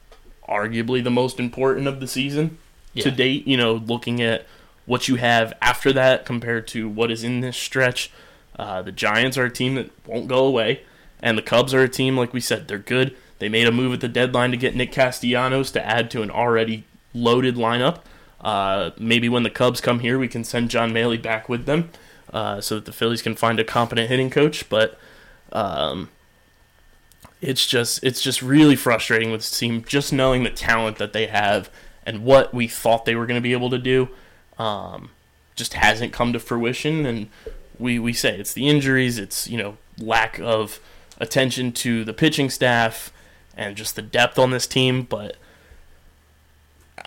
arguably 0.48 1.02
the 1.02 1.10
most 1.10 1.40
important 1.40 1.86
of 1.86 2.00
the 2.00 2.06
season 2.08 2.58
to 2.96 3.10
date. 3.10 3.46
You 3.46 3.56
know, 3.56 3.72
looking 3.74 4.20
at 4.20 4.46
what 4.84 5.08
you 5.08 5.16
have 5.16 5.54
after 5.62 5.92
that 5.94 6.26
compared 6.26 6.66
to 6.68 6.88
what 6.88 7.10
is 7.10 7.24
in 7.24 7.40
this 7.40 7.56
stretch. 7.56 8.10
Uh, 8.58 8.82
the 8.82 8.92
Giants 8.92 9.38
are 9.38 9.44
a 9.44 9.50
team 9.50 9.74
that 9.76 9.90
won't 10.06 10.28
go 10.28 10.44
away, 10.46 10.82
and 11.20 11.38
the 11.38 11.42
Cubs 11.42 11.72
are 11.72 11.82
a 11.82 11.88
team, 11.88 12.16
like 12.16 12.32
we 12.32 12.40
said, 12.40 12.68
they're 12.68 12.78
good. 12.78 13.16
They 13.38 13.48
made 13.48 13.66
a 13.66 13.72
move 13.72 13.92
at 13.92 14.00
the 14.00 14.08
deadline 14.08 14.50
to 14.52 14.56
get 14.56 14.76
Nick 14.76 14.92
Castellanos 14.92 15.72
to 15.72 15.84
add 15.84 16.10
to 16.12 16.22
an 16.22 16.30
already 16.30 16.84
loaded 17.14 17.56
lineup. 17.56 18.00
Uh, 18.40 18.90
maybe 18.98 19.28
when 19.28 19.42
the 19.42 19.50
Cubs 19.50 19.80
come 19.80 20.00
here, 20.00 20.18
we 20.18 20.28
can 20.28 20.44
send 20.44 20.70
John 20.70 20.92
Mallee 20.92 21.16
back 21.16 21.48
with 21.48 21.64
them 21.64 21.90
uh, 22.32 22.60
so 22.60 22.76
that 22.76 22.84
the 22.84 22.92
Phillies 22.92 23.22
can 23.22 23.34
find 23.34 23.58
a 23.58 23.64
competent 23.64 24.08
hitting 24.08 24.30
coach. 24.30 24.68
But 24.68 24.98
um, 25.52 26.10
it's 27.40 27.66
just 27.66 28.02
it's 28.02 28.20
just 28.20 28.42
really 28.42 28.76
frustrating 28.76 29.30
with 29.30 29.40
this 29.40 29.58
team, 29.58 29.84
just 29.84 30.12
knowing 30.12 30.44
the 30.44 30.50
talent 30.50 30.98
that 30.98 31.12
they 31.12 31.26
have 31.26 31.70
and 32.04 32.24
what 32.24 32.52
we 32.52 32.66
thought 32.66 33.04
they 33.04 33.14
were 33.14 33.26
going 33.26 33.38
to 33.38 33.42
be 33.42 33.52
able 33.52 33.70
to 33.70 33.78
do. 33.78 34.08
Um, 34.58 35.10
just 35.54 35.74
hasn't 35.74 36.12
come 36.12 36.32
to 36.32 36.38
fruition, 36.38 37.04
and 37.06 37.28
we 37.82 37.98
we 37.98 38.12
say 38.12 38.38
it's 38.38 38.52
the 38.52 38.68
injuries, 38.68 39.18
it's 39.18 39.48
you 39.48 39.58
know 39.58 39.76
lack 39.98 40.38
of 40.38 40.80
attention 41.18 41.72
to 41.72 42.04
the 42.04 42.12
pitching 42.12 42.48
staff 42.48 43.12
and 43.56 43.76
just 43.76 43.96
the 43.96 44.02
depth 44.02 44.38
on 44.38 44.50
this 44.50 44.66
team. 44.66 45.02
But 45.02 45.36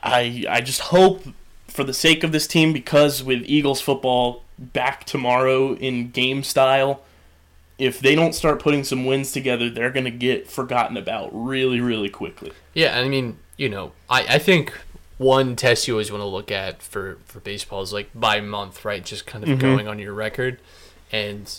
I 0.04 0.46
I 0.50 0.62
just 0.62 0.82
hope 0.82 1.24
for 1.68 1.84
the 1.84 1.94
sake 1.94 2.24
of 2.24 2.32
this 2.32 2.48
team 2.48 2.74
because 2.74 3.24
with 3.24 3.44
Eagles 3.46 3.82
football 3.82 4.44
back 4.58 5.06
tomorrow 5.06 5.74
in 5.76 6.12
game 6.12 6.44
style, 6.44 7.02
if 7.78 8.00
they 8.00 8.16
don't 8.16 8.34
start 8.34 8.62
putting 8.62 8.84
some 8.84 9.06
wins 9.06 9.32
together, 9.32 9.70
they're 9.70 9.92
going 9.92 10.06
to 10.06 10.12
get 10.12 10.50
forgotten 10.50 10.96
about 10.96 11.30
really, 11.34 11.82
really 11.82 12.10
quickly. 12.10 12.52
Yeah, 12.74 12.98
I 12.98 13.08
mean, 13.08 13.38
you 13.58 13.70
know, 13.70 13.92
I, 14.10 14.26
I 14.30 14.40
think 14.40 14.74
one 15.17 15.56
test 15.56 15.88
you 15.88 15.93
always 15.93 16.12
want 16.12 16.21
to 16.21 16.28
look 16.28 16.51
at 16.51 16.82
for, 16.82 17.17
for 17.25 17.39
baseball 17.39 17.82
is 17.82 17.93
like 17.93 18.10
by 18.13 18.41
month, 18.41 18.84
right? 18.84 19.04
Just 19.04 19.25
kind 19.25 19.43
of 19.43 19.51
Mhm. 19.51 19.60
going 19.60 19.88
on 19.88 19.97
your 19.99 20.13
record. 20.13 20.60
And 21.12 21.49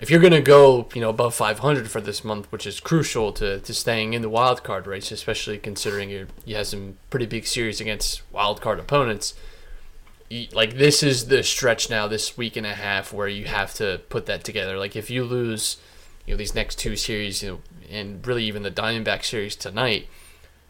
if 0.00 0.10
you're 0.10 0.20
going 0.20 0.32
to 0.34 0.40
go, 0.42 0.88
you 0.94 1.00
know, 1.00 1.08
above 1.08 1.34
500 1.34 1.90
for 1.90 2.00
this 2.00 2.22
month, 2.22 2.46
which 2.52 2.66
is 2.66 2.78
crucial 2.78 3.32
to, 3.32 3.58
to 3.60 3.74
staying 3.74 4.12
in 4.12 4.22
the 4.22 4.28
wild 4.28 4.62
card 4.62 4.86
race, 4.86 5.10
especially 5.10 5.58
considering 5.58 6.10
you 6.10 6.26
you 6.44 6.56
have 6.56 6.66
some 6.66 6.98
pretty 7.10 7.26
big 7.26 7.46
series 7.46 7.80
against 7.80 8.22
wild 8.32 8.60
card 8.60 8.78
opponents. 8.78 9.34
You, 10.28 10.46
like 10.52 10.74
this 10.76 11.02
is 11.02 11.28
the 11.28 11.42
stretch 11.42 11.88
now, 11.88 12.06
this 12.06 12.36
week 12.36 12.56
and 12.56 12.66
a 12.66 12.74
half, 12.74 13.12
where 13.14 13.28
you 13.28 13.46
have 13.46 13.72
to 13.74 14.00
put 14.10 14.26
that 14.26 14.44
together. 14.44 14.76
Like 14.76 14.94
if 14.94 15.08
you 15.08 15.24
lose, 15.24 15.78
you 16.26 16.34
know, 16.34 16.38
these 16.38 16.54
next 16.54 16.78
two 16.78 16.96
series, 16.96 17.42
you 17.42 17.48
know, 17.50 17.60
and 17.90 18.24
really 18.26 18.44
even 18.44 18.62
the 18.62 18.70
Diamondback 18.70 19.24
series 19.24 19.56
tonight, 19.56 20.06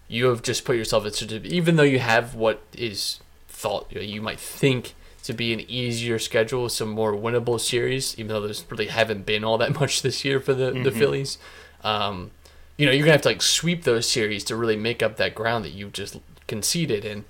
you 0.09 0.27
have 0.27 0.43
just 0.43 0.65
put 0.65 0.77
yourself 0.77 1.05
in 1.05 1.13
such 1.13 1.31
a, 1.31 1.43
even 1.47 1.77
though 1.77 1.83
you 1.83 1.99
have 1.99 2.35
what 2.35 2.63
is 2.73 3.21
thought 3.47 3.93
you, 3.93 4.23
might 4.23 4.41
think 4.41 4.95
to 5.25 5.33
be 5.33 5.53
an 5.53 5.61
easier 5.69 6.19
schedule, 6.19 6.69
some 6.69 6.89
more 6.89 7.13
winnable 7.13 7.61
series, 7.61 8.19
even 8.19 8.29
though 8.29 8.41
there's 8.41 8.65
really 8.71 8.87
haven't 8.87 9.27
been 9.27 9.45
all 9.45 9.59
that 9.59 9.75
much 9.81 10.03
this 10.03 10.25
year 10.25 10.41
for 10.41 10.55
the, 10.55 10.71
the 10.71 10.91
Phillies. 10.91 11.39
Um, 11.85 12.31
you 12.77 12.87
know, 12.87 12.93
you're 12.93 13.03
gonna 13.05 13.13
have 13.13 13.23
to 13.23 13.29
like 13.29 13.43
sweep 13.43 13.85
those 13.85 14.09
series 14.09 14.45
to 14.45 14.57
really 14.57 14.77
make 14.77 15.03
up 15.03 15.17
that 15.17 15.35
ground 15.35 15.65
that 15.65 15.73
you've 15.73 15.93
just 15.93 16.19
conceded. 16.47 17.05
And 17.05 17.25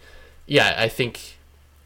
yeah, 0.46 0.74
I 0.78 0.88
think 0.88 1.38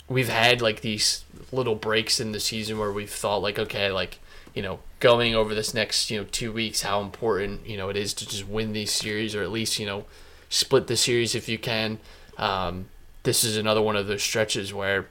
we've 0.09 0.29
had 0.29 0.61
like 0.61 0.81
these 0.81 1.25
little 1.53 1.77
breaks 1.77 2.21
in 2.21 2.33
the 2.33 2.41
season 2.41 2.79
where 2.79 2.93
we've 2.93 3.11
thought 3.11 3.39
like, 3.39 3.59
okay, 3.59 3.91
like 3.91 4.19
you 4.53 4.63
know, 4.63 4.81
going 5.01 5.35
over 5.35 5.55
this 5.55 5.73
next 5.73 6.11
you 6.11 6.19
know 6.19 6.27
two 6.31 6.53
weeks, 6.53 6.83
how 6.83 7.01
important 7.01 7.67
you 7.67 7.77
know 7.77 7.89
it 7.89 7.97
is 7.97 8.13
to 8.15 8.29
just 8.29 8.47
win 8.49 8.73
these 8.73 8.93
series 8.93 9.35
or 9.35 9.43
at 9.43 9.53
least 9.53 9.79
you 9.79 9.87
know 9.87 10.05
split 10.53 10.87
the 10.87 10.97
series 10.97 11.35
if 11.35 11.49
you 11.49 11.59
can. 11.59 11.99
Um, 12.37 12.87
this 13.23 13.43
is 13.43 13.57
another 13.57 13.81
one 13.81 13.97
of 13.97 14.07
those 14.07 14.23
stretches 14.23 14.73
where 14.73 15.07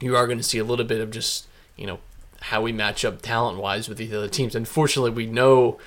you 0.00 0.16
are 0.16 0.26
going 0.26 0.38
to 0.38 0.44
see 0.44 0.58
a 0.58 0.64
little 0.64 0.84
bit 0.84 1.00
of 1.00 1.10
just 1.10 1.46
you 1.76 1.86
know 1.86 1.98
how 2.42 2.60
we 2.62 2.72
match 2.72 3.04
up 3.04 3.22
talent 3.22 3.58
wise 3.58 3.88
with 3.88 3.98
these 3.98 4.12
other 4.12 4.28
teams. 4.28 4.54
Unfortunately, 4.54 5.10
we 5.10 5.26
know 5.26 5.78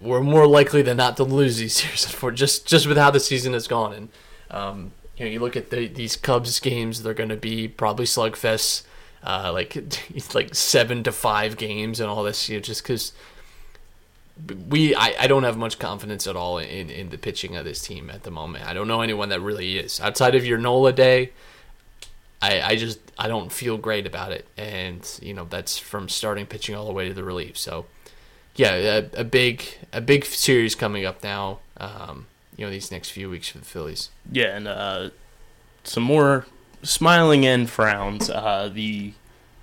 we're 0.00 0.20
more 0.20 0.46
likely 0.46 0.82
than 0.82 0.96
not 0.96 1.16
to 1.18 1.24
lose 1.24 1.58
these 1.58 1.74
series 1.82 2.06
for 2.06 2.32
just 2.32 2.66
just 2.66 2.86
with 2.86 2.96
how 2.96 3.10
the 3.10 3.20
season 3.20 3.52
has 3.52 3.68
gone. 3.68 3.92
And 3.92 4.08
um, 4.50 4.92
you 5.18 5.26
know, 5.26 5.30
you 5.30 5.40
look 5.40 5.56
at 5.56 5.70
the, 5.70 5.86
these 5.86 6.16
Cubs 6.16 6.58
games; 6.60 7.02
they're 7.02 7.14
going 7.14 7.28
to 7.28 7.36
be 7.36 7.68
probably 7.68 8.06
slugfests, 8.06 8.84
uh, 9.22 9.50
like 9.52 9.76
like 10.34 10.54
seven 10.54 11.02
to 11.02 11.12
five 11.12 11.58
games 11.58 12.00
and 12.00 12.08
all 12.08 12.22
this. 12.22 12.48
You 12.48 12.56
know, 12.56 12.62
just 12.62 12.82
because 12.82 13.12
we 14.68 14.94
I, 14.94 15.14
I 15.20 15.26
don't 15.26 15.44
have 15.44 15.56
much 15.56 15.78
confidence 15.78 16.26
at 16.26 16.36
all 16.36 16.58
in, 16.58 16.90
in 16.90 17.08
the 17.10 17.18
pitching 17.18 17.56
of 17.56 17.64
this 17.64 17.80
team 17.80 18.10
at 18.10 18.22
the 18.22 18.30
moment. 18.30 18.66
I 18.66 18.74
don't 18.74 18.88
know 18.88 19.00
anyone 19.00 19.30
that 19.30 19.40
really 19.40 19.78
is 19.78 20.00
outside 20.00 20.34
of 20.34 20.44
your 20.44 20.58
Nola 20.58 20.92
day. 20.92 21.32
I, 22.42 22.60
I 22.60 22.76
just 22.76 22.98
I 23.18 23.28
don't 23.28 23.50
feel 23.50 23.78
great 23.78 24.06
about 24.06 24.32
it, 24.32 24.46
and 24.56 25.18
you 25.22 25.32
know 25.32 25.46
that's 25.48 25.78
from 25.78 26.08
starting 26.08 26.46
pitching 26.46 26.74
all 26.74 26.86
the 26.86 26.92
way 26.92 27.08
to 27.08 27.14
the 27.14 27.24
relief. 27.24 27.56
So, 27.56 27.86
yeah, 28.54 28.74
a, 28.74 29.20
a 29.20 29.24
big 29.24 29.64
a 29.92 30.00
big 30.00 30.24
series 30.26 30.74
coming 30.74 31.06
up 31.06 31.22
now. 31.22 31.60
Um, 31.78 32.26
you 32.56 32.64
know 32.66 32.70
these 32.70 32.90
next 32.90 33.10
few 33.10 33.30
weeks 33.30 33.48
for 33.48 33.58
the 33.58 33.64
Phillies. 33.64 34.10
Yeah, 34.30 34.56
and 34.56 34.68
uh, 34.68 35.10
some 35.82 36.02
more 36.02 36.46
smiling 36.82 37.46
and 37.46 37.68
frowns. 37.70 38.28
Uh, 38.28 38.70
the 38.72 39.14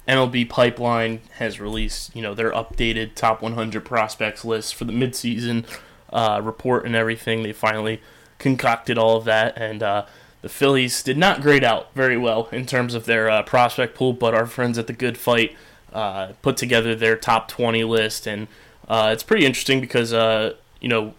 MLB 0.07 0.49
Pipeline 0.49 1.21
has 1.37 1.59
released, 1.59 2.15
you 2.15 2.21
know, 2.21 2.33
their 2.33 2.51
updated 2.51 3.15
top 3.15 3.41
100 3.41 3.85
prospects 3.85 4.43
list 4.43 4.75
for 4.75 4.85
the 4.85 4.93
midseason 4.93 5.65
uh, 6.11 6.41
report 6.43 6.85
and 6.85 6.95
everything. 6.95 7.43
They 7.43 7.53
finally 7.53 8.01
concocted 8.37 8.97
all 8.97 9.15
of 9.17 9.25
that, 9.25 9.57
and 9.57 9.81
uh, 9.81 10.05
the 10.41 10.49
Phillies 10.49 11.01
did 11.03 11.17
not 11.17 11.41
grade 11.41 11.63
out 11.63 11.93
very 11.95 12.17
well 12.17 12.49
in 12.51 12.65
terms 12.65 12.95
of 12.95 13.05
their 13.05 13.29
uh, 13.29 13.43
prospect 13.43 13.95
pool. 13.95 14.11
But 14.11 14.33
our 14.33 14.45
friends 14.45 14.77
at 14.77 14.87
the 14.87 14.93
Good 14.93 15.17
Phight 15.17 15.55
uh, 15.93 16.33
put 16.41 16.57
together 16.57 16.95
their 16.95 17.15
top 17.15 17.47
20 17.47 17.83
list, 17.85 18.27
and 18.27 18.47
uh, 18.87 19.11
it's 19.13 19.23
pretty 19.23 19.45
interesting 19.45 19.79
because, 19.79 20.11
uh, 20.11 20.53
you 20.81 20.89
know, 20.89 21.13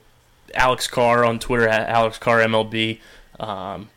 Alex 0.55 0.87
Carr 0.87 1.25
on 1.25 1.39
Twitter 1.39 1.67
at 1.67 1.89
Alex 1.89 2.19
Carr 2.19 2.41
MLB 2.41 3.01
um, 3.41 3.89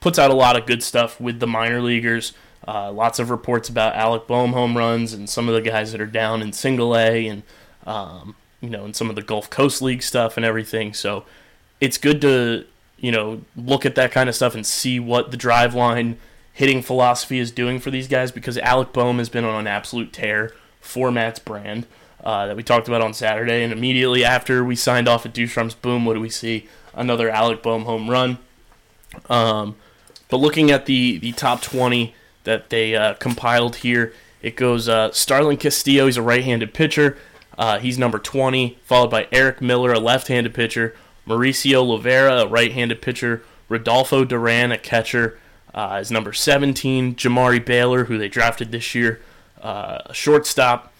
puts 0.00 0.18
out 0.18 0.30
a 0.30 0.34
lot 0.34 0.56
of 0.56 0.66
good 0.66 0.82
stuff 0.82 1.18
with 1.18 1.40
the 1.40 1.46
minor 1.46 1.80
leaguers. 1.80 2.34
Uh, 2.66 2.90
lots 2.92 3.18
of 3.18 3.30
reports 3.30 3.68
about 3.68 3.94
Alec 3.94 4.26
Bohm 4.26 4.52
home 4.52 4.76
runs 4.76 5.12
and 5.12 5.28
some 5.28 5.48
of 5.48 5.54
the 5.54 5.60
guys 5.60 5.92
that 5.92 6.00
are 6.00 6.06
down 6.06 6.40
in 6.40 6.52
single 6.52 6.96
A 6.96 7.26
and 7.26 7.42
um, 7.86 8.34
you 8.60 8.70
know 8.70 8.84
and 8.84 8.96
some 8.96 9.10
of 9.10 9.16
the 9.16 9.22
Gulf 9.22 9.50
Coast 9.50 9.82
League 9.82 10.02
stuff 10.02 10.36
and 10.36 10.46
everything. 10.46 10.94
So 10.94 11.24
it's 11.80 11.98
good 11.98 12.20
to 12.22 12.64
you 12.98 13.12
know 13.12 13.42
look 13.56 13.84
at 13.84 13.94
that 13.96 14.12
kind 14.12 14.28
of 14.28 14.34
stuff 14.34 14.54
and 14.54 14.66
see 14.66 14.98
what 14.98 15.30
the 15.30 15.36
Driveline 15.36 16.16
hitting 16.54 16.80
philosophy 16.80 17.38
is 17.38 17.50
doing 17.50 17.80
for 17.80 17.90
these 17.90 18.08
guys 18.08 18.30
because 18.30 18.56
Alec 18.58 18.92
Bohm 18.92 19.18
has 19.18 19.28
been 19.28 19.44
on 19.44 19.60
an 19.60 19.66
absolute 19.66 20.12
tear 20.12 20.54
for 20.80 21.10
Matt's 21.10 21.40
brand 21.40 21.86
uh, 22.22 22.46
that 22.46 22.56
we 22.56 22.62
talked 22.62 22.88
about 22.88 23.02
on 23.02 23.12
Saturday. 23.12 23.62
And 23.62 23.72
immediately 23.72 24.24
after 24.24 24.64
we 24.64 24.76
signed 24.76 25.08
off 25.08 25.26
at 25.26 25.34
Ducharme's, 25.34 25.74
boom, 25.74 26.04
what 26.04 26.14
do 26.14 26.20
we 26.20 26.30
see? 26.30 26.68
Another 26.94 27.28
Alec 27.28 27.62
Bohm 27.62 27.82
home 27.82 28.08
run. 28.08 28.38
Um, 29.28 29.76
but 30.28 30.38
looking 30.38 30.70
at 30.70 30.86
the, 30.86 31.18
the 31.18 31.32
top 31.32 31.60
20 31.60 32.14
that 32.44 32.70
they 32.70 32.94
uh, 32.94 33.14
compiled 33.14 33.76
here, 33.76 34.12
it 34.42 34.56
goes 34.56 34.88
uh, 34.88 35.10
Starlyn 35.10 35.58
Castillo, 35.58 36.06
he's 36.06 36.16
a 36.16 36.22
right 36.22 36.44
handed 36.44 36.74
pitcher. 36.74 37.16
Uh, 37.56 37.78
he's 37.78 37.98
number 37.98 38.18
20, 38.18 38.78
followed 38.82 39.10
by 39.10 39.28
Erik 39.30 39.60
Miller, 39.60 39.92
a 39.92 40.00
left 40.00 40.28
handed 40.28 40.54
pitcher. 40.54 40.94
Mauricio 41.26 41.84
Lovera, 41.84 42.42
a 42.42 42.48
right 42.48 42.72
handed 42.72 43.00
pitcher. 43.00 43.42
Rodolfo 43.68 44.24
Duran, 44.24 44.72
a 44.72 44.78
catcher, 44.78 45.38
uh, 45.72 45.98
is 46.00 46.10
number 46.10 46.32
17. 46.32 47.14
Jamari 47.14 47.64
Baylor, 47.64 48.04
who 48.04 48.18
they 48.18 48.28
drafted 48.28 48.72
this 48.72 48.94
year, 48.94 49.20
uh, 49.62 49.98
a 50.06 50.14
shortstop. 50.14 50.92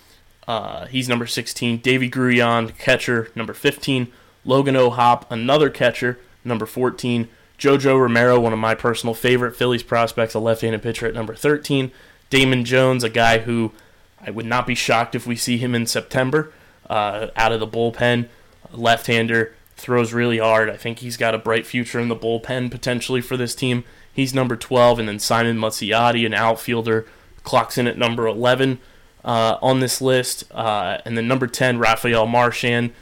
Uh, 0.47 0.87
he's 0.87 1.09
number 1.09 1.27
16. 1.27 1.81
Deivy 1.81 2.11
Grullon, 2.11 2.77
catcher, 2.79 3.31
number 3.35 3.55
15. 3.55 4.09
Logan 4.45 4.77
O'Hoppe, 4.77 5.27
another 5.31 5.71
catcher, 5.71 6.19
number 6.45 6.67
14. 6.67 7.29
Jojo 7.59 8.01
Romero, 8.01 8.39
one 8.39 8.53
of 8.53 8.59
my 8.59 8.75
personal 8.75 9.15
favorite 9.15 9.57
Phillies 9.57 9.83
prospects, 9.83 10.35
a 10.35 10.39
left-handed 10.39 10.83
pitcher 10.83 11.07
at 11.07 11.15
number 11.15 11.35
13. 11.35 11.93
Damon 12.31 12.65
Jones, 12.65 13.05
a 13.05 13.09
guy 13.09 13.39
who 13.39 13.73
I 14.21 14.31
would 14.31 14.47
not 14.47 14.67
be 14.67 14.75
shocked 14.75 15.15
if 15.15 15.27
we 15.27 15.37
see 15.37 15.59
him 15.59 15.75
in 15.75 15.87
September 15.87 16.53
uh, 16.89 17.29
out 17.37 17.53
of 17.53 17.61
the 17.61 17.67
bullpen. 17.67 18.29
Left-hander, 18.73 19.55
throws 19.77 20.13
really 20.13 20.39
hard. 20.39 20.71
I 20.71 20.77
think 20.77 21.01
he's 21.01 21.17
got 21.17 21.35
a 21.35 21.39
bright 21.39 21.67
future 21.67 22.01
in 22.01 22.09
the 22.09 22.17
bullpen 22.17 22.71
potentially 22.71 23.21
for 23.21 23.37
this 23.37 23.55
team. 23.55 23.85
He's 24.13 24.33
number 24.33 24.57
12, 24.57 25.01
and 25.01 25.09
then 25.09 25.19
Simon 25.19 25.59
Muzziotti, 25.59 26.25
an 26.25 26.35
outfielder, 26.35 27.07
clocks 27.43 27.77
in 27.77 27.87
at 27.87 27.99
number 27.99 28.27
11 28.27 28.79
uh, 29.25 29.59
on 29.61 29.81
this 29.81 30.01
list. 30.01 30.45
Uh, 30.53 30.99
and 31.05 31.17
then 31.17 31.27
number 31.27 31.47
10, 31.47 31.79
Rafael 31.79 32.27
Marchand, 32.27 32.93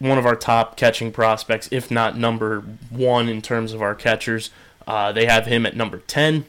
one 0.00 0.18
of 0.18 0.26
our 0.26 0.34
top 0.34 0.76
catching 0.76 1.12
prospects, 1.12 1.68
if 1.70 1.90
not 1.90 2.18
number 2.18 2.62
one 2.88 3.28
in 3.28 3.40
terms 3.40 3.72
of 3.72 3.80
our 3.80 3.94
catchers. 3.94 4.50
Uh, 4.86 5.12
they 5.12 5.26
have 5.26 5.46
him 5.46 5.64
at 5.64 5.76
number 5.76 5.98
10. 5.98 6.46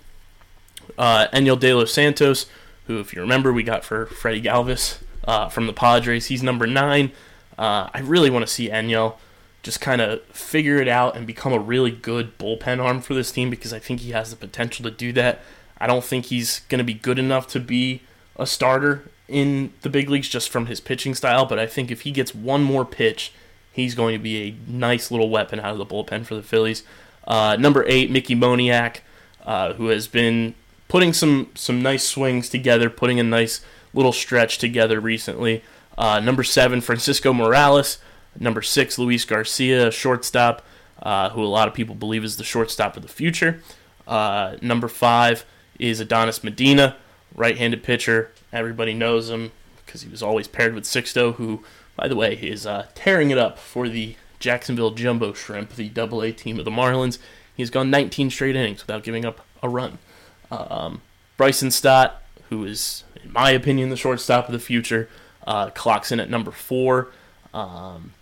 Uh, 0.98 1.28
De 1.28 1.74
Los 1.74 1.94
Santos, 1.94 2.48
who, 2.88 3.00
if 3.00 3.14
you 3.14 3.22
remember, 3.22 3.54
we 3.54 3.62
got 3.62 3.84
for 3.84 4.08
Freddie 4.08 4.42
Galvis 4.42 5.00
uh, 5.26 5.50
from 5.50 5.68
the 5.68 5.74
Padres. 5.74 6.28
He's 6.28 6.42
number 6.42 6.66
9. 6.66 7.12
Uh, 7.60 7.90
I 7.94 8.00
really 8.00 8.30
want 8.30 8.48
to 8.48 8.52
see 8.52 8.70
Enyel 8.70 9.18
just 9.64 9.80
kind 9.80 10.02
of 10.02 10.24
figure 10.26 10.78
it 10.78 10.88
out 10.88 11.16
and 11.16 11.28
become 11.28 11.54
a 11.54 11.60
really 11.60 11.92
good 11.92 12.38
bullpen 12.38 12.84
arm 12.84 13.02
for 13.02 13.14
this 13.14 13.32
team 13.32 13.50
because 13.50 13.74
I 13.74 13.80
think 13.80 14.00
he 14.00 14.12
has 14.12 14.32
the 14.32 14.36
potential 14.36 14.84
to 14.86 14.92
do 14.92 15.14
that. 15.14 15.42
I 15.78 15.88
don't 15.88 16.04
think 16.04 16.28
he's 16.28 16.62
going 16.62 16.80
to 16.80 16.84
be 16.86 16.94
good 16.94 17.20
enough 17.20 17.48
to 17.50 17.60
be 17.60 18.02
a 18.38 18.48
starter 18.48 19.04
in 19.28 19.74
the 19.82 19.90
big 19.90 20.10
leagues 20.10 20.30
just 20.30 20.50
from 20.50 20.66
his 20.66 20.80
pitching 20.80 21.16
style, 21.16 21.46
but 21.46 21.60
I 21.60 21.68
think 21.68 21.92
if 21.92 22.02
he 22.02 22.12
gets 22.12 22.34
one 22.34 22.64
more 22.64 22.86
pitch, 22.86 23.32
he's 23.72 23.96
going 23.96 24.14
to 24.14 24.20
be 24.20 24.50
a 24.50 24.72
nice 24.72 25.12
little 25.12 25.30
weapon 25.30 25.60
out 25.60 25.72
of 25.72 25.78
the 25.78 25.86
bullpen 25.86 26.26
for 26.26 26.36
the 26.36 26.44
Phillies. 26.44 26.84
Uh, 27.26 27.56
number 27.60 27.86
eight, 27.88 28.10
Mickey 28.12 28.36
Moniak, 28.36 28.98
uh, 29.46 29.74
who 29.74 29.88
has 29.88 30.08
been 30.08 30.56
putting 30.88 31.14
some 31.14 31.50
some 31.56 31.82
nice 31.82 32.04
swings 32.08 32.50
together, 32.50 32.90
putting 32.90 33.20
a 33.20 33.24
nice 33.24 33.62
little 33.94 34.12
stretch 34.12 34.58
together 34.58 35.00
recently. 35.00 35.64
Uh, 35.98 36.20
number 36.20 36.44
seven, 36.44 36.82
Francisco 36.82 37.34
Morales. 37.34 38.00
Number 38.40 38.62
six, 38.62 38.98
Luis 38.98 39.26
Garcia, 39.26 39.92
shortstop, 39.92 40.66
uh, 41.04 41.30
who 41.32 41.44
a 41.44 41.46
lot 41.48 41.68
of 41.68 41.74
people 41.74 41.96
believe 41.96 42.24
is 42.24 42.38
the 42.38 42.44
shortstop 42.44 42.96
of 42.96 43.04
the 43.04 43.10
future. 43.10 43.62
Uh, 44.08 44.56
number 44.62 44.88
five 44.88 45.46
is 45.78 46.00
Adonis 46.00 46.44
Medina, 46.44 46.96
right-handed 47.36 47.84
pitcher. 47.84 48.32
Everybody 48.54 48.94
knows 48.94 49.30
him 49.30 49.52
because 49.86 50.02
he 50.02 50.10
was 50.10 50.24
always 50.24 50.48
paired 50.48 50.74
with 50.74 50.86
Sixto, 50.86 51.36
who 51.36 51.64
by 52.02 52.08
the 52.08 52.16
way, 52.16 52.34
is 52.34 52.66
uh, 52.66 52.88
tearing 52.96 53.30
it 53.30 53.38
up 53.38 53.60
for 53.60 53.88
the 53.88 54.16
Jacksonville 54.40 54.90
Jumbo 54.90 55.34
Shrimp, 55.34 55.76
the 55.76 55.88
Double 55.88 56.24
A 56.24 56.32
team 56.32 56.58
of 56.58 56.66
the 56.66 56.72
Marlins. 56.72 57.20
He's 57.56 57.70
gone 57.70 57.92
19 57.92 58.32
straight 58.32 58.56
innings 58.56 58.82
without 58.82 59.04
giving 59.04 59.24
up 59.24 59.46
a 59.62 59.70
run. 59.70 60.00
Um, 60.50 61.02
Bryson 61.38 61.70
Stott, 61.70 62.24
who 62.50 62.66
is, 62.66 63.04
in 63.24 63.32
my 63.32 63.52
opinion, 63.52 63.90
the 63.90 63.96
shortstop 63.96 64.48
of 64.48 64.52
the 64.52 64.58
future, 64.58 65.10
uh, 65.46 65.70
clocks 65.70 66.12
in 66.12 66.20
at 66.20 66.28
number 66.28 66.50
four. 66.50 67.10
Um, 67.54 68.14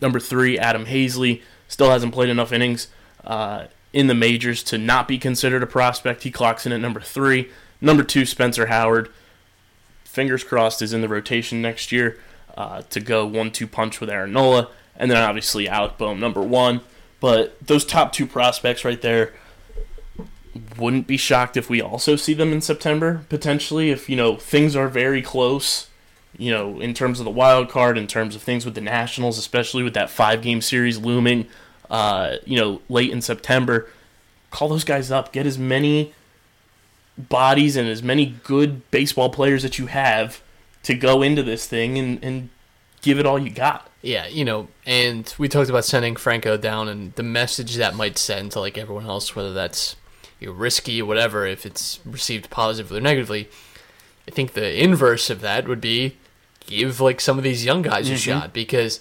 number 0.00 0.18
three, 0.18 0.58
Adam 0.58 0.86
Haseley, 0.86 1.42
still 1.68 1.90
hasn't 1.90 2.14
played 2.14 2.30
enough 2.30 2.54
innings 2.54 2.88
uh, 3.24 3.66
in 3.92 4.06
the 4.06 4.14
majors 4.14 4.62
to 4.62 4.78
not 4.78 5.06
be 5.06 5.18
considered 5.18 5.62
a 5.62 5.66
prospect. 5.66 6.22
He 6.22 6.30
clocks 6.30 6.64
in 6.64 6.72
at 6.72 6.80
number 6.80 7.00
three. 7.00 7.50
Number 7.82 8.02
two, 8.02 8.24
Spencer 8.24 8.68
Howard. 8.68 9.10
Fingers 10.04 10.42
crossed 10.42 10.80
is 10.80 10.94
in 10.94 11.02
the 11.02 11.08
rotation 11.08 11.60
next 11.60 11.92
year 11.92 12.18
uh, 12.56 12.82
to 12.90 13.00
go 13.00 13.26
one-two 13.26 13.66
punch 13.66 14.00
with 14.00 14.10
Aaron 14.10 14.32
Nola, 14.32 14.68
and 14.96 15.10
then 15.10 15.18
obviously 15.18 15.68
Alec 15.68 15.98
Bohm, 15.98 16.20
number 16.20 16.42
one. 16.42 16.80
But 17.20 17.56
those 17.66 17.84
top 17.84 18.12
two 18.12 18.26
prospects 18.26 18.84
right 18.84 19.00
there, 19.00 19.32
wouldn't 20.76 21.06
be 21.06 21.16
shocked 21.16 21.56
if 21.56 21.70
we 21.70 21.80
also 21.80 22.16
see 22.16 22.34
them 22.34 22.52
in 22.52 22.60
September 22.60 23.24
potentially. 23.28 23.90
If 23.90 24.08
you 24.08 24.16
know 24.16 24.36
things 24.36 24.76
are 24.76 24.88
very 24.88 25.22
close, 25.22 25.88
you 26.36 26.50
know 26.50 26.80
in 26.80 26.94
terms 26.94 27.18
of 27.20 27.24
the 27.24 27.30
wild 27.30 27.68
card, 27.68 27.96
in 27.96 28.06
terms 28.06 28.34
of 28.34 28.42
things 28.42 28.64
with 28.64 28.74
the 28.74 28.80
Nationals, 28.80 29.38
especially 29.38 29.82
with 29.82 29.94
that 29.94 30.10
five-game 30.10 30.60
series 30.60 30.98
looming, 30.98 31.46
uh, 31.90 32.36
you 32.44 32.58
know 32.58 32.82
late 32.88 33.10
in 33.10 33.22
September. 33.22 33.88
Call 34.50 34.68
those 34.68 34.84
guys 34.84 35.10
up. 35.10 35.32
Get 35.32 35.46
as 35.46 35.58
many 35.58 36.12
bodies 37.16 37.76
and 37.76 37.88
as 37.88 38.02
many 38.02 38.26
good 38.44 38.90
baseball 38.90 39.30
players 39.30 39.62
that 39.62 39.78
you 39.78 39.86
have 39.86 40.41
to 40.84 40.94
go 40.94 41.22
into 41.22 41.42
this 41.42 41.66
thing 41.66 41.98
and, 41.98 42.22
and 42.24 42.48
give 43.00 43.18
it 43.18 43.26
all 43.26 43.38
you 43.38 43.50
got. 43.50 43.88
Yeah, 44.02 44.26
you 44.26 44.44
know, 44.44 44.68
and 44.84 45.32
we 45.38 45.48
talked 45.48 45.70
about 45.70 45.84
sending 45.84 46.16
Franco 46.16 46.56
down 46.56 46.88
and 46.88 47.14
the 47.14 47.22
message 47.22 47.76
that 47.76 47.94
might 47.94 48.18
send 48.18 48.52
to 48.52 48.60
like 48.60 48.76
everyone 48.76 49.06
else, 49.06 49.36
whether 49.36 49.52
that's 49.52 49.96
you 50.40 50.48
know, 50.48 50.52
risky 50.54 51.00
or 51.00 51.06
whatever, 51.06 51.46
if 51.46 51.64
it's 51.64 52.00
received 52.04 52.50
positively 52.50 52.98
or 52.98 53.00
negatively. 53.00 53.48
I 54.26 54.32
think 54.32 54.54
the 54.54 54.82
inverse 54.82 55.30
of 55.30 55.40
that 55.40 55.68
would 55.68 55.80
be 55.80 56.16
give 56.66 57.00
like 57.00 57.20
some 57.20 57.38
of 57.38 57.44
these 57.44 57.64
young 57.64 57.82
guys 57.82 58.08
a 58.08 58.12
mm-hmm. 58.12 58.18
shot 58.18 58.52
because 58.52 59.00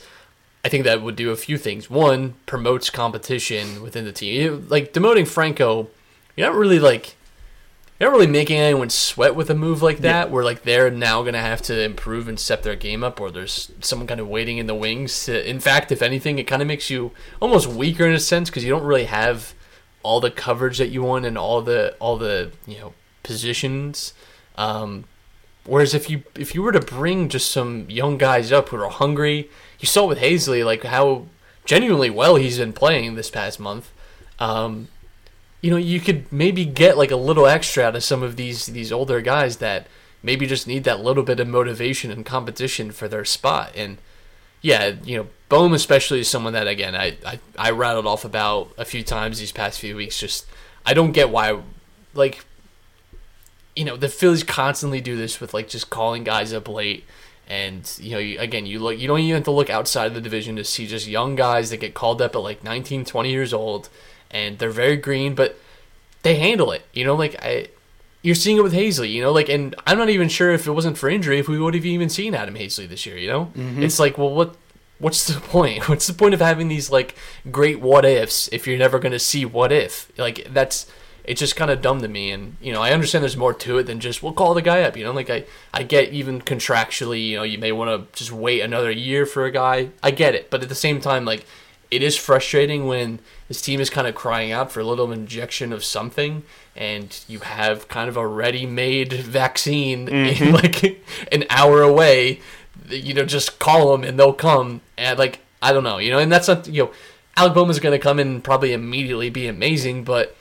I 0.64 0.70
think 0.70 0.84
that 0.84 1.02
would 1.02 1.16
do 1.16 1.32
a 1.32 1.36
few 1.36 1.58
things. 1.58 1.90
One, 1.90 2.36
promotes 2.46 2.90
competition 2.90 3.82
within 3.82 4.06
the 4.06 4.12
team. 4.12 4.68
Like 4.70 4.94
demoting 4.94 5.28
Franco, 5.28 5.90
you're 6.36 6.48
not 6.48 6.56
really 6.56 6.80
like 6.80 7.16
you're 8.02 8.10
not 8.10 8.18
really 8.18 8.32
making 8.32 8.58
anyone 8.58 8.90
sweat 8.90 9.36
with 9.36 9.52
a 9.52 9.54
move 9.54 9.84
like 9.84 10.00
that, 10.00 10.32
where 10.32 10.44
like 10.44 10.64
they're 10.64 10.90
now 10.90 11.22
gonna 11.22 11.38
have 11.38 11.62
to 11.62 11.84
improve 11.84 12.28
and 12.28 12.40
step 12.40 12.64
their 12.64 12.76
game 12.76 13.04
up, 13.04 13.22
or 13.22 13.30
there's 13.30 13.72
someone 13.80 14.08
kind 14.08 14.20
of 14.20 14.28
waiting 14.28 14.58
in 14.58 14.66
the 14.66 14.74
wings. 14.74 15.26
To, 15.26 15.48
in 15.48 15.60
fact, 15.60 15.92
if 15.92 16.02
anything, 16.02 16.40
it 16.40 16.48
kind 16.48 16.64
of 16.64 16.68
makes 16.68 16.90
you 16.90 17.12
almost 17.40 17.68
weaker 17.68 18.08
in 18.08 18.14
a 18.14 18.20
sense 18.20 18.50
because 18.50 18.64
you 18.64 18.72
don't 18.72 18.82
really 18.82 19.04
have 19.04 19.54
all 20.02 20.20
the 20.20 20.32
coverage 20.32 20.80
that 20.80 20.88
you 20.88 21.04
want 21.04 21.28
and 21.28 21.38
all 21.38 21.62
the 21.62 21.96
all 22.00 22.18
the 22.18 22.52
you 22.66 22.80
know 22.80 22.96
positions. 23.22 24.16
Um, 24.56 25.04
whereas 25.66 25.94
if 25.94 26.10
you 26.10 26.24
if 26.34 26.56
you 26.56 26.64
were 26.64 26.72
to 26.72 26.82
bring 26.82 27.30
just 27.30 27.52
some 27.52 27.88
young 27.88 28.18
guys 28.18 28.52
up 28.52 28.70
who 28.70 28.78
are 28.78 28.90
hungry, 28.90 29.48
you 29.80 29.86
saw 29.86 30.08
with 30.08 30.18
Haseley 30.18 30.66
like 30.66 30.86
how 30.86 31.28
genuinely 31.66 32.10
well 32.10 32.36
he's 32.36 32.58
been 32.58 32.74
playing 32.74 33.14
this 33.14 33.30
past 33.30 33.60
month. 33.60 33.92
Um, 34.40 34.88
you 35.62 35.70
know, 35.72 35.78
you 35.78 36.00
could 36.00 36.32
maybe 36.32 36.66
get 36.66 36.98
like 36.98 37.12
a 37.12 37.16
little 37.16 37.46
extra 37.46 37.84
out 37.84 37.96
of 37.96 38.04
some 38.04 38.24
of 38.24 38.36
these 38.36 38.68
these 38.68 38.92
older 38.92 39.22
guys 39.22 39.58
that 39.58 39.88
maybe 40.24 40.46
just 40.46 40.68
need 40.68 40.84
that 40.84 41.02
little 41.02 41.24
bit 41.24 41.40
of 41.40 41.48
motivation 41.48 42.12
and 42.12 42.26
competition 42.26 42.92
for 42.92 43.08
their 43.08 43.26
spot. 43.26 43.72
And 43.76 43.98
yeah, 44.62 44.94
you 45.04 45.18
know, 45.18 45.28
Bohm 45.50 45.74
especially 45.74 46.20
is 46.20 46.28
someone 46.28 46.54
that 46.54 46.68
again 46.68 46.96
I, 46.96 47.18
I, 47.26 47.40
I 47.58 47.72
rattled 47.72 48.08
off 48.08 48.26
about 48.26 48.72
a 48.78 48.86
few 48.86 49.04
times 49.04 49.40
these 49.40 49.52
past 49.52 49.80
few 49.80 49.96
weeks. 49.96 50.20
Just 50.20 50.46
I 50.86 50.94
don't 50.94 51.12
get 51.12 51.30
why 51.30 51.60
like 52.14 52.46
you 53.76 53.86
know, 53.86 53.96
the 53.96 54.10
Phillies 54.10 54.44
constantly 54.44 55.02
do 55.02 55.16
this 55.16 55.40
with 55.40 55.54
like 55.54 55.70
just 55.70 55.90
calling 55.90 56.24
guys 56.24 56.54
up 56.54 56.68
late. 56.68 57.06
And 57.48 57.90
you 58.00 58.12
know, 58.12 58.18
you, 58.18 58.40
again, 58.40 58.66
you 58.66 58.80
look. 58.80 58.98
You 58.98 59.08
don't 59.08 59.20
even 59.20 59.36
have 59.36 59.44
to 59.46 59.52
look 59.52 59.70
outside 59.70 60.08
of 60.08 60.14
the 60.14 60.22
division 60.22 60.56
to 60.56 60.64
see 60.64 60.88
just 60.88 61.08
young 61.08 61.36
guys 61.36 61.70
that 61.70 61.78
get 61.78 61.94
called 61.94 62.22
up 62.22 62.36
at 62.36 62.42
like 62.42 62.64
19, 62.64 63.06
20 63.06 63.30
years 63.30 63.54
old, 63.54 63.90
and 64.32 64.58
they're 64.58 64.70
very 64.70 64.98
green, 64.98 65.36
but 65.36 65.58
they 66.24 66.36
handle 66.36 66.72
it. 66.72 66.84
You 66.94 67.06
know, 67.06 67.16
like 67.16 67.36
I, 67.44 67.68
you're 68.22 68.36
seeing 68.36 68.58
it 68.58 68.64
with 68.64 68.74
Haseley. 68.74 69.12
You 69.12 69.22
know, 69.22 69.32
like, 69.32 69.50
and 69.50 69.76
I'm 69.86 69.98
not 69.98 70.10
even 70.10 70.30
sure 70.30 70.52
if 70.52 70.68
it 70.68 70.72
wasn't 70.72 70.98
for 70.98 71.10
injury 71.10 71.40
if 71.40 71.48
we 71.48 71.60
would 71.60 71.74
have 71.74 71.86
even 71.86 72.10
seen 72.10 72.34
Adam 72.34 72.56
Haseley 72.56 72.88
this 72.88 73.06
year. 73.06 73.18
You 73.18 73.28
know, 73.28 73.46
mm-hmm. 73.46 73.84
it's 73.84 74.00
like, 74.00 74.18
well, 74.18 74.34
what, 74.34 74.56
what's 75.00 75.28
the 75.28 75.40
point? 75.48 75.90
What's 75.90 76.08
the 76.08 76.14
point 76.14 76.34
of 76.34 76.40
having 76.40 76.68
these 76.68 76.90
like 76.90 77.16
great 77.52 77.80
what 77.82 78.06
ifs 78.06 78.48
if 78.52 78.68
you're 78.68 78.78
never 78.78 79.00
going 79.00 79.12
to 79.12 79.20
see 79.20 79.46
what 79.46 79.72
if? 79.72 80.12
Like 80.18 80.48
that's 80.54 80.88
it's 81.24 81.40
just 81.40 81.56
kind 81.56 81.70
of 81.70 81.82
dumb 81.82 82.02
to 82.02 82.08
me. 82.08 82.32
And 82.32 82.58
you 82.62 82.72
know, 82.72 82.82
I 82.82 82.92
understand 82.92 83.24
there's 83.24 83.38
more 83.38 83.54
to 83.54 83.78
it 83.78 83.84
than 83.84 84.00
just 84.00 84.24
we'll 84.24 84.34
call 84.34 84.54
the 84.54 84.62
guy 84.62 84.84
up. 84.84 84.96
You 84.96 85.04
know, 85.04 85.12
like 85.12 85.30
I 85.30 85.46
I 85.74 85.84
get 85.84 86.14
even 86.14 86.42
contractually, 86.42 87.28
you 87.28 87.38
know, 87.38 87.44
you 87.44 87.58
may 87.58 87.72
want 87.72 88.12
to 88.12 88.18
just 88.18 88.32
wait 88.32 88.62
another 88.62 88.92
year 88.92 89.26
for 89.26 89.46
a 89.46 89.52
guy. 89.52 89.90
I 90.02 90.12
get 90.12 90.36
it, 90.36 90.50
but 90.50 90.62
at 90.62 90.70
the 90.70 90.76
same 90.76 91.02
time, 91.02 91.26
like 91.26 91.46
it 91.92 92.02
is 92.02 92.16
frustrating 92.16 92.88
when 92.88 93.20
this 93.50 93.62
team 93.62 93.82
is 93.82 93.90
kind 93.90 94.08
of 94.08 94.16
crying 94.16 94.52
out 94.52 94.72
for 94.72 94.80
a 94.80 94.84
little 94.84 95.12
injection 95.12 95.74
of 95.74 95.84
something 95.84 96.44
and 96.76 97.20
you 97.28 97.40
have 97.40 97.90
kind 97.90 98.08
of 98.08 98.16
a 98.16 98.26
ready-made 98.26 99.12
vaccine 99.12 100.08
in 100.08 100.34
mm-hmm. 100.34 100.54
like 100.56 101.04
an 101.32 101.44
hour 101.50 101.82
away 101.82 102.40
you 102.90 103.14
know 103.14 103.26
just 103.26 103.60
call 103.60 103.92
them 103.92 104.04
and 104.04 104.18
they'll 104.18 104.34
come 104.34 104.82
and 104.98 105.20
like 105.20 105.40
i 105.62 105.74
don't 105.74 105.84
know 105.84 105.98
you 105.98 106.10
know 106.10 106.18
and 106.18 106.32
that's 106.32 106.48
not 106.48 106.68
you 106.68 106.86
know 106.86 106.92
alec 107.36 107.54
Bohm 107.54 107.70
is 107.70 107.80
going 107.80 107.98
to 107.98 108.02
come 108.02 108.20
in 108.20 108.28
and 108.28 108.44
probably 108.44 108.74
immediately 108.74 109.30
be 109.30 109.48
amazing 109.48 110.04
but 110.04 110.36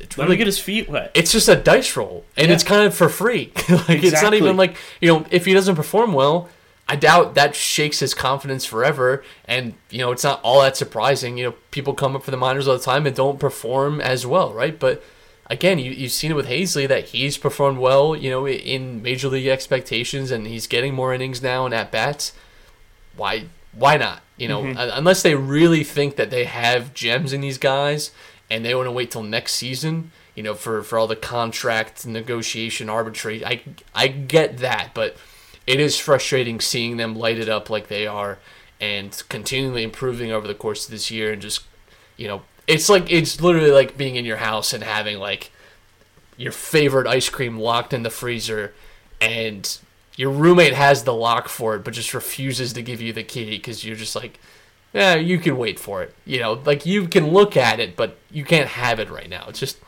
it's 0.00 0.18
Let 0.18 0.24
really 0.24 0.34
him 0.34 0.38
get 0.38 0.46
his 0.48 0.58
feet 0.58 0.88
wet. 0.88 1.12
it's 1.14 1.30
just 1.30 1.48
a 1.48 1.54
dice 1.54 1.96
roll 1.96 2.24
and 2.36 2.48
Yeah. 2.48 2.54
it's 2.54 2.64
kind 2.64 2.84
of 2.84 2.94
for 2.94 3.08
free 3.08 3.52
like 3.88 4.02
it's 4.02 4.22
not 4.22 4.34
even 4.34 4.56
like 4.56 4.76
you 5.00 5.08
know 5.08 5.24
if 5.30 5.44
he 5.44 5.54
doesn't 5.54 5.76
perform 5.76 6.12
well 6.12 6.48
i 6.88 6.96
doubt 6.96 7.34
that 7.34 7.54
shakes 7.54 8.00
his 8.00 8.14
confidence 8.14 8.64
forever. 8.64 9.24
And 9.46 9.74
you 9.90 9.98
know 9.98 10.12
it's 10.12 10.24
not 10.24 10.40
all 10.42 10.62
that 10.62 10.76
surprising. 10.76 11.38
You 11.38 11.44
know 11.46 11.54
people 11.70 11.94
come 11.94 12.14
up 12.16 12.22
for 12.22 12.30
the 12.30 12.36
minors 12.36 12.68
all 12.68 12.76
the 12.76 12.82
time 12.82 13.06
and 13.06 13.16
don't 13.16 13.40
perform 13.40 14.00
as 14.00 14.26
well 14.26 14.52
right? 14.52 14.78
But 14.78 15.02
again 15.50 15.78
you, 15.78 15.90
you've 15.90 16.12
seen 16.12 16.30
it 16.30 16.34
with 16.34 16.48
Haseley 16.48 16.88
that 16.88 17.06
he's 17.06 17.36
performed 17.36 17.78
well 17.78 18.16
you 18.16 18.30
know 18.30 18.46
in 18.48 19.02
major 19.02 19.28
league 19.28 19.46
expectations 19.46 20.30
and 20.30 20.46
he's 20.46 20.66
getting 20.66 20.94
more 20.94 21.14
innings 21.14 21.42
now 21.42 21.64
and 21.64 21.74
at 21.74 21.92
bats. 21.92 22.32
Why 23.16 23.46
why 23.72 23.96
not? 23.96 24.22
You 24.36 24.48
know 24.48 24.62
mm-hmm. 24.62 24.78
un- 24.78 24.90
unless 24.92 25.22
they 25.22 25.34
really 25.34 25.84
think 25.84 26.16
that 26.16 26.30
they 26.30 26.44
have 26.44 26.94
gems 26.94 27.32
in 27.32 27.40
these 27.40 27.58
guys 27.58 28.10
and 28.50 28.64
they 28.64 28.74
want 28.74 28.86
to 28.86 28.92
wait 28.92 29.10
till 29.10 29.22
next 29.22 29.54
season 29.54 30.10
you 30.34 30.42
know 30.42 30.54
for 30.54 30.82
for 30.82 30.98
all 30.98 31.06
the 31.06 31.16
contract 31.16 32.06
negotiation 32.06 32.88
arbitrate 32.88 33.44
i 33.44 33.60
i 33.94 34.08
get 34.08 34.58
that 34.58 34.90
but 34.94 35.16
it 35.66 35.80
is 35.80 35.98
frustrating 35.98 36.60
seeing 36.60 36.96
them 36.96 37.14
light 37.16 37.38
it 37.38 37.48
up 37.48 37.70
like 37.70 37.88
they 37.88 38.06
are 38.06 38.38
and 38.80 39.22
continually 39.28 39.82
improving 39.82 40.30
over 40.30 40.46
the 40.46 40.54
course 40.54 40.84
of 40.84 40.90
this 40.90 41.10
year 41.10 41.32
and 41.32 41.40
just 41.42 41.62
you 42.16 42.26
know 42.28 42.42
it's 42.66 42.88
like 42.88 43.10
it's 43.10 43.40
literally 43.40 43.70
like 43.70 43.96
being 43.96 44.16
in 44.16 44.24
your 44.24 44.38
house 44.38 44.72
and 44.72 44.82
having 44.84 45.18
like 45.18 45.50
your 46.36 46.52
favorite 46.52 47.06
ice 47.06 47.28
cream 47.28 47.58
locked 47.58 47.92
in 47.92 48.02
the 48.02 48.10
freezer 48.10 48.74
and 49.20 49.78
your 50.16 50.30
roommate 50.30 50.74
has 50.74 51.04
the 51.04 51.14
lock 51.14 51.48
for 51.48 51.76
it 51.76 51.84
but 51.84 51.94
just 51.94 52.12
refuses 52.14 52.72
to 52.72 52.82
give 52.82 53.00
you 53.00 53.12
the 53.12 53.22
key 53.22 53.50
because 53.50 53.84
you're 53.84 53.96
just 53.96 54.14
like 54.16 54.38
yeah 54.92 55.14
you 55.14 55.38
can 55.38 55.56
wait 55.56 55.78
for 55.78 56.02
it. 56.02 56.14
You 56.24 56.40
know 56.40 56.52
like 56.64 56.84
you 56.86 57.08
can 57.08 57.28
look 57.30 57.56
at 57.56 57.80
it 57.80 57.96
but 57.96 58.18
you 58.30 58.44
can't 58.44 58.68
have 58.68 58.98
it 59.00 59.10
right 59.10 59.28
now. 59.30 59.46
It's 59.48 59.60
just 59.60 59.78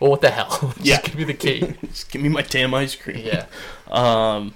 well 0.00 0.10
what 0.10 0.20
the 0.20 0.30
hell? 0.30 0.72
Just 0.76 0.84
Yeah. 0.86 1.00
give 1.00 1.14
me 1.16 1.24
the 1.24 1.34
key. 1.34 1.74
Just 1.86 2.10
give 2.10 2.20
me 2.20 2.28
my 2.28 2.42
damn 2.42 2.74
ice 2.74 2.94
cream. 2.94 3.18
yeah. 3.24 3.46
Um, 3.90 4.54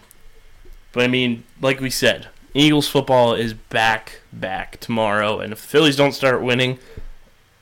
but 0.93 1.05
I 1.05 1.09
mean, 1.09 1.45
like 1.61 1.81
we 1.81 1.91
said, 1.91 2.29
Eagles 2.55 2.89
football 2.89 3.35
is 3.35 3.55
back 3.55 4.21
back 4.33 4.81
tomorrow, 4.81 5.41
and 5.41 5.53
if 5.53 5.61
the 5.61 5.67
Phillies 5.69 5.97
don't 5.97 6.13
start 6.13 6.43
winning, 6.43 6.79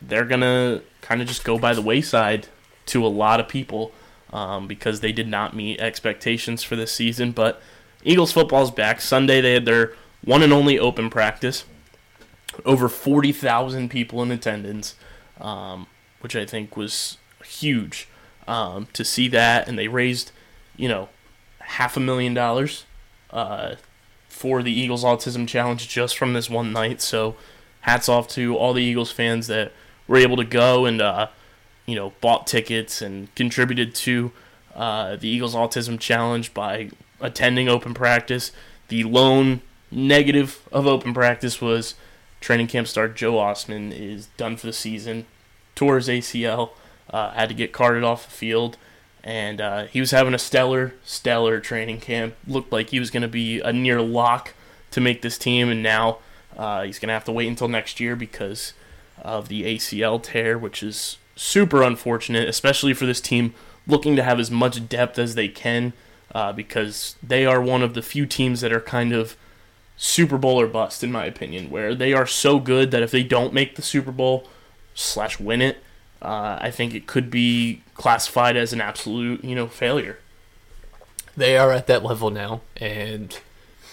they're 0.01 0.25
gonna 0.25 0.83
kind 1.01 1.21
of 1.21 1.29
just 1.29 1.45
go 1.45 1.59
by 1.59 1.75
the 1.75 1.83
wayside 1.83 2.49
to 2.87 3.05
a 3.05 3.09
lot 3.09 3.41
of 3.41 3.49
people 3.49 3.93
um, 4.33 4.67
because 4.67 5.01
they 5.01 5.13
did 5.13 5.29
not 5.29 5.55
meet 5.57 5.81
expectations 5.81 6.63
for 6.63 6.77
this 6.77 6.93
season. 6.93 7.33
But 7.33 7.61
Eagles 8.05 8.33
football 8.33 8.63
is 8.63 8.71
back. 8.71 9.01
Sunday 9.01 9.41
they 9.41 9.55
had 9.55 9.65
their 9.65 9.95
one 10.25 10.43
and 10.43 10.53
only 10.53 10.79
open 10.79 11.11
practice. 11.11 11.65
Over 12.65 12.89
forty 12.89 13.33
thousand 13.33 13.91
people 13.91 14.23
in 14.23 14.31
attendance, 14.31 14.95
um, 15.41 15.89
which 16.21 16.35
I 16.37 16.47
think 16.47 16.77
was 16.77 17.19
huge 17.45 18.09
um, 18.49 18.87
to 18.93 19.05
see 19.05 19.29
that, 19.29 19.69
and 19.69 19.79
they 19.79 19.89
raised, 19.89 20.31
you 20.77 20.89
know, 20.89 21.09
half 21.59 21.97
a 21.97 22.01
million 22.01 22.33
dollars 22.33 22.85
uh, 23.37 23.77
for 24.29 24.63
the 24.63 24.73
Eagles 24.73 25.05
Autism 25.05 25.47
Challenge 25.47 25.87
just 25.87 26.17
from 26.17 26.33
this 26.33 26.49
one 26.51 26.73
night. 26.73 27.01
So, 27.01 27.37
hats 27.83 28.09
off 28.09 28.27
to 28.29 28.57
all 28.57 28.73
the 28.73 28.83
Eagles 28.83 29.13
fans 29.13 29.47
that 29.47 29.73
were 30.09 30.17
able 30.17 30.37
to 30.37 30.45
go 30.45 30.87
and 30.87 31.01
uh, 31.01 31.29
you 31.85 31.95
know 31.95 32.15
bought 32.21 32.47
tickets 32.47 33.03
and 33.03 33.33
contributed 33.37 33.95
to 33.95 34.33
uh, 34.75 35.17
the 35.17 35.29
Eagles 35.29 35.55
Autism 35.55 36.01
Challenge 36.01 36.53
by 36.55 36.91
attending 37.21 37.69
open 37.69 37.95
practice. 37.95 38.53
The 38.89 39.05
lone 39.05 39.61
negative 39.91 40.67
of 40.73 40.87
open 40.87 41.13
practice 41.13 41.61
was 41.61 41.95
training 42.41 42.69
camp 42.69 42.89
star 42.89 43.09
Joe 43.09 43.35
Ostman 43.35 43.93
is 43.93 44.27
done 44.37 44.57
for 44.57 44.67
the 44.67 44.73
season, 44.73 45.27
tore 45.75 45.97
his 45.97 46.09
ACL, 46.09 46.71
uh, 47.11 47.33
had 47.33 47.49
to 47.51 47.55
get 47.55 47.73
carted 47.73 48.03
off 48.03 48.27
the 48.27 48.33
field, 48.33 48.77
and 49.27 49.61
uh, 49.61 49.87
he 49.87 49.99
was 49.99 50.13
having 50.13 50.35
a 50.35 50.39
stellar, 50.39 50.95
stellar 51.05 51.59
training 51.59 51.99
camp. 51.99 52.37
Looked 52.47 52.71
like 52.71 52.91
he 52.91 53.01
was 53.01 53.11
going 53.11 53.23
to 53.23 53.29
be 53.29 53.59
a 53.61 53.73
near 53.73 54.01
lock 54.01 54.55
to 54.93 55.01
make 55.01 55.21
this 55.21 55.37
team, 55.37 55.69
and 55.69 55.83
now 55.83 56.19
uh, 56.57 56.85
he's 56.85 57.01
going 57.01 57.09
to 57.09 57.15
have 57.15 57.25
to 57.25 57.33
wait 57.33 57.49
until 57.49 57.67
next 57.67 57.99
year 57.99 58.15
because 58.15 58.73
of 59.21 59.49
the 59.49 59.65
ACL 59.65 60.23
tear, 60.23 60.57
which 60.57 60.81
is 60.81 61.19
super 61.35 61.83
unfortunate, 61.83 62.49
especially 62.49 62.95
for 62.95 63.05
this 63.05 63.21
team 63.21 63.53
looking 63.85 64.15
to 64.15 64.23
have 64.23 64.39
as 64.39 64.49
much 64.51 64.89
depth 64.89 65.19
as 65.19 65.35
they 65.35 65.49
can 65.49 65.93
uh, 66.33 66.53
because 66.53 67.17
they 67.21 67.45
are 67.45 67.61
one 67.61 67.83
of 67.83 67.95
the 67.95 68.03
few 68.03 68.27
teams 68.27 68.61
that 68.61 68.73
are 68.73 68.81
kind 68.81 69.13
of 69.13 69.37
Super 69.97 70.39
Bowl 70.39 70.61
or 70.61 70.69
bust, 70.69 71.03
in 71.03 71.11
my 71.11 71.25
opinion, 71.25 71.69
where 71.69 71.97
they 71.97 72.13
are 72.13 72.27
so 72.27 72.61
good 72.61 72.93
that 72.93 73.03
if 73.03 73.11
they 73.11 73.25
don't 73.25 73.53
make 73.53 73.75
the 73.75 73.83
Super 73.83 74.13
Bowl 74.13 74.47
slash 74.95 75.41
win 75.41 75.61
it, 75.61 75.79
uh, 76.27 76.59
I 76.61 76.73
think 76.73 76.93
it 76.93 77.07
could 77.07 77.31
be 77.31 77.83
classified 77.95 78.57
as 78.57 78.73
an 78.73 78.81
absolute, 78.81 79.45
you 79.45 79.55
know, 79.55 79.69
failure. 79.69 80.19
They 81.37 81.57
are 81.57 81.71
at 81.71 81.87
that 81.87 82.03
level 82.03 82.31
now, 82.31 82.63
and 82.77 83.39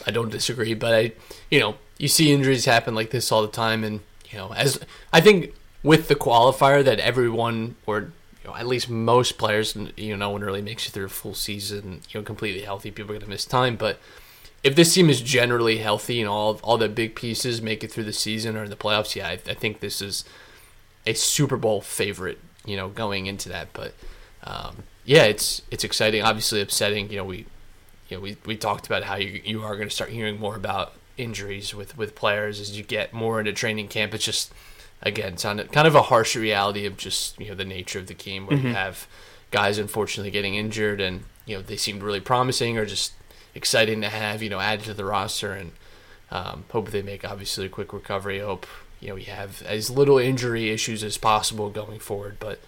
I 0.08 0.12
don't 0.12 0.32
disagree. 0.32 0.74
But 0.74 0.94
I, 0.96 1.12
you 1.52 1.60
know, 1.60 1.76
you 2.00 2.08
see 2.08 2.34
injuries 2.34 2.66
happen 2.66 2.96
like 2.96 3.12
this 3.12 3.32
all 3.32 3.44
the 3.44 3.50
time, 3.50 3.84
and 3.84 4.00
you 4.32 4.40
know, 4.40 4.52
as 4.54 4.80
I 5.12 5.22
think 5.22 5.54
with 5.84 6.08
the 6.08 6.16
qualifier 6.16 6.84
that 6.84 7.00
everyone 7.00 7.76
or 7.86 8.12
you 8.44 8.50
know, 8.50 8.56
at 8.56 8.66
least 8.66 8.90
most 8.90 9.38
players, 9.38 9.76
you 9.96 10.12
know, 10.12 10.26
no 10.26 10.30
one 10.32 10.42
really 10.42 10.62
makes 10.64 10.88
it 10.88 10.92
through 10.92 11.06
a 11.06 11.10
full 11.10 11.36
season, 11.36 12.02
you 12.10 12.20
know, 12.20 12.24
completely 12.24 12.62
healthy. 12.62 12.90
People 12.90 13.12
are 13.12 13.20
going 13.20 13.26
to 13.26 13.30
miss 13.30 13.46
time, 13.46 13.76
but 13.76 14.00
if 14.64 14.76
this 14.76 14.92
team 14.92 15.08
is 15.08 15.22
generally 15.22 15.78
healthy 15.78 16.20
and 16.20 16.28
all 16.28 16.60
all 16.64 16.80
the 16.80 16.90
big 16.90 17.14
pieces 17.14 17.62
make 17.62 17.84
it 17.84 17.92
through 17.92 18.06
the 18.06 18.14
season 18.14 18.58
or 18.58 18.68
the 18.68 18.76
playoffs, 18.76 19.16
yeah, 19.16 19.28
I, 19.28 19.34
I 19.34 19.54
think 19.54 19.82
this 19.82 20.02
is 20.02 20.26
a 21.06 21.14
Super 21.14 21.58
Bowl 21.58 21.82
favorite, 21.82 22.40
you 22.66 22.76
know, 22.76 22.90
going 22.90 23.26
into 23.26 23.50
that. 23.50 23.70
But 23.74 23.94
um, 24.44 24.84
yeah, 25.06 25.24
it's 25.24 25.62
it's 25.72 25.84
exciting. 25.84 26.22
Obviously 26.22 26.62
upsetting. 26.62 27.10
You 27.10 27.18
know, 27.18 27.26
we 27.26 27.46
you 28.10 28.18
know 28.18 28.20
we, 28.22 28.38
we 28.46 28.58
talked 28.58 28.86
about 28.86 29.04
how 29.04 29.16
you 29.16 29.42
you 29.44 29.64
are 29.64 29.76
going 29.76 29.88
to 29.88 29.96
start 29.96 30.12
hearing 30.12 30.40
more 30.40 30.56
about 30.56 30.94
injuries 31.18 31.76
with 31.76 31.98
with 31.98 32.16
players 32.16 32.60
as 32.60 32.78
you 32.78 32.84
get 32.84 33.14
more 33.14 33.40
into 33.40 33.54
training 33.54 33.88
camp. 33.88 34.14
It's 34.14 34.26
just 34.26 34.54
again, 35.02 35.34
it's 35.34 35.46
on 35.46 35.60
kind 35.68 35.88
of 35.88 35.96
a 35.96 36.04
harsh 36.04 36.36
reality 36.36 36.86
of 36.86 36.98
just 36.98 37.40
you 37.40 37.50
know 37.50 37.56
the 37.56 37.66
nature 37.66 38.00
of 38.00 38.08
the 38.08 38.14
game 38.14 38.48
where 38.48 38.58
mm-hmm. 38.58 38.68
you 38.68 38.74
have 38.74 39.08
guys 39.52 39.78
unfortunately 39.78 40.32
getting 40.32 40.56
injured 40.56 41.00
and 41.00 41.24
you 41.46 41.56
know 41.56 41.62
they 41.62 41.78
seemed 41.78 42.02
really 42.02 42.20
promising 42.20 42.78
or 42.78 42.86
just 42.86 43.14
exciting 43.54 44.02
to 44.02 44.10
have 44.10 44.42
you 44.42 44.50
know 44.50 44.60
added 44.60 44.86
to 44.86 44.94
the 44.94 45.06
roster 45.06 45.52
and 45.52 45.74
um, 46.32 46.66
hope 46.72 46.90
they 46.90 47.04
make 47.04 47.24
obviously 47.24 47.66
a 47.66 47.70
quick 47.70 47.94
recovery. 47.94 48.40
Hope 48.40 48.66
you 49.04 49.10
know 49.10 49.16
we 49.16 49.24
have 49.24 49.62
as 49.64 49.90
little 49.90 50.18
injury 50.18 50.70
issues 50.70 51.04
as 51.04 51.18
possible 51.18 51.70
going 51.70 52.00
forward, 52.00 52.38
but 52.40 52.60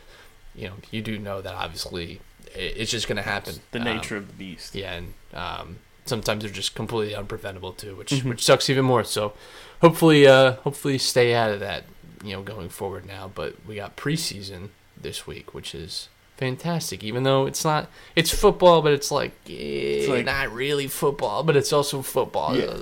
you 0.54 0.68
know 0.68 0.74
you 0.92 1.02
do 1.02 1.18
know 1.18 1.42
that 1.42 1.56
obviously 1.56 2.22
it's 2.54 2.92
just 2.92 3.08
going 3.08 3.18
to 3.18 3.24
happen. 3.24 3.56
It's 3.56 3.60
the 3.72 3.80
nature 3.80 4.18
um, 4.18 4.24
of 4.24 4.28
the 4.28 4.34
beast. 4.34 4.76
Yeah, 4.76 4.94
and 4.94 5.14
um, 5.34 5.80
sometimes 6.06 6.44
they're 6.44 6.52
just 6.52 6.76
completely 6.76 7.16
unpreventable 7.16 7.76
too, 7.76 7.96
which 7.96 8.12
mm-hmm. 8.12 8.30
which 8.30 8.44
sucks 8.44 8.70
even 8.70 8.86
more. 8.86 9.04
So 9.04 9.34
hopefully, 9.82 10.28
uh, 10.28 10.54
hopefully 10.58 10.98
stay 10.98 11.34
out 11.34 11.52
of 11.52 11.60
that 11.62 11.86
you 12.26 12.34
know, 12.34 12.42
going 12.42 12.70
forward 12.70 13.06
now. 13.06 13.32
But 13.34 13.56
we 13.66 13.76
got 13.76 13.96
preseason 13.96 14.70
this 15.00 15.28
week, 15.28 15.54
which 15.54 15.74
is 15.74 16.10
fantastic. 16.38 17.04
Even 17.04 17.24
though 17.24 17.46
it's 17.46 17.64
not, 17.64 17.90
it's 18.16 18.34
football, 18.34 18.82
but 18.82 18.92
it's 18.92 19.12
like, 19.12 19.32
eh, 19.48 19.54
it's 19.54 20.10
like 20.10 20.26
not 20.26 20.52
really 20.52 20.88
football, 20.88 21.44
but 21.44 21.56
it's 21.56 21.72
also 21.72 22.02
football. 22.02 22.58
Yeah. 22.58 22.78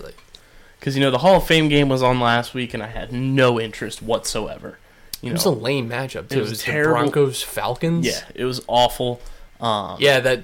Because 0.84 0.97
you 0.97 1.01
know 1.01 1.11
the 1.11 1.19
Hall 1.19 1.38
of 1.38 1.47
Fame 1.47 1.69
game 1.69 1.88
was 1.88 2.03
on 2.03 2.19
last 2.19 2.53
week, 2.53 2.73
and 2.73 2.84
I 2.84 2.88
had 2.88 3.13
no 3.13 3.57
interest 3.57 4.01
whatsoever. 4.01 4.79
You 5.21 5.29
it 5.29 5.31
was 5.31 5.45
a 5.45 5.49
lame 5.49 5.88
matchup 5.88 6.27
too. 6.27 6.39
It 6.39 6.41
was, 6.41 6.49
it 6.49 6.51
was 6.51 6.61
terrible. 6.63 6.91
Broncos 6.91 7.41
Falcons. 7.41 8.05
Yeah, 8.05 8.19
it 8.36 8.43
was 8.43 8.61
awful. 8.67 9.21
Um, 9.61 9.95
yeah, 10.01 10.19
that 10.19 10.43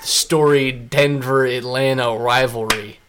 storied 0.00 0.88
Denver 0.88 1.44
Atlanta 1.44 2.16
rivalry. 2.16 3.00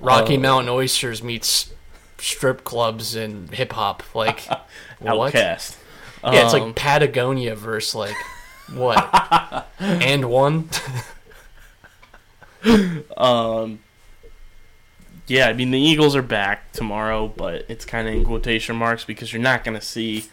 Rocky 0.00 0.38
uh, 0.38 0.40
Mountain 0.40 0.70
Oysters 0.70 1.22
meets 1.22 1.74
strip 2.16 2.64
clubs 2.64 3.14
and 3.14 3.50
hip 3.50 3.74
hop. 3.74 4.02
Like 4.14 4.40
what? 4.98 5.34
OutKast. 5.34 5.76
Yeah, 6.24 6.44
it's 6.44 6.54
like 6.54 6.62
um, 6.62 6.72
Patagonia 6.72 7.54
versus 7.54 7.94
like 7.94 8.16
what? 8.72 9.66
and 9.78 10.30
one. 10.30 10.70
um. 13.18 13.80
Yeah, 15.26 15.48
I 15.48 15.52
mean 15.52 15.70
the 15.70 15.80
Eagles 15.80 16.14
are 16.14 16.22
back 16.22 16.72
tomorrow, 16.72 17.28
but 17.28 17.64
it's 17.68 17.84
kind 17.84 18.08
of 18.08 18.14
in 18.14 18.24
quotation 18.24 18.76
marks 18.76 19.04
because 19.04 19.32
you're 19.32 19.42
not 19.42 19.64
going 19.64 19.78
to 19.78 19.84
see 19.84 20.24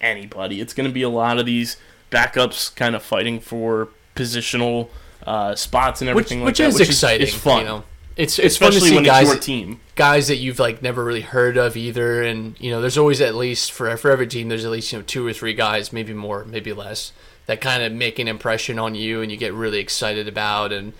anybody. 0.00 0.60
It's 0.60 0.72
going 0.72 0.88
to 0.88 0.92
be 0.92 1.02
a 1.02 1.08
lot 1.08 1.38
of 1.38 1.46
these 1.46 1.76
backups 2.10 2.74
kind 2.74 2.94
of 2.94 3.02
fighting 3.02 3.40
for 3.40 3.88
positional 4.14 4.88
uh, 5.26 5.54
spots 5.54 6.00
and 6.00 6.08
everything 6.08 6.40
which, 6.40 6.44
like 6.44 6.50
which 6.50 6.58
that, 6.58 6.68
is 6.68 6.78
which 6.78 6.88
exciting. 6.90 7.26
Is, 7.26 7.34
is 7.34 7.40
fun. 7.40 7.60
You 7.60 7.64
know? 7.64 7.84
It's 8.16 8.38
it's 8.38 8.54
especially 8.54 8.90
fun 8.90 8.90
to 8.90 8.98
see 8.98 9.04
guys 9.04 9.26
your 9.26 9.38
team 9.38 9.80
guys 9.96 10.28
that 10.28 10.36
you've 10.36 10.58
like 10.58 10.82
never 10.82 11.04
really 11.04 11.20
heard 11.20 11.56
of 11.56 11.76
either, 11.76 12.22
and 12.22 12.58
you 12.60 12.70
know 12.70 12.80
there's 12.80 12.98
always 12.98 13.20
at 13.20 13.34
least 13.34 13.72
for 13.72 13.96
for 13.96 14.10
every 14.10 14.26
team 14.26 14.48
there's 14.48 14.64
at 14.64 14.70
least 14.70 14.92
you 14.92 14.98
know 14.98 15.04
two 15.04 15.26
or 15.26 15.32
three 15.32 15.54
guys, 15.54 15.92
maybe 15.92 16.12
more, 16.12 16.44
maybe 16.44 16.72
less, 16.72 17.12
that 17.46 17.60
kind 17.60 17.82
of 17.82 17.92
make 17.92 18.18
an 18.18 18.28
impression 18.28 18.78
on 18.78 18.94
you 18.94 19.20
and 19.20 19.30
you 19.30 19.36
get 19.36 19.52
really 19.52 19.80
excited 19.80 20.28
about, 20.28 20.72
and 20.72 20.92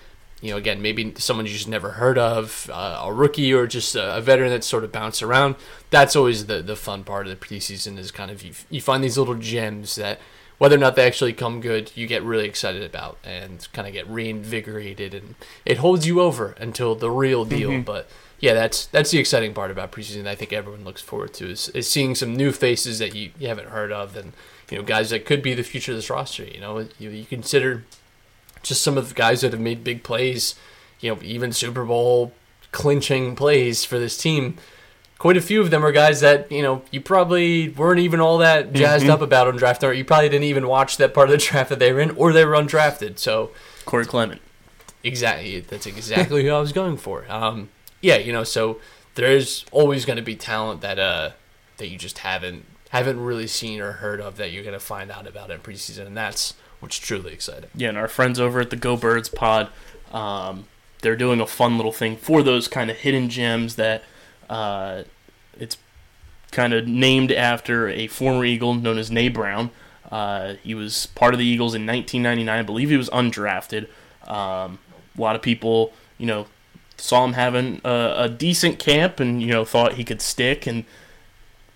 you 0.44 0.50
know 0.50 0.58
again 0.58 0.82
maybe 0.82 1.14
someone 1.16 1.46
you 1.46 1.52
just 1.52 1.68
never 1.68 1.92
heard 1.92 2.18
of, 2.18 2.70
uh, 2.70 3.00
a 3.04 3.12
rookie 3.12 3.52
or 3.52 3.66
just 3.66 3.96
a, 3.96 4.16
a 4.16 4.20
veteran 4.20 4.50
that 4.50 4.62
sort 4.62 4.84
of 4.84 4.92
bounce 4.92 5.22
around. 5.22 5.56
That's 5.88 6.14
always 6.14 6.46
the 6.46 6.60
the 6.60 6.76
fun 6.76 7.02
part 7.02 7.26
of 7.26 7.30
the 7.30 7.46
preseason 7.46 7.96
is 7.96 8.10
kind 8.10 8.30
of 8.30 8.42
you 8.42 8.52
you 8.68 8.82
find 8.82 9.02
these 9.02 9.16
little 9.16 9.36
gems 9.36 9.94
that 9.96 10.20
whether 10.58 10.76
or 10.76 10.78
not 10.78 10.96
they 10.96 11.06
actually 11.06 11.32
come 11.32 11.60
good, 11.60 11.90
you 11.94 12.06
get 12.06 12.22
really 12.22 12.46
excited 12.46 12.82
about 12.82 13.18
and 13.24 13.66
kind 13.72 13.88
of 13.88 13.94
get 13.94 14.08
reinvigorated, 14.08 15.14
and 15.14 15.34
it 15.64 15.78
holds 15.78 16.06
you 16.06 16.20
over 16.20 16.54
until 16.58 16.94
the 16.94 17.10
real 17.10 17.44
deal. 17.44 17.70
Mm-hmm. 17.70 17.82
But 17.82 18.08
yeah, 18.38 18.52
that's 18.52 18.84
that's 18.86 19.10
the 19.10 19.18
exciting 19.18 19.54
part 19.54 19.70
about 19.70 19.92
preseason. 19.92 20.26
I 20.26 20.34
think 20.34 20.52
everyone 20.52 20.84
looks 20.84 21.00
forward 21.00 21.32
to 21.34 21.50
is, 21.50 21.70
is 21.70 21.88
seeing 21.88 22.14
some 22.14 22.36
new 22.36 22.52
faces 22.52 22.98
that 22.98 23.14
you, 23.14 23.30
you 23.38 23.48
haven't 23.48 23.70
heard 23.70 23.92
of, 23.92 24.14
and 24.14 24.32
you 24.70 24.76
know 24.76 24.84
guys 24.84 25.08
that 25.08 25.24
could 25.24 25.42
be 25.42 25.54
the 25.54 25.62
future 25.62 25.92
of 25.92 25.98
this 25.98 26.10
roster. 26.10 26.44
You 26.44 26.60
know, 26.60 26.86
you, 26.98 27.08
you 27.08 27.24
consider 27.24 27.84
just 28.64 28.82
some 28.82 28.98
of 28.98 29.08
the 29.08 29.14
guys 29.14 29.42
that 29.42 29.52
have 29.52 29.60
made 29.60 29.84
big 29.84 30.02
plays, 30.02 30.56
you 30.98 31.14
know, 31.14 31.20
even 31.22 31.52
Super 31.52 31.84
Bowl 31.84 32.32
clinching 32.72 33.36
plays 33.36 33.84
for 33.84 34.00
this 34.00 34.16
team 34.16 34.58
quite 35.24 35.38
a 35.38 35.40
few 35.40 35.62
of 35.62 35.70
them 35.70 35.82
are 35.82 35.90
guys 35.90 36.20
that 36.20 36.52
you 36.52 36.60
know 36.60 36.82
you 36.90 37.00
probably 37.00 37.70
weren't 37.70 37.98
even 37.98 38.20
all 38.20 38.36
that 38.36 38.74
jazzed 38.74 39.04
mm-hmm. 39.04 39.12
up 39.12 39.22
about 39.22 39.48
on 39.48 39.56
draft 39.56 39.80
night. 39.80 39.96
You 39.96 40.04
probably 40.04 40.28
didn't 40.28 40.44
even 40.44 40.68
watch 40.68 40.98
that 40.98 41.14
part 41.14 41.28
of 41.28 41.32
the 41.32 41.38
draft 41.46 41.70
that 41.70 41.78
they 41.78 41.94
were 41.94 42.00
in, 42.00 42.10
or 42.10 42.32
they 42.34 42.44
were 42.44 42.52
undrafted. 42.52 43.18
So 43.18 43.50
Corey 43.86 44.04
Clement, 44.04 44.42
exactly. 45.02 45.60
That's 45.60 45.86
exactly 45.86 46.44
who 46.44 46.50
I 46.50 46.60
was 46.60 46.72
going 46.72 46.98
for. 46.98 47.24
Um, 47.30 47.70
yeah, 48.02 48.16
you 48.16 48.34
know, 48.34 48.44
so 48.44 48.80
there's 49.14 49.64
always 49.72 50.04
going 50.04 50.18
to 50.18 50.22
be 50.22 50.36
talent 50.36 50.82
that 50.82 50.98
uh 50.98 51.30
that 51.78 51.88
you 51.88 51.96
just 51.96 52.18
haven't 52.18 52.66
haven't 52.90 53.18
really 53.18 53.46
seen 53.46 53.80
or 53.80 53.92
heard 53.92 54.20
of 54.20 54.36
that 54.36 54.52
you're 54.52 54.62
going 54.62 54.74
to 54.74 54.78
find 54.78 55.10
out 55.10 55.26
about 55.26 55.50
in 55.50 55.60
preseason, 55.60 56.06
and 56.06 56.16
that's 56.16 56.52
what's 56.84 56.98
truly 56.98 57.32
exciting. 57.32 57.70
Yeah, 57.74 57.88
and 57.88 57.98
our 57.98 58.08
friends 58.08 58.38
over 58.38 58.60
at 58.60 58.70
the 58.70 58.76
Go 58.76 58.96
Birds 58.96 59.28
Pod, 59.28 59.70
um, 60.12 60.66
they're 61.00 61.16
doing 61.16 61.40
a 61.40 61.46
fun 61.46 61.76
little 61.76 61.92
thing 61.92 62.16
for 62.16 62.42
those 62.42 62.68
kind 62.68 62.90
of 62.90 62.98
hidden 62.98 63.30
gems 63.30 63.76
that 63.76 64.04
uh, 64.48 65.02
it's 65.58 65.78
kind 66.52 66.72
of 66.72 66.86
named 66.86 67.32
after 67.32 67.88
a 67.88 68.06
former 68.06 68.44
Eagle 68.44 68.74
known 68.74 68.98
as 68.98 69.10
Na 69.10 69.28
Brown. 69.28 69.70
Uh, 70.12 70.54
he 70.62 70.74
was 70.74 71.06
part 71.06 71.34
of 71.34 71.40
the 71.40 71.46
Eagles 71.46 71.74
in 71.74 71.86
1999. 71.86 72.48
I 72.48 72.62
believe 72.62 72.90
he 72.90 72.96
was 72.96 73.08
undrafted. 73.10 73.88
Um, 74.28 74.78
a 75.16 75.20
lot 75.20 75.34
of 75.34 75.42
people, 75.42 75.92
you 76.18 76.26
know, 76.26 76.46
saw 76.96 77.24
him 77.24 77.32
having 77.32 77.80
a, 77.84 78.14
a, 78.18 78.28
decent 78.28 78.78
camp 78.78 79.18
and 79.18 79.42
you 79.42 79.48
know 79.48 79.64
thought 79.64 79.94
he 79.94 80.04
could 80.04 80.20
stick. 80.22 80.66
And 80.66 80.84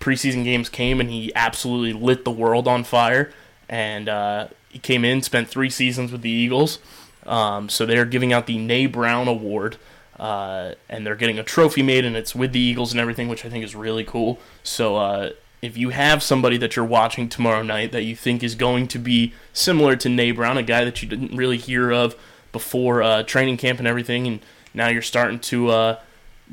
preseason 0.00 0.44
games 0.44 0.68
came 0.68 1.00
and 1.00 1.10
he 1.10 1.32
absolutely 1.34 1.92
lit 1.92 2.24
the 2.24 2.30
world 2.30 2.68
on 2.68 2.84
fire. 2.84 3.32
And 3.68 4.08
uh, 4.08 4.48
he 4.68 4.78
came 4.78 5.04
in, 5.04 5.22
spent 5.22 5.48
three 5.48 5.70
seasons 5.70 6.12
with 6.12 6.22
the 6.22 6.30
Eagles. 6.30 6.78
Um, 7.26 7.68
so 7.68 7.84
they're 7.84 8.04
giving 8.04 8.32
out 8.32 8.46
the 8.46 8.58
Na 8.58 8.88
Brown 8.88 9.28
Award 9.28 9.76
uh, 10.18 10.72
and 10.88 11.06
they're 11.06 11.16
getting 11.16 11.38
a 11.38 11.44
trophy 11.44 11.82
made, 11.82 12.04
and 12.04 12.16
it's 12.16 12.34
with 12.34 12.52
the 12.52 12.60
Eagles 12.60 12.92
and 12.92 13.00
everything, 13.00 13.28
which 13.28 13.44
I 13.44 13.48
think 13.48 13.64
is 13.64 13.74
really 13.74 14.04
cool. 14.04 14.40
So 14.62 14.96
uh, 14.96 15.30
if 15.62 15.76
you 15.76 15.90
have 15.90 16.22
somebody 16.22 16.56
that 16.58 16.76
you're 16.76 16.84
watching 16.84 17.28
tomorrow 17.28 17.62
night 17.62 17.92
that 17.92 18.02
you 18.02 18.16
think 18.16 18.42
is 18.42 18.54
going 18.54 18.88
to 18.88 18.98
be 18.98 19.32
similar 19.52 19.94
to 19.96 20.08
Na 20.08 20.32
Brown, 20.32 20.58
a 20.58 20.62
guy 20.62 20.84
that 20.84 21.02
you 21.02 21.08
didn't 21.08 21.36
really 21.36 21.56
hear 21.56 21.92
of 21.92 22.16
before 22.50 23.02
uh, 23.02 23.22
training 23.22 23.58
camp 23.58 23.78
and 23.78 23.86
everything, 23.86 24.26
and 24.26 24.40
now 24.74 24.88
you're 24.88 25.02
starting 25.02 25.38
to 25.38 25.68
uh, 25.68 26.00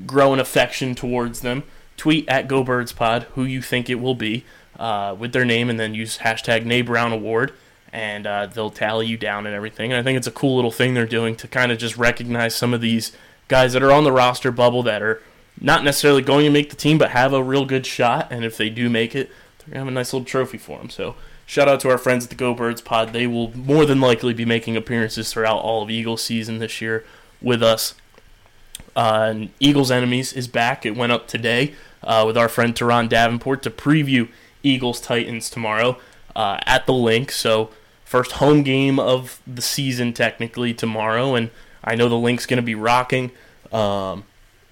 grow 0.05 0.33
an 0.33 0.39
affection 0.39 0.93
towards 0.93 1.41
them, 1.41 1.63
tweet 1.97 2.27
at 2.29 2.47
GoBirdsPod 2.47 3.23
who 3.33 3.45
you 3.45 3.61
think 3.61 3.89
it 3.89 3.95
will 3.95 4.15
be 4.15 4.43
uh, 4.77 5.15
with 5.17 5.33
their 5.33 5.45
name, 5.45 5.69
and 5.69 5.79
then 5.79 5.95
use 5.95 6.19
hashtag 6.19 6.65
Na 6.65 6.83
Brown 6.83 7.11
Award 7.11 7.53
and 7.95 8.27
uh, 8.27 8.45
they'll 8.47 8.69
tally 8.69 9.07
you 9.07 9.15
down 9.15 9.45
and 9.45 9.55
everything. 9.55 9.93
And 9.93 9.97
I 9.97 10.03
think 10.03 10.17
it's 10.17 10.27
a 10.27 10.31
cool 10.31 10.57
little 10.57 10.69
thing 10.69 10.93
they're 10.93 11.05
doing 11.05 11.33
to 11.37 11.47
kind 11.47 11.71
of 11.71 11.77
just 11.77 11.95
recognize 11.95 12.53
some 12.53 12.73
of 12.73 12.81
these 12.81 13.13
guys 13.47 13.71
that 13.71 13.81
are 13.81 13.91
on 13.91 14.03
the 14.03 14.11
roster 14.11 14.51
bubble 14.51 14.83
that 14.83 15.01
are 15.01 15.23
not 15.61 15.81
necessarily 15.81 16.21
going 16.21 16.43
to 16.43 16.51
make 16.51 16.69
the 16.69 16.75
team, 16.75 16.97
but 16.97 17.11
have 17.11 17.31
a 17.31 17.41
real 17.41 17.63
good 17.63 17.85
shot. 17.85 18.27
And 18.31 18.43
if 18.43 18.57
they 18.57 18.69
do 18.69 18.89
make 18.89 19.15
it, 19.15 19.29
they're 19.59 19.69
gonna 19.69 19.79
have 19.79 19.87
a 19.87 19.91
nice 19.91 20.11
little 20.11 20.25
trophy 20.25 20.57
for 20.57 20.77
them. 20.77 20.89
So 20.89 21.15
shout 21.45 21.69
out 21.69 21.79
to 21.81 21.89
our 21.89 21.97
friends 21.97 22.25
at 22.25 22.29
the 22.29 22.35
Go 22.35 22.53
Birds 22.53 22.81
Pod. 22.81 23.13
They 23.13 23.27
will 23.27 23.55
more 23.55 23.85
than 23.85 24.01
likely 24.01 24.33
be 24.33 24.43
making 24.43 24.75
appearances 24.75 25.31
throughout 25.31 25.59
all 25.59 25.81
of 25.81 25.89
Eagles 25.89 26.21
season 26.21 26.57
this 26.57 26.81
year 26.81 27.05
with 27.41 27.63
us. 27.63 27.95
Uh, 28.93 29.27
and 29.29 29.49
Eagles 29.61 29.89
Enemies 29.89 30.33
is 30.33 30.49
back. 30.49 30.85
It 30.85 30.97
went 30.97 31.13
up 31.13 31.29
today 31.29 31.73
uh, 32.03 32.25
with 32.27 32.37
our 32.37 32.49
friend 32.49 32.75
Teron 32.75 33.07
Davenport 33.07 33.63
to 33.63 33.69
preview 33.69 34.27
Eagles 34.63 34.99
Titans 34.99 35.49
tomorrow 35.49 35.97
uh, 36.35 36.59
at 36.65 36.85
the 36.85 36.93
Linc. 36.93 37.31
So 37.31 37.69
first 38.15 38.31
home 38.33 38.63
game 38.63 38.97
of 38.97 39.41
the 39.45 39.61
season 39.61 40.13
technically 40.13 40.73
tomorrow, 40.73 41.35
and 41.35 41.49
I 41.83 41.95
know 41.95 42.07
the 42.07 42.15
Linc's 42.15 42.45
going 42.45 42.55
to 42.55 42.63
be 42.63 42.73
rocking. 42.73 43.31
Um, 43.73 44.23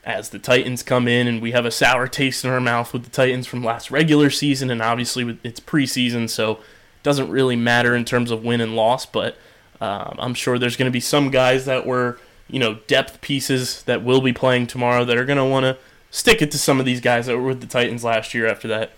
as 0.05 0.29
the 0.29 0.39
Titans 0.39 0.81
come 0.81 1.09
in, 1.09 1.27
and 1.27 1.41
we 1.41 1.51
have 1.51 1.65
a 1.65 1.71
sour 1.71 2.07
taste 2.07 2.45
in 2.45 2.51
our 2.51 2.61
mouth 2.61 2.93
with 2.93 3.03
the 3.03 3.09
Titans 3.09 3.45
from 3.45 3.61
last 3.61 3.91
regular 3.91 4.29
season, 4.29 4.69
and 4.69 4.81
obviously 4.81 5.37
it's 5.43 5.59
preseason, 5.59 6.29
so 6.29 6.51
it 6.53 7.03
doesn't 7.03 7.29
really 7.29 7.57
matter 7.57 7.93
in 7.97 8.05
terms 8.05 8.31
of 8.31 8.45
win 8.45 8.61
and 8.61 8.77
loss. 8.77 9.05
But 9.05 9.35
um, 9.81 10.15
I'm 10.19 10.33
sure 10.33 10.57
there's 10.57 10.77
going 10.77 10.89
to 10.89 10.91
be 10.93 11.01
some 11.01 11.29
guys 11.29 11.65
that 11.65 11.85
were, 11.85 12.19
you 12.49 12.59
know, 12.59 12.75
depth 12.87 13.19
pieces 13.19 13.83
that 13.83 14.05
will 14.05 14.21
be 14.21 14.31
playing 14.31 14.67
tomorrow 14.67 15.03
that 15.03 15.17
are 15.17 15.25
going 15.25 15.37
to 15.37 15.43
want 15.43 15.65
to 15.65 15.77
stick 16.11 16.41
it 16.41 16.49
to 16.51 16.57
some 16.57 16.79
of 16.79 16.85
these 16.85 17.01
guys 17.01 17.25
that 17.25 17.35
were 17.35 17.47
with 17.47 17.59
the 17.59 17.67
Titans 17.67 18.05
last 18.05 18.33
year 18.33 18.47
after 18.47 18.69
that 18.69 18.91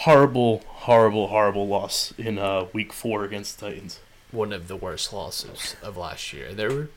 horrible, 0.00 0.62
horrible, 0.66 1.28
horrible 1.28 1.66
loss 1.66 2.12
in 2.18 2.38
uh, 2.38 2.66
Week 2.72 2.92
Four 2.92 3.24
against 3.24 3.58
the 3.58 3.70
Titans. 3.70 4.00
One 4.30 4.52
of 4.52 4.68
the 4.68 4.76
worst 4.76 5.12
losses 5.12 5.76
of 5.82 5.96
last 5.96 6.32
year. 6.32 6.52
There 6.52 6.70
were 6.70 6.88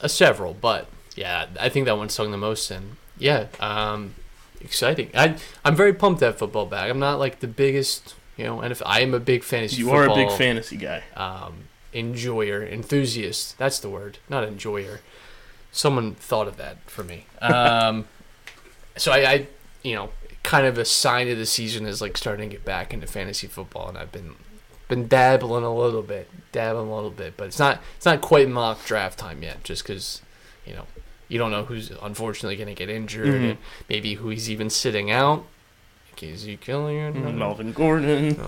uh, 0.00 0.08
several, 0.08 0.54
but 0.54 0.88
yeah, 1.16 1.46
I 1.58 1.68
think 1.68 1.86
that 1.86 1.96
one 1.96 2.08
stung 2.08 2.30
the 2.30 2.36
most. 2.36 2.70
And 2.70 2.96
yeah, 3.18 3.46
um, 3.58 4.14
exciting. 4.60 5.10
I 5.14 5.36
I'm 5.64 5.74
very 5.74 5.92
pumped 5.92 6.20
that 6.20 6.38
football 6.38 6.66
back. 6.66 6.90
I'm 6.90 6.98
not 6.98 7.18
like 7.18 7.40
the 7.40 7.48
biggest, 7.48 8.14
you 8.36 8.44
know, 8.44 8.60
and 8.60 8.70
if 8.70 8.82
I 8.86 9.00
am 9.00 9.14
a 9.14 9.20
big 9.20 9.42
fantasy. 9.42 9.78
You 9.78 9.86
football, 9.86 10.16
are 10.16 10.24
a 10.24 10.26
big 10.26 10.36
fantasy 10.36 10.76
guy. 10.76 11.02
Um, 11.16 11.64
enjoyer, 11.92 12.64
enthusiast. 12.64 13.58
That's 13.58 13.80
the 13.80 13.90
word, 13.90 14.18
not 14.28 14.44
enjoyer. 14.44 15.00
Someone 15.72 16.14
thought 16.14 16.46
of 16.48 16.56
that 16.58 16.78
for 16.88 17.02
me. 17.02 17.26
Um, 17.40 18.06
so 18.96 19.10
I, 19.12 19.30
I, 19.30 19.46
you 19.82 19.94
know, 19.94 20.10
kind 20.48 20.66
of 20.66 20.78
a 20.78 20.84
sign 20.86 21.28
of 21.28 21.36
the 21.36 21.44
season 21.44 21.84
is 21.84 22.00
like 22.00 22.16
starting 22.16 22.48
to 22.48 22.56
get 22.56 22.64
back 22.64 22.94
into 22.94 23.06
fantasy 23.06 23.46
football, 23.46 23.86
and 23.90 23.98
I've 23.98 24.10
been 24.12 24.34
been 24.88 25.06
dabbling 25.06 25.64
a 25.64 25.74
little 25.74 26.00
bit, 26.02 26.30
dabbling 26.52 26.88
a 26.88 26.94
little 26.94 27.10
bit, 27.10 27.36
but 27.36 27.48
it's 27.48 27.58
not 27.58 27.80
it's 27.98 28.06
not 28.06 28.22
quite 28.22 28.48
mock 28.48 28.82
draft 28.86 29.18
time 29.18 29.42
yet, 29.42 29.62
just 29.62 29.82
because 29.82 30.22
you 30.64 30.72
know 30.74 30.86
you 31.28 31.36
don't 31.38 31.50
know 31.50 31.64
who's 31.64 31.90
unfortunately 32.02 32.56
going 32.56 32.68
to 32.68 32.74
get 32.74 32.88
injured, 32.88 33.26
Mhm. 33.28 33.50
and 33.50 33.58
maybe 33.90 34.14
who 34.14 34.30
he's 34.30 34.48
even 34.50 34.70
sitting 34.70 35.10
out. 35.10 35.44
Casey 36.16 36.56
Killian, 36.56 37.38
Melvin 37.38 37.72
Gordon. 37.72 38.40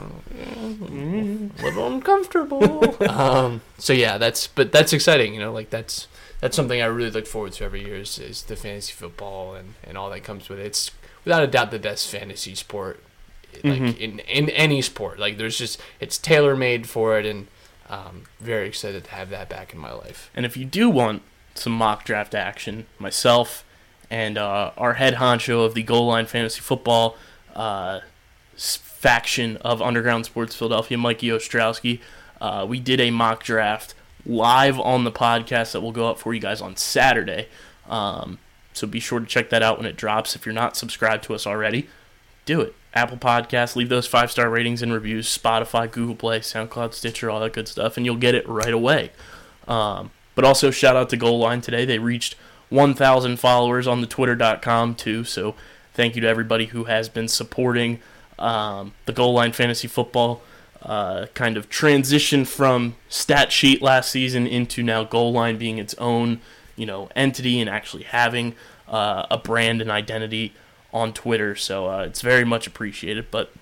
a 1.61 1.63
little 1.63 1.87
uncomfortable. 1.93 2.97
um, 3.09 3.61
so 3.79 3.93
yeah, 3.93 4.19
that's 4.19 4.47
but 4.47 4.73
that's 4.73 4.93
exciting. 4.93 5.35
You 5.35 5.41
know, 5.41 5.53
like 5.53 5.71
that's 5.71 6.09
that's 6.41 6.57
something 6.57 6.81
I 6.81 6.87
really 6.87 7.11
look 7.11 7.27
forward 7.27 7.53
to 7.53 7.65
every 7.65 7.85
year 7.85 7.97
is, 7.97 8.19
is 8.19 8.43
the 8.45 8.57
fantasy 8.57 8.93
football 8.93 9.55
and, 9.55 9.75
and 9.85 9.99
all 9.99 10.09
that 10.11 10.25
comes 10.25 10.49
with 10.49 10.59
it. 10.59 10.67
It's 10.67 10.91
without 11.25 11.43
a 11.43 11.47
doubt 11.47 11.71
the 11.71 11.79
best 11.79 12.09
fantasy 12.09 12.55
sport, 12.55 13.03
like 13.64 13.64
Mhm. 13.81 13.99
in 13.99 14.18
in 14.21 14.49
any 14.51 14.81
sport. 14.83 15.18
Like 15.18 15.39
there's 15.39 15.59
just 15.59 15.81
it's 16.01 16.18
tailor 16.18 16.57
made 16.57 16.89
for 16.89 17.18
it, 17.18 17.27
and 17.27 17.47
um, 17.89 18.25
very 18.41 18.68
excited 18.68 19.05
to 19.05 19.11
have 19.11 19.31
that 19.31 19.49
back 19.49 19.73
in 19.73 19.79
my 19.81 19.93
life. 19.93 20.31
And 20.35 20.47
if 20.47 20.57
you 20.57 20.64
do 20.64 20.89
want 20.89 21.23
some 21.55 21.73
mock 21.73 22.05
draft 22.05 22.35
action, 22.35 22.87
myself 22.99 23.64
and 24.11 24.39
uh, 24.39 24.71
our 24.77 24.95
head 24.95 25.14
honcho 25.14 25.64
of 25.64 25.75
the 25.75 25.83
Goal 25.83 26.07
Line 26.07 26.27
Fantasy 26.27 26.61
Football 26.61 27.16
uh, 27.57 28.01
faction 28.57 29.57
of 29.59 29.81
Underground 29.83 30.25
Sports 30.27 30.55
Philadelphia, 30.55 30.99
Mikey 30.99 31.29
Ostrowski, 31.29 32.01
uh, 32.41 32.64
we 32.68 32.79
did 32.81 33.01
a 33.01 33.11
mock 33.11 33.43
draft 33.43 33.95
live 34.27 34.79
on 34.79 35.05
the 35.05 35.12
podcast 35.12 35.73
that 35.73 35.81
will 35.81 35.93
go 35.93 36.09
up 36.09 36.18
for 36.18 36.33
you 36.35 36.41
guys 36.41 36.61
on 36.61 36.77
Saturday. 36.77 37.49
Um, 37.89 38.39
so 38.73 38.87
be 38.87 39.01
sure 39.01 39.21
to 39.21 39.27
check 39.27 39.51
that 39.51 39.62
out 39.62 39.79
when 39.79 39.87
it 39.87 39.97
drops. 39.97 40.35
If 40.37 40.47
you're 40.47 40.55
not 40.55 40.77
subscribed 40.77 41.25
to 41.25 41.35
us 41.35 41.47
already, 41.47 41.89
do 42.45 42.61
it. 42.61 42.75
Apple 42.93 43.16
Podcasts, 43.18 43.77
leave 43.77 43.89
those 43.89 44.07
five 44.07 44.31
star 44.31 44.51
ratings 44.51 44.83
and 44.83 44.93
reviews. 44.93 45.27
Spotify, 45.27 45.91
Google 45.91 46.16
Play, 46.16 46.41
SoundCloud, 46.41 46.95
Stitcher, 46.95 47.31
all 47.31 47.41
that 47.41 47.53
good 47.53 47.68
stuff, 47.68 47.97
and 47.97 48.05
you'll 48.05 48.16
get 48.16 48.35
it 48.35 48.49
right 48.49 48.73
away. 48.73 49.11
Um, 49.68 50.11
but 50.35 50.45
also 50.45 50.71
shout 50.71 50.97
out 50.97 51.11
to 51.11 51.16
Goal 51.16 51.39
Line 51.39 51.61
today. 51.61 51.85
They 51.85 51.99
reached 51.99 52.35
1,000 52.71 53.39
followers 53.39 53.87
on 53.87 54.01
the 54.01 54.07
Twitter.com 54.07 54.95
too. 54.95 55.25
So 55.25 55.55
thank 55.95 56.14
you 56.14 56.21
to 56.23 56.29
everybody 56.29 56.66
who 56.66 56.85
has 56.85 57.09
been 57.09 57.29
supporting 57.29 58.01
um, 58.39 58.95
the 59.07 59.12
Goal 59.12 59.35
Line 59.35 59.53
Fantasy 59.53 59.87
Football 59.87 60.43
uh, 60.83 61.27
kind 61.35 61.57
of 61.57 61.68
transition 61.68 62.45
from 62.45 62.97
stat 63.09 63.53
sheet 63.53 63.83
last 63.83 64.11
season 64.11 64.47
into 64.47 64.83
now 64.83 65.05
Goal 65.05 65.33
Line 65.33 65.59
being 65.59 65.79
its 65.79 65.95
own 65.95 66.41
you 66.81 66.87
know 66.87 67.11
entity 67.14 67.61
and 67.61 67.68
actually 67.68 68.05
having 68.05 68.55
uh, 68.89 69.26
a 69.31 69.37
brand 69.37 69.83
and 69.83 69.91
identity 69.91 70.55
on 70.93 71.12
Twitter. 71.12 71.55
So 71.55 71.89
uh, 71.89 72.05
it's 72.05 72.22
very 72.22 72.45
much 72.45 72.66
appreciated. 72.66 73.31
But 73.31 73.53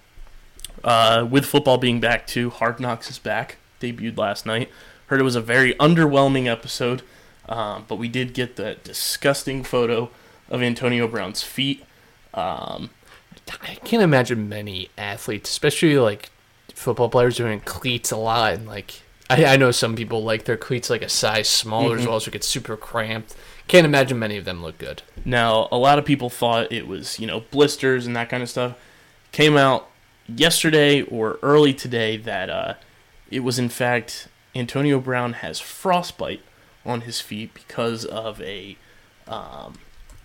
uh, 0.84 1.26
with 1.28 1.44
football 1.44 1.78
being 1.78 2.00
back 2.00 2.26
too, 2.26 2.50
Hard 2.50 2.78
Knocks 2.78 3.10
is 3.10 3.18
back. 3.18 3.56
Debuted 3.80 4.16
last 4.16 4.46
night. 4.46 4.70
Heard 5.06 5.20
it 5.20 5.24
was 5.24 5.36
a 5.36 5.40
very 5.40 5.74
underwhelming 5.74 6.46
episode, 6.46 7.02
um, 7.48 7.86
but 7.88 7.96
we 7.96 8.08
did 8.08 8.34
get 8.34 8.56
that 8.56 8.84
disgusting 8.84 9.64
photo 9.64 10.10
of 10.48 10.62
Antonio 10.62 11.08
Brown's 11.08 11.42
feet. 11.42 11.84
Um, 12.34 12.90
I 13.62 13.76
can't 13.76 14.02
imagine 14.02 14.48
many 14.48 14.90
athletes, 14.98 15.50
especially 15.50 15.96
like 15.98 16.30
football 16.74 17.08
players, 17.08 17.36
doing 17.36 17.60
cleats 17.60 18.10
a 18.10 18.16
lot. 18.16 18.52
And 18.52 18.66
like, 18.66 19.02
I, 19.30 19.44
I 19.44 19.56
know 19.56 19.70
some 19.70 19.94
people 19.94 20.22
like 20.22 20.44
their 20.44 20.56
cleats 20.56 20.88
like 20.90 21.02
a 21.02 21.08
size 21.08 21.48
smaller 21.48 21.96
as 21.96 22.04
Mhm. 22.04 22.08
well, 22.08 22.20
so 22.20 22.28
it 22.28 22.32
gets 22.32 22.46
super 22.48 22.76
cramped. 22.76 23.34
Can't 23.66 23.84
imagine 23.84 24.18
many 24.18 24.36
of 24.38 24.44
them 24.46 24.62
look 24.62 24.78
good. 24.78 25.02
Now, 25.24 25.68
a 25.70 25.76
lot 25.76 25.98
of 25.98 26.04
people 26.06 26.30
thought 26.30 26.72
it 26.72 26.86
was, 26.86 27.18
you 27.20 27.26
know, 27.26 27.40
blisters 27.50 28.06
and 28.06 28.16
that 28.16 28.30
kind 28.30 28.42
of 28.42 28.48
stuff. 28.48 28.74
Came 29.32 29.56
out 29.58 29.88
yesterday 30.26 31.02
or 31.02 31.38
early 31.42 31.74
today 31.74 32.16
that 32.16 32.48
uh, 32.48 32.74
it 33.30 33.40
was, 33.40 33.58
in 33.58 33.68
fact, 33.68 34.28
Antonio 34.54 34.98
Brown 35.00 35.34
has 35.34 35.60
frostbite 35.60 36.40
on 36.86 37.02
his 37.02 37.20
feet 37.20 37.52
because 37.52 38.04
of 38.06 38.40
a. 38.40 38.76
Um, 39.26 39.74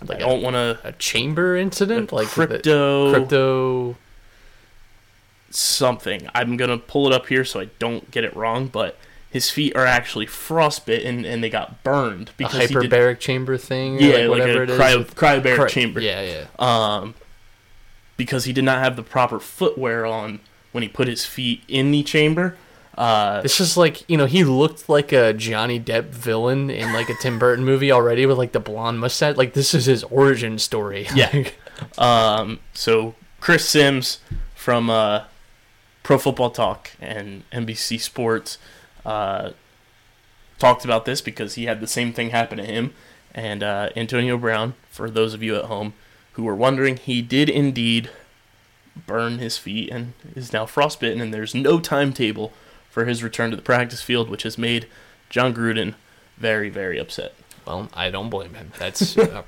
Like 0.06 0.18
I 0.18 0.22
don't 0.22 0.42
want 0.42 0.56
to. 0.56 0.80
A 0.86 0.94
chamber 0.94 1.58
incident, 1.58 2.12
like 2.14 2.28
crypto, 2.30 3.12
crypto. 3.12 3.98
Something. 5.56 6.28
I'm 6.34 6.58
going 6.58 6.70
to 6.72 6.78
pull 6.78 7.08
it 7.08 7.14
up 7.14 7.28
here 7.28 7.46
so 7.46 7.60
I 7.60 7.70
don't 7.80 8.10
get 8.12 8.24
it 8.24 8.36
wrong, 8.36 8.68
but 8.68 8.98
his 9.30 9.50
feet 9.50 9.76
are 9.76 9.86
actually 9.86 10.26
frostbitten 10.26 11.26
and 11.26 11.44
they 11.44 11.50
got 11.50 11.84
burned 11.84 12.30
A 12.30 12.34
because 12.38 12.70
he 12.70 12.76
did. 12.76 12.92
hyperbaric 12.92 13.20
chamber 13.20 13.58
thing, 13.58 13.98
or 13.98 14.02
Yeah, 14.02 14.14
like 14.14 14.20
like, 14.20 14.30
whatever 14.40 14.60
a 14.60 14.64
it 14.64 14.70
is. 14.72 14.80
cryo, 14.80 15.06
cryobaric 15.14 15.56
Cry- 15.56 15.68
chamber. 15.70 16.00
Yeah, 16.00 16.22
yeah. 16.22 16.46
um, 16.60 17.16
because 18.18 18.46
he 18.46 18.54
did 18.54 18.64
not 18.64 18.80
have 18.84 18.96
the 18.96 19.04
proper 19.04 19.40
footwear 19.40 20.06
on 20.06 20.40
when 20.72 20.82
he 20.84 20.90
put 20.90 21.08
his 21.08 21.26
feet 21.26 21.64
in 21.68 21.92
the 21.92 22.04
chamber. 22.04 22.58
Uh, 22.96 23.42
This 23.42 23.60
is 23.60 23.76
like 23.76 24.08
you 24.08 24.18
know 24.18 24.28
he 24.28 24.44
looked 24.44 24.88
like 24.88 25.12
a 25.12 25.34
Johnny 25.34 25.80
Depp 25.80 26.06
villain 26.10 26.70
in 26.70 26.94
like 26.94 27.10
a 27.10 27.16
Tim 27.16 27.40
Burton 27.40 27.66
movie 27.66 27.92
already 27.92 28.28
with 28.28 28.38
like 28.38 28.52
the 28.52 28.60
blonde 28.60 29.00
mustache. 29.00 29.36
Like 29.36 29.54
this 29.54 29.74
is 29.74 29.86
his 29.86 30.04
origin 30.06 30.60
story. 30.60 31.08
Yeah. 31.16 31.50
um, 31.98 32.60
so 32.74 33.16
Chris 33.40 33.68
Simms 33.68 34.20
from 34.54 34.92
uh, 34.92 35.24
Pro 36.04 36.18
Football 36.18 36.52
Talk 36.52 36.92
and 37.02 37.50
NBC 37.52 38.00
Sports 38.00 38.58
uh, 39.06 39.52
talked 40.60 40.86
about 40.86 41.06
this 41.06 41.22
because 41.22 41.56
he 41.56 41.66
had 41.66 41.80
the 41.80 41.88
same 41.88 42.14
thing 42.14 42.30
happen 42.30 42.58
to 42.58 42.66
him. 42.66 42.94
And 43.34 43.64
uh, 43.64 43.90
Antonio 43.96 44.38
Brown, 44.38 44.76
for 44.90 45.10
those 45.10 45.34
of 45.34 45.42
you 45.42 45.56
at 45.56 45.66
home 45.66 45.94
who 46.34 46.44
were 46.44 46.56
wondering, 46.56 46.98
he 46.98 47.22
did 47.22 47.50
indeed 47.50 48.10
burn 49.08 49.40
his 49.40 49.58
feet 49.58 49.90
and 49.92 50.14
is 50.36 50.54
now 50.54 50.66
frostbitten. 50.66 51.22
And 51.22 51.34
there's 51.34 51.56
no 51.56 51.80
timetable 51.80 52.54
for 52.90 53.06
his 53.06 53.24
return 53.24 53.50
to 53.50 53.56
the 53.56 53.62
practice 53.62 54.02
field, 54.02 54.30
which 54.30 54.44
has 54.44 54.58
made 54.58 54.88
Jon 55.30 55.54
Gruden 55.54 55.96
very, 56.38 56.70
very 56.70 57.00
upset. 57.00 57.34
Well, 57.66 57.90
I 57.94 58.12
don't 58.12 58.30
blame 58.30 58.54
him. 58.54 58.72
That's 58.78 59.18
uh, 59.18 59.44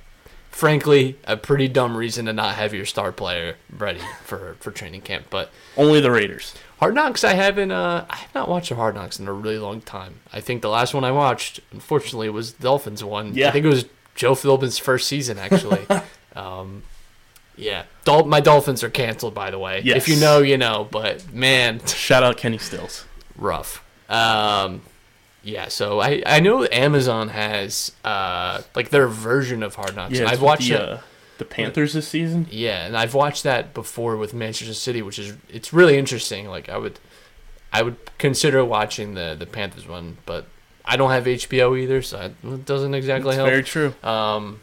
frankly 0.55 1.17
a 1.25 1.35
pretty 1.35 1.67
dumb 1.67 1.97
reason 1.97 2.25
to 2.27 2.31
not 2.33 2.55
have 2.55 2.73
your 2.73 2.85
star 2.85 3.11
player 3.11 3.57
ready 3.69 3.99
for 4.23 4.55
for 4.61 4.71
training 4.71 5.01
camp. 5.01 5.25
But 5.29 5.51
Only 5.75 5.99
the 5.99 6.09
Raiders. 6.11 6.53
Hard 6.79 6.95
Knocks, 6.95 7.23
I 7.25 7.33
haven't. 7.33 7.71
Uh, 7.71 8.05
I 8.09 8.15
have 8.15 8.33
not 8.33 8.47
watched 8.49 8.71
a 8.71 8.75
Hard 8.75 8.95
Knocks 8.95 9.19
in 9.19 9.27
a 9.27 9.33
really 9.33 9.57
long 9.59 9.81
time. 9.81 10.15
I 10.31 10.39
think 10.39 10.61
the 10.61 10.69
last 10.69 10.93
one 10.93 11.03
I 11.03 11.11
watched, 11.11 11.59
unfortunately, 11.71 12.29
was 12.29 12.53
the 12.53 12.63
Dolphins 12.63 13.03
one. 13.03 13.33
Yeah. 13.33 13.49
I 13.49 13.51
think 13.51 13.65
it 13.65 13.69
was 13.69 13.85
Joe 14.15 14.33
Philbin's 14.33 14.77
first 14.77 15.07
season 15.07 15.37
actually. 15.37 15.85
um, 16.35 16.83
yeah, 17.57 17.83
Dol- 18.05 18.25
my 18.25 18.39
Dolphins 18.39 18.81
are 18.83 18.89
canceled, 18.89 19.33
by 19.33 19.51
the 19.51 19.59
way. 19.59 19.81
Yes. 19.83 19.97
If 19.97 20.07
you 20.09 20.15
know, 20.21 20.39
you 20.39 20.57
know. 20.57 20.87
But 20.89 21.33
man, 21.33 21.85
Shout 21.85 22.23
out 22.23 22.37
Kenny 22.37 22.57
Stills. 22.57 23.05
rough. 23.37 23.83
Um, 24.09 24.81
Yeah, 25.45 25.67
so 25.67 26.01
I 26.01 26.23
I 26.25 26.39
know 26.39 26.67
Amazon 26.71 27.29
has 27.29 27.91
uh 28.03 28.63
like 28.75 28.89
their 28.89 29.07
version 29.07 29.61
of 29.61 29.75
Hard 29.75 29.95
Knocks. 29.95 30.17
Yeah, 30.19 30.27
I've 30.27 30.41
watched 30.41 30.69
the, 30.69 30.81
uh, 30.93 30.99
the 31.37 31.45
Panthers 31.45 31.93
this 31.93 32.07
season. 32.07 32.47
Yeah, 32.49 32.85
and 32.87 32.97
I've 32.97 33.13
watched 33.13 33.43
that 33.43 33.73
before 33.73 34.17
with 34.17 34.33
Manchester 34.33 34.73
City, 34.73 35.03
which 35.03 35.19
is 35.19 35.35
it's 35.47 35.71
really 35.71 35.97
interesting. 35.99 36.47
Like 36.47 36.67
I 36.67 36.77
would, 36.79 36.99
I 37.71 37.83
would 37.83 37.97
consider 38.17 38.65
watching 38.65 39.13
the 39.13 39.35
the 39.37 39.45
Panthers 39.45 39.87
one, 39.87 40.17
but 40.25 40.47
I 40.83 40.97
don't 40.97 41.11
have 41.11 41.25
HBO 41.25 41.79
either, 41.79 42.01
so 42.01 42.31
it 42.43 42.65
doesn't 42.65 42.95
exactly 42.95 43.29
It's 43.29 43.37
help. 43.37 43.47
very 43.49 43.63
true. 43.63 43.93
Um, 44.03 44.61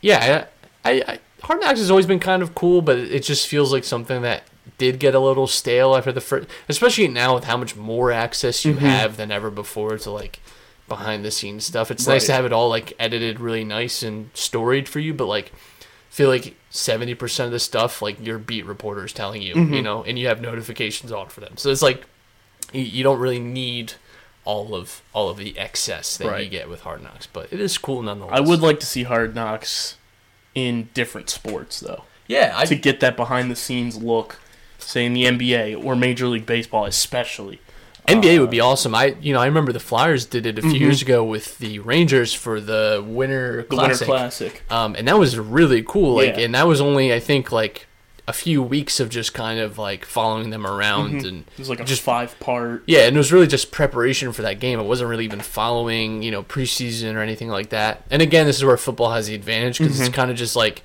yeah, 0.00 0.46
I, 0.84 0.90
I, 0.90 1.02
I 1.06 1.18
Hard 1.42 1.60
Knocks 1.60 1.78
has 1.78 1.90
always 1.90 2.06
been 2.06 2.18
kind 2.20 2.42
of 2.42 2.52
cool, 2.56 2.82
but 2.82 2.98
it 2.98 3.22
just 3.22 3.46
feels 3.46 3.72
like 3.72 3.84
something 3.84 4.22
that 4.22 4.42
did 4.78 4.98
get 4.98 5.14
a 5.14 5.20
little 5.20 5.46
stale 5.46 5.94
after 5.96 6.12
the 6.12 6.20
first, 6.20 6.48
especially 6.68 7.08
now 7.08 7.34
with 7.34 7.44
how 7.44 7.56
much 7.56 7.76
more 7.76 8.12
access 8.12 8.64
you 8.64 8.74
Mhm. 8.74 8.78
have 8.78 9.16
than 9.16 9.30
ever 9.30 9.50
before 9.50 9.96
to 9.98 10.10
like 10.10 10.40
behind 10.88 11.24
the 11.24 11.30
scenes 11.30 11.64
stuff. 11.66 11.90
It's 11.90 12.06
nice 12.06 12.26
to 12.26 12.32
have 12.32 12.44
it 12.44 12.52
all 12.52 12.68
like 12.68 12.92
edited 12.98 13.40
really 13.40 13.64
nice 13.64 14.02
and 14.02 14.30
storied 14.34 14.88
for 14.88 15.00
you, 15.00 15.12
but 15.14 15.26
like 15.26 15.52
feel 16.10 16.28
like 16.28 16.54
70% 16.70 17.46
of 17.46 17.52
the 17.52 17.58
stuff 17.58 18.00
like 18.00 18.24
your 18.24 18.38
beat 18.38 18.64
reporter 18.64 19.04
is 19.04 19.12
telling 19.12 19.42
you, 19.42 19.54
Mhm. 19.54 19.74
you 19.74 19.82
know, 19.82 20.02
and 20.04 20.18
you 20.18 20.28
have 20.28 20.40
notifications 20.40 21.10
on 21.12 21.28
for 21.28 21.40
them. 21.40 21.56
So 21.56 21.70
it's 21.70 21.82
like 21.82 22.04
you, 22.72 22.82
you 22.82 23.02
don't 23.04 23.18
really 23.18 23.38
need 23.40 23.94
all 24.44 24.74
of 24.76 25.02
all 25.12 25.28
of 25.28 25.38
the 25.38 25.58
excess 25.58 26.16
that 26.18 26.42
you 26.42 26.48
get 26.48 26.68
with 26.68 26.82
Hard 26.82 27.02
Knocks, 27.02 27.26
but 27.26 27.48
it 27.50 27.60
is 27.60 27.76
cool 27.78 28.02
nonetheless. 28.02 28.36
I 28.36 28.40
would 28.40 28.60
like 28.60 28.78
to 28.80 28.86
see 28.86 29.02
Hard 29.02 29.34
Knocks 29.34 29.96
in 30.54 30.88
different 30.94 31.28
sports 31.30 31.80
though, 31.80 32.04
Yeah, 32.28 32.52
I 32.56 32.64
to 32.66 32.76
get 32.76 33.00
that 33.00 33.16
behind 33.16 33.50
the 33.50 33.56
scenes 33.56 33.96
look, 33.96 34.38
say 34.86 35.04
in 35.04 35.12
the 35.14 35.24
NBA 35.24 35.74
or 35.84 35.96
Major 35.96 36.26
League 36.28 36.46
Baseball, 36.46 36.84
especially. 36.84 37.60
NBA 38.08 38.36
Uh, 38.38 38.40
would 38.42 38.50
be 38.50 38.60
awesome. 38.60 38.94
I 38.94 39.16
you 39.20 39.32
know 39.34 39.40
I 39.40 39.46
remember 39.46 39.72
the 39.72 39.80
Flyers 39.80 40.24
did 40.24 40.46
it 40.46 40.58
a 40.58 40.62
few 40.62 40.72
Mhm. 40.74 40.80
years 40.80 41.02
ago 41.02 41.24
with 41.24 41.58
the 41.58 41.80
Rangers 41.80 42.32
for 42.32 42.60
the 42.60 43.02
Winter 43.04 43.58
the 43.58 43.62
Classic, 43.64 44.06
Winter 44.06 44.20
Classic. 44.22 44.62
um, 44.70 44.94
and 44.96 45.08
that 45.08 45.18
was 45.18 45.36
really 45.38 45.82
cool. 45.82 46.14
Like, 46.14 46.36
Yeah. 46.36 46.44
and 46.44 46.54
that 46.54 46.68
was 46.68 46.80
only 46.80 47.12
I 47.12 47.18
think 47.18 47.50
like 47.50 47.86
a 48.28 48.32
few 48.32 48.60
weeks 48.62 48.98
of 49.00 49.08
just 49.08 49.34
kind 49.34 49.58
of 49.60 49.78
like 49.78 50.04
following 50.04 50.50
them 50.50 50.66
around 50.66 51.22
Mhm. 51.22 51.28
and 51.28 51.38
It 51.52 51.58
was 51.58 51.68
like 51.68 51.80
a 51.80 51.84
just- 51.84 52.02
five 52.02 52.38
part. 52.40 52.82
yeah, 52.86 53.06
and 53.06 53.16
it 53.16 53.18
was 53.18 53.32
really 53.32 53.46
just 53.48 53.70
preparation 53.72 54.32
for 54.32 54.42
that 54.42 54.58
game. 54.60 54.78
It 54.80 54.84
wasn't 54.84 55.10
really 55.10 55.24
even 55.24 55.40
following 55.40 56.22
you 56.22 56.30
know 56.30 56.42
preseason 56.44 57.14
or 57.14 57.20
anything 57.20 57.48
like 57.48 57.70
that. 57.70 58.02
And 58.10 58.22
again, 58.22 58.46
this 58.46 58.56
is 58.56 58.64
where 58.64 58.76
football 58.76 59.10
has 59.12 59.26
the 59.26 59.34
advantage 59.34 59.78
because 59.78 59.98
it's 60.00 60.08
Mhm. 60.10 60.14
kind 60.14 60.30
of 60.30 60.36
just 60.36 60.54
like 60.54 60.82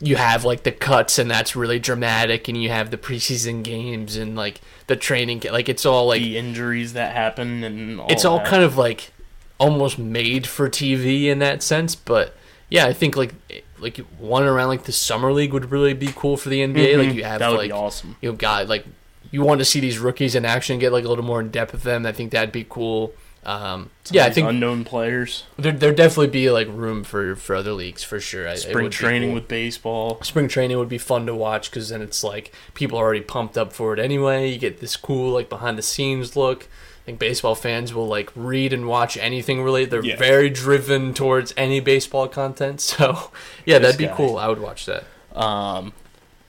you 0.00 0.16
have 0.16 0.44
like 0.44 0.62
the 0.62 0.72
cuts 0.72 1.18
and 1.18 1.30
that's 1.30 1.54
really 1.54 1.78
dramatic, 1.78 2.48
and 2.48 2.60
you 2.60 2.70
have 2.70 2.90
the 2.90 2.96
preseason 2.96 3.62
games 3.62 4.16
and 4.16 4.34
like 4.36 4.60
the 4.86 4.96
training. 4.96 5.42
Like 5.50 5.68
it's 5.68 5.84
all 5.84 6.06
like 6.06 6.22
the 6.22 6.38
injuries 6.38 6.94
that 6.94 7.14
happen 7.14 7.62
and 7.64 8.00
all 8.00 8.06
it's 8.10 8.24
all 8.24 8.38
that. 8.38 8.46
kind 8.46 8.62
of 8.62 8.76
like 8.78 9.12
almost 9.58 9.98
made 9.98 10.46
for 10.46 10.68
TV 10.70 11.24
in 11.26 11.38
that 11.40 11.62
sense. 11.62 11.94
But 11.94 12.34
yeah, 12.70 12.86
I 12.86 12.92
think 12.92 13.14
like 13.16 13.34
like 13.78 13.98
one 14.18 14.44
around 14.44 14.68
like 14.68 14.84
the 14.84 14.92
summer 14.92 15.32
league 15.32 15.52
would 15.52 15.70
really 15.70 15.92
be 15.94 16.08
cool 16.14 16.36
for 16.36 16.48
the 16.48 16.60
NBA. 16.60 16.96
Like 16.98 17.08
Mhm. 17.10 17.14
you 17.14 17.24
have 17.24 17.38
that 17.40 17.50
would 17.50 17.58
like 17.58 17.68
be 17.68 17.72
awesome. 17.72 18.16
you 18.22 18.30
know 18.30 18.36
guy 18.36 18.62
like 18.62 18.86
you 19.30 19.42
want 19.42 19.60
to 19.60 19.64
see 19.64 19.80
these 19.80 19.98
rookies 19.98 20.34
in 20.34 20.44
action, 20.44 20.78
get 20.78 20.92
like 20.92 21.04
a 21.04 21.08
little 21.08 21.24
more 21.24 21.40
in 21.40 21.50
depth 21.50 21.72
with 21.72 21.82
them. 21.82 22.04
I 22.06 22.12
think 22.12 22.32
that'd 22.32 22.52
be 22.52 22.66
cool. 22.68 23.12
Um, 23.44 23.90
Some 24.04 24.16
yeah, 24.16 24.26
I 24.26 24.30
think 24.30 24.48
unknown 24.48 24.84
players. 24.84 25.44
there 25.58 25.72
there 25.72 25.92
definitely 25.92 26.26
be 26.26 26.50
like 26.50 26.68
room 26.68 27.04
for 27.04 27.34
for 27.36 27.56
other 27.56 27.72
leagues 27.72 28.02
for 28.02 28.20
sure. 28.20 28.46
I- 28.46 28.52
it 28.52 28.58
Spring 28.58 28.90
training 28.90 29.30
cool. 29.30 29.34
with 29.36 29.48
baseball. 29.48 30.18
spring 30.22 30.46
training 30.46 30.78
would 30.78 30.90
be 30.90 30.98
fun 30.98 31.24
to 31.26 31.34
watch 31.34 31.70
because 31.70 31.88
then 31.88 32.02
it's 32.02 32.22
like 32.22 32.52
people 32.74 32.98
are 32.98 33.04
already 33.04 33.22
pumped 33.22 33.56
up 33.56 33.72
for 33.72 33.94
it 33.94 33.98
anyway. 33.98 34.50
You 34.50 34.58
get 34.58 34.80
this 34.80 34.94
cool 34.96 35.32
like 35.32 35.48
behind 35.48 35.78
the 35.78 35.82
scenes 35.82 36.36
look. 36.36 36.64
I 36.64 37.04
think 37.06 37.18
baseball 37.18 37.54
fans 37.54 37.94
will 37.94 38.06
like 38.06 38.30
read 38.36 38.74
and 38.74 38.86
watch 38.86 39.16
anything 39.16 39.62
related. 39.62 39.90
They're 39.90 40.04
Yeah. 40.04 40.16
very 40.16 40.50
driven 40.50 41.14
towards 41.14 41.54
any 41.56 41.80
baseball 41.80 42.28
content. 42.28 42.80
So 42.82 43.30
yeah, 43.64 43.78
This 43.78 43.86
that'd 43.92 43.98
be 43.98 44.06
guy. 44.06 44.16
cool. 44.16 44.36
I 44.36 44.48
would 44.48 44.60
watch 44.60 44.84
that. 44.84 45.04
Um, 45.34 45.94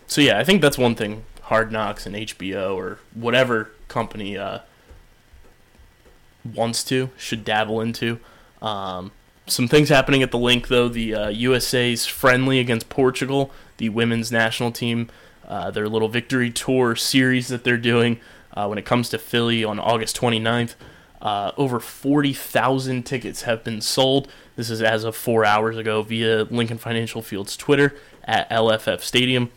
so 0.08 0.20
yeah, 0.20 0.38
I 0.38 0.44
think 0.44 0.62
that's 0.62 0.78
one 0.78 0.96
thing 0.96 1.24
Hard 1.44 1.72
Knocks 1.72 2.06
and 2.06 2.16
HBO 2.18 2.76
or 2.76 3.00
whatever 3.14 3.72
company 3.88 4.38
uh, 4.38 4.60
wants 6.44 6.84
to 6.86 7.10
should 7.18 7.44
dabble 7.46 7.82
into. 7.82 8.20
Um, 8.62 9.12
some 9.48 9.68
things 9.68 9.90
happening 9.90 10.24
at 10.24 10.32
the 10.32 10.38
Linc 10.38 10.68
though. 10.68 10.88
The 10.88 11.16
uh, 11.16 11.30
USA's 11.30 12.06
friendly 12.06 12.60
against 12.60 12.90
Portugal, 12.90 13.52
the 13.78 13.90
women's 13.90 14.32
national 14.32 14.72
team, 14.72 15.10
uh, 15.48 15.72
their 15.72 15.90
little 15.90 16.08
victory 16.08 16.50
tour 16.50 16.96
series 16.96 17.48
that 17.50 17.64
they're 17.64 17.78
doing 17.78 18.20
uh, 18.54 18.68
when 18.68 18.78
it 18.78 18.86
comes 18.86 19.10
to 19.10 19.18
Philly 19.18 19.64
on 19.64 19.80
August 19.80 20.20
29th. 20.20 20.76
Uh, 21.22 21.52
over 21.56 21.80
40,000 21.80 23.04
tickets 23.04 23.44
have 23.44 23.64
been 23.64 23.80
sold. 23.80 24.28
This 24.56 24.70
is 24.70 24.82
as 24.82 25.04
of 25.04 25.16
four 25.16 25.46
hours 25.46 25.78
ago 25.78 26.02
via 26.02 26.44
Lincoln 26.46 26.78
Financial 26.80 27.22
Field's 27.22 27.56
Twitter 27.56 27.96
at 28.24 28.50
LFF 28.50 29.02
Stadium. 29.02 29.52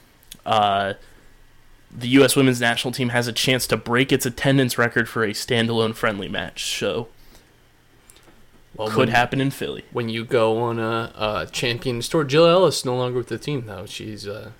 The 1.95 2.09
U.S. 2.09 2.35
women's 2.35 2.61
national 2.61 2.93
team 2.93 3.11
has 3.11 3.29
a 3.29 3.33
chance 3.33 3.67
to 3.69 3.77
break 3.77 4.11
its 4.13 4.27
attendance 4.27 4.77
record 4.77 5.09
for 5.09 5.23
a 5.23 5.31
standalone 5.31 5.95
friendly 5.95 6.29
match. 6.29 6.77
So 6.79 7.09
Well, 8.77 8.89
could 8.89 8.97
when, 8.99 9.09
happen 9.09 9.41
in 9.41 9.51
Philly. 9.53 9.85
when 9.93 10.09
you 10.09 10.25
go 10.25 10.59
on 10.59 10.79
a, 10.81 11.13
a 11.17 11.49
champion 11.53 12.03
store. 12.03 12.25
Jill 12.25 12.47
Ellis 12.47 12.85
no 12.85 12.97
longer 12.97 13.19
with 13.19 13.29
the 13.29 13.39
team 13.39 13.67
though. 13.67 13.87
She's 13.87 14.27
uh, 14.27 14.51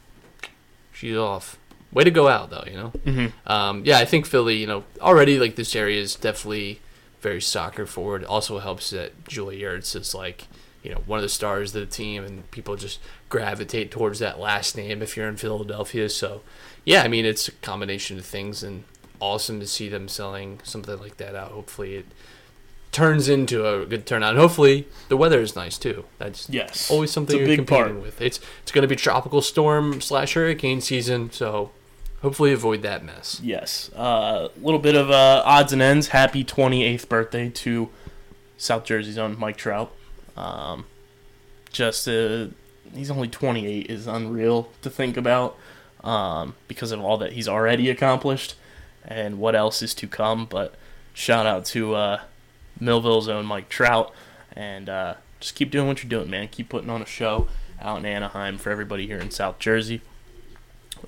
she's 0.93 1.17
off. 1.17 1.59
Way 1.93 2.05
to 2.05 2.11
go 2.11 2.29
out 2.29 2.51
though. 2.51 2.65
You 2.67 2.77
know. 2.77 2.93
Mm-hmm. 3.05 3.51
Um, 3.51 3.83
yeah, 3.85 3.99
I 3.99 4.05
think 4.05 4.27
Philly, 4.27 4.57
you 4.57 4.67
know, 4.67 4.85
already 5.01 5.39
like 5.41 5.57
this 5.57 5.75
area 5.75 6.01
is 6.01 6.15
definitely 6.15 6.81
very 7.21 7.41
soccer 7.41 7.87
forward. 7.87 8.23
Also 8.25 8.59
helps 8.61 8.91
that 8.91 9.27
Julia 9.27 9.67
Ertz 9.71 9.97
is 9.97 10.15
like, 10.15 10.47
you 10.85 10.91
know, 10.93 11.01
one 11.07 11.19
of 11.19 11.23
the 11.23 11.29
stars 11.29 11.75
of 11.75 11.81
the 11.81 11.87
team, 11.87 12.23
and 12.23 12.49
people 12.51 12.77
just 12.77 13.01
gravitate 13.31 13.91
towards 13.91 14.19
that 14.21 14.39
last 14.39 14.77
name 14.77 15.03
if 15.03 15.17
you're 15.17 15.29
in 15.29 15.37
Philadelphia. 15.37 16.09
So, 16.11 16.43
yeah, 16.85 17.03
I 17.03 17.09
mean, 17.09 17.25
it's 17.25 17.49
a 17.49 17.53
combination 17.53 18.19
of 18.19 18.27
things, 18.27 18.63
and 18.63 18.85
awesome 19.19 19.59
to 19.61 19.67
see 19.67 19.89
them 19.89 20.09
selling 20.09 20.61
something 20.63 20.99
like 21.01 21.17
that 21.17 21.35
out. 21.35 21.53
Hopefully, 21.53 21.97
it 21.97 22.07
turns 22.93 23.29
into 23.29 23.67
a 23.67 23.87
good 23.87 24.07
turnout. 24.07 24.31
And 24.31 24.39
hopefully, 24.39 24.87
the 25.09 25.17
weather 25.17 25.41
is 25.41 25.57
nice 25.57 25.79
too. 25.79 26.05
That's 26.19 26.49
Yes, 26.51 26.91
always 26.91 27.11
something 27.11 27.37
you're 27.39 27.47
big 27.47 27.59
competing 27.61 27.95
part. 27.95 28.03
with. 28.03 28.21
It's 28.21 28.39
it's 28.63 28.71
going 28.71 28.83
to 28.83 28.89
be 28.89 28.97
tropical 28.97 29.41
storm 29.41 30.03
slash 30.03 30.35
hurricane 30.35 30.83
season, 30.83 31.31
so 31.33 31.71
hopefully 32.21 32.53
avoid 32.53 32.83
that 32.83 33.03
mess. 33.03 33.41
Yes. 33.43 33.91
A 33.95 33.99
uh, 33.99 34.49
little 34.61 34.79
bit 34.79 34.95
of 34.95 35.11
uh, 35.11 35.43
odds 35.47 35.73
and 35.73 35.81
ends. 35.81 36.09
Happy 36.09 36.45
28th 36.45 37.09
birthday 37.09 37.49
to 37.49 37.89
South 38.59 38.85
Jersey's 38.85 39.19
own 39.19 39.39
Mike 39.39 39.57
Trout. 39.57 39.91
Um, 40.37 40.87
just 41.71 42.09
uh, 42.09 42.47
he's 42.95 43.11
only 43.11 43.29
28 43.29 43.91
is 43.91 44.07
unreal 44.07 44.71
to 44.83 44.91
think 44.91 45.17
about 45.17 45.57
um, 46.03 46.55
because 46.69 46.93
of 46.93 47.01
all 47.01 47.19
that 47.19 47.33
he's 47.33 47.49
already 47.49 47.91
accomplished 47.91 48.55
and 49.05 49.39
what 49.39 49.55
else 49.55 49.83
is 49.83 49.95
to 49.95 50.07
come. 50.07 50.47
But 50.47 50.75
shout 51.13 51.47
out 51.47 51.65
to 51.67 51.95
uh, 51.95 52.21
Millville's 52.81 53.29
own 53.29 53.47
Mike 53.47 53.69
Trout 53.69 54.13
and 54.55 54.89
uh, 54.89 55.15
just 55.41 55.55
keep 55.55 55.71
doing 55.71 55.87
what 55.89 56.03
you're 56.03 56.11
doing, 56.11 56.31
man. 56.31 56.49
Keep 56.49 56.69
putting 56.69 56.91
on 56.91 57.03
a 57.03 57.07
show 57.07 57.49
out 57.81 57.99
in 57.99 58.07
Anaheim 58.07 58.59
for 58.59 58.71
everybody 58.71 59.07
here 59.07 59.19
in 59.19 59.31
South 59.31 59.59
Jersey. 59.59 60.01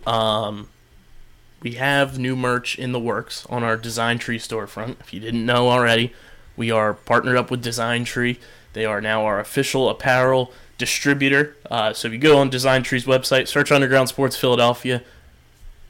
Um, 0.06 0.68
we 1.62 1.72
have 1.72 2.18
new 2.18 2.36
merch 2.36 2.78
in 2.78 2.92
the 2.92 3.00
works 3.00 3.46
on 3.48 3.62
our 3.62 3.76
Design 3.76 4.18
Tree 4.18 4.38
storefront. 4.38 5.00
If 5.00 5.14
you 5.14 5.20
didn't 5.20 5.46
know 5.46 5.68
already, 5.70 6.12
we 6.56 6.70
are 6.70 6.94
partnered 6.94 7.36
up 7.36 7.50
with 7.50 7.62
Design 7.62 8.04
Tree. 8.04 8.38
They 8.76 8.84
are 8.84 9.00
now 9.00 9.24
our 9.24 9.40
official 9.40 9.88
apparel 9.88 10.52
distributor. 10.76 11.56
Uh, 11.70 11.94
so 11.94 12.08
if 12.08 12.12
you 12.12 12.18
go 12.18 12.36
on 12.36 12.50
Design 12.50 12.82
Tree's 12.82 13.06
website, 13.06 13.48
search 13.48 13.72
Underground 13.72 14.10
Sports 14.10 14.36
Philadelphia, 14.36 15.02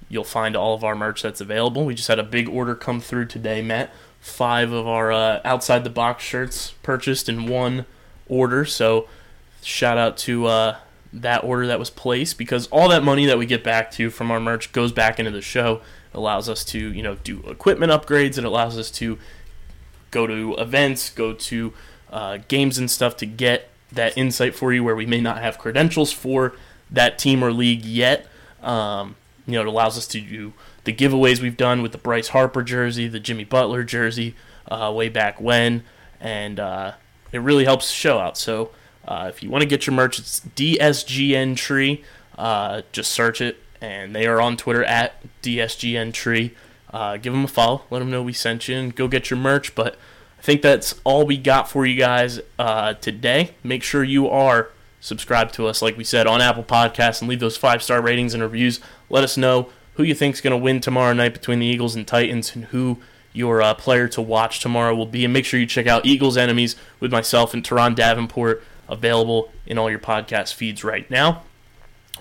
you'll 0.08 0.22
find 0.22 0.54
all 0.54 0.72
of 0.72 0.84
our 0.84 0.94
merch 0.94 1.20
that's 1.20 1.40
available. 1.40 1.84
We 1.84 1.96
just 1.96 2.06
had 2.06 2.20
a 2.20 2.22
big 2.22 2.48
order 2.48 2.76
come 2.76 3.00
through 3.00 3.26
today, 3.26 3.60
Matt. 3.60 3.90
Five 4.20 4.70
of 4.70 4.86
our 4.86 5.10
uh, 5.10 5.40
outside 5.44 5.82
the 5.82 5.90
box 5.90 6.22
shirts 6.22 6.74
purchased 6.84 7.28
in 7.28 7.48
one 7.48 7.86
order. 8.28 8.64
So 8.64 9.08
shout 9.62 9.98
out 9.98 10.16
to 10.18 10.46
uh, 10.46 10.76
that 11.12 11.42
order 11.42 11.66
that 11.66 11.80
was 11.80 11.90
placed 11.90 12.38
because 12.38 12.68
all 12.68 12.88
that 12.90 13.02
money 13.02 13.26
that 13.26 13.36
we 13.36 13.46
get 13.46 13.64
back 13.64 13.90
to 13.92 14.10
from 14.10 14.30
our 14.30 14.38
merch 14.38 14.70
goes 14.70 14.92
back 14.92 15.18
into 15.18 15.32
the 15.32 15.42
show. 15.42 15.80
Allows 16.14 16.48
us 16.48 16.64
to 16.66 16.78
you 16.78 17.02
know 17.02 17.16
do 17.16 17.40
equipment 17.48 17.90
upgrades. 17.90 18.38
It 18.38 18.44
allows 18.44 18.78
us 18.78 18.92
to 18.92 19.18
go 20.12 20.28
to 20.28 20.54
events, 20.54 21.10
go 21.10 21.32
to 21.32 21.72
uh, 22.10 22.38
games 22.48 22.78
and 22.78 22.90
stuff 22.90 23.16
to 23.18 23.26
get 23.26 23.68
that 23.92 24.16
insight 24.16 24.54
for 24.54 24.72
you 24.72 24.82
where 24.82 24.96
we 24.96 25.06
may 25.06 25.20
not 25.20 25.38
have 25.38 25.58
credentials 25.58 26.12
for 26.12 26.54
that 26.90 27.18
team 27.18 27.42
or 27.42 27.52
league 27.52 27.84
yet. 27.84 28.26
Um, 28.62 29.16
you 29.46 29.54
know, 29.54 29.60
it 29.60 29.66
allows 29.66 29.96
us 29.96 30.06
to 30.08 30.20
do 30.20 30.52
the 30.84 30.92
giveaways 30.92 31.40
we've 31.40 31.56
done 31.56 31.82
with 31.82 31.92
the 31.92 31.98
Bryce 31.98 32.28
Harper 32.28 32.62
jersey, 32.62 33.08
the 33.08 33.20
Jimmy 33.20 33.44
Butler 33.44 33.84
jersey, 33.84 34.34
uh, 34.70 34.92
way 34.94 35.08
back 35.08 35.40
when, 35.40 35.84
and 36.20 36.58
uh, 36.58 36.92
it 37.32 37.38
really 37.38 37.64
helps 37.64 37.90
show 37.90 38.18
out. 38.18 38.36
So 38.36 38.70
uh, 39.06 39.26
if 39.28 39.42
you 39.42 39.50
want 39.50 39.62
to 39.62 39.68
get 39.68 39.86
your 39.86 39.94
merch, 39.94 40.18
it's 40.18 40.40
DSGN 40.40 41.56
Tree. 41.56 42.04
Uh, 42.36 42.82
just 42.92 43.12
search 43.12 43.40
it, 43.40 43.58
and 43.80 44.14
they 44.14 44.26
are 44.26 44.40
on 44.40 44.56
Twitter 44.56 44.84
at 44.84 45.14
DSGN 45.42 46.12
Tree. 46.12 46.54
Uh, 46.92 47.16
give 47.16 47.32
them 47.32 47.44
a 47.44 47.48
follow. 47.48 47.82
Let 47.90 48.00
them 48.00 48.10
know 48.10 48.22
we 48.22 48.32
sent 48.32 48.68
you, 48.68 48.76
and 48.76 48.94
go 48.94 49.08
get 49.08 49.30
your 49.30 49.38
merch. 49.38 49.74
But 49.74 49.96
think 50.46 50.62
that's 50.62 50.94
all 51.02 51.26
we 51.26 51.36
got 51.36 51.68
for 51.68 51.84
you 51.84 51.96
guys 51.96 52.40
uh, 52.56 52.94
today. 52.94 53.50
Make 53.64 53.82
sure 53.82 54.04
you 54.04 54.28
are 54.28 54.70
subscribed 55.00 55.52
to 55.54 55.66
us, 55.66 55.82
like 55.82 55.96
we 55.96 56.04
said, 56.04 56.28
on 56.28 56.40
Apple 56.40 56.62
Podcasts 56.62 57.20
and 57.20 57.28
leave 57.28 57.40
those 57.40 57.56
five 57.56 57.82
star 57.82 58.00
ratings 58.00 58.32
and 58.32 58.40
reviews. 58.40 58.78
Let 59.10 59.24
us 59.24 59.36
know 59.36 59.70
who 59.94 60.04
you 60.04 60.14
think's 60.14 60.40
going 60.40 60.52
to 60.52 60.56
win 60.56 60.80
tomorrow 60.80 61.12
night 61.12 61.32
between 61.32 61.58
the 61.58 61.66
Eagles 61.66 61.96
and 61.96 62.06
Titans 62.06 62.54
and 62.54 62.66
who 62.66 62.98
your 63.32 63.60
uh, 63.60 63.74
player 63.74 64.06
to 64.06 64.22
watch 64.22 64.60
tomorrow 64.60 64.94
will 64.94 65.04
be. 65.04 65.24
And 65.24 65.34
make 65.34 65.44
sure 65.44 65.58
you 65.58 65.66
check 65.66 65.88
out 65.88 66.06
Eagles 66.06 66.36
Enemies 66.36 66.76
with 67.00 67.10
myself 67.10 67.52
and 67.52 67.64
Teron 67.64 67.96
Davenport, 67.96 68.62
available 68.88 69.50
in 69.66 69.78
all 69.78 69.90
your 69.90 69.98
podcast 69.98 70.54
feeds 70.54 70.84
right 70.84 71.10
now 71.10 71.42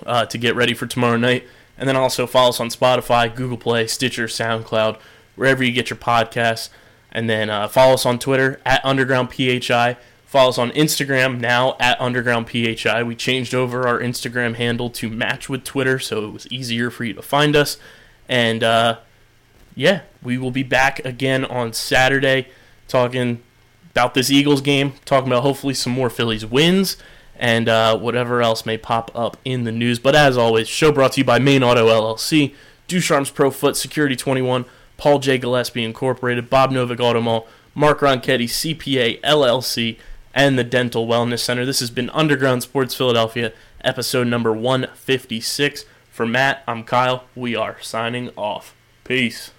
uh, 0.04 0.26
to 0.26 0.36
get 0.36 0.56
ready 0.56 0.74
for 0.74 0.88
tomorrow 0.88 1.16
night. 1.16 1.44
And 1.78 1.88
then 1.88 1.94
also 1.94 2.26
follow 2.26 2.48
us 2.48 2.58
on 2.58 2.70
Spotify, 2.70 3.32
Google 3.32 3.56
Play, 3.56 3.86
Stitcher, 3.86 4.26
SoundCloud, 4.26 4.98
wherever 5.36 5.62
you 5.62 5.70
get 5.70 5.90
your 5.90 5.98
podcasts. 5.98 6.70
And 7.12 7.30
then 7.30 7.48
uh, 7.50 7.68
follow 7.68 7.94
us 7.94 8.04
on 8.04 8.18
Twitter 8.18 8.60
at 8.66 8.84
Underground 8.84 9.30
PHI. 9.32 9.96
Follow 10.26 10.50
us 10.50 10.58
on 10.58 10.70
Instagram 10.72 11.40
now 11.40 11.76
at 11.78 12.00
Underground 12.00 12.50
PHI. 12.50 13.02
We 13.02 13.14
changed 13.14 13.54
over 13.54 13.86
our 13.86 13.98
Instagram 14.00 14.56
handle 14.56 14.90
to 14.90 15.08
match 15.08 15.48
with 15.48 15.64
Twitter, 15.64 15.98
so 15.98 16.26
it 16.26 16.32
was 16.32 16.46
easier 16.48 16.90
for 16.90 17.04
you 17.04 17.14
to 17.14 17.22
find 17.22 17.56
us. 17.56 17.78
And 18.28 18.62
uh, 18.62 18.98
yeah, 19.74 20.02
we 20.22 20.36
will 20.36 20.50
be 20.50 20.62
back 20.62 21.04
again 21.04 21.44
on 21.44 21.72
Saturday 21.72 22.48
talking 22.88 23.42
about 23.92 24.14
this 24.14 24.30
Eagles 24.30 24.60
game, 24.60 24.94
talking 25.04 25.28
about 25.28 25.42
hopefully 25.42 25.74
some 25.74 25.92
more 25.92 26.10
Phillies 26.10 26.44
wins 26.44 26.96
and 27.38 27.68
uh, 27.68 27.96
whatever 27.98 28.42
else 28.42 28.66
may 28.66 28.78
pop 28.78 29.10
up 29.14 29.36
in 29.44 29.64
the 29.64 29.72
news. 29.72 29.98
But 29.98 30.14
as 30.14 30.36
always, 30.36 30.68
show 30.68 30.92
brought 30.92 31.12
to 31.12 31.20
you 31.20 31.24
by 31.24 31.38
Main 31.38 31.62
Auto 31.62 31.86
LLC, 31.88 32.54
Ducharme's 32.88 33.30
Pro 33.30 33.50
Foot 33.50 33.76
Security 33.76 34.16
21, 34.16 34.64
Paul 34.96 35.18
J. 35.18 35.38
Gillespie 35.38 35.84
Incorporated, 35.84 36.48
Bob 36.50 36.70
Novick 36.70 37.00
Auto 37.00 37.46
Mark 37.74 38.00
Ronchetti 38.00 38.48
CPA 38.48 39.20
LLC, 39.20 39.98
and 40.34 40.58
the 40.58 40.64
Dental 40.64 41.06
Wellness 41.06 41.40
Center. 41.40 41.64
This 41.64 41.80
has 41.80 41.90
been 41.90 42.10
Underground 42.10 42.62
Sports 42.62 42.94
Philadelphia, 42.94 43.52
episode 43.82 44.26
number 44.26 44.52
156. 44.52 45.84
For 46.10 46.26
Matt, 46.26 46.62
I'm 46.66 46.84
Kyle. 46.84 47.24
We 47.34 47.54
are 47.54 47.76
signing 47.82 48.30
off. 48.36 48.74
Peace. 49.04 49.50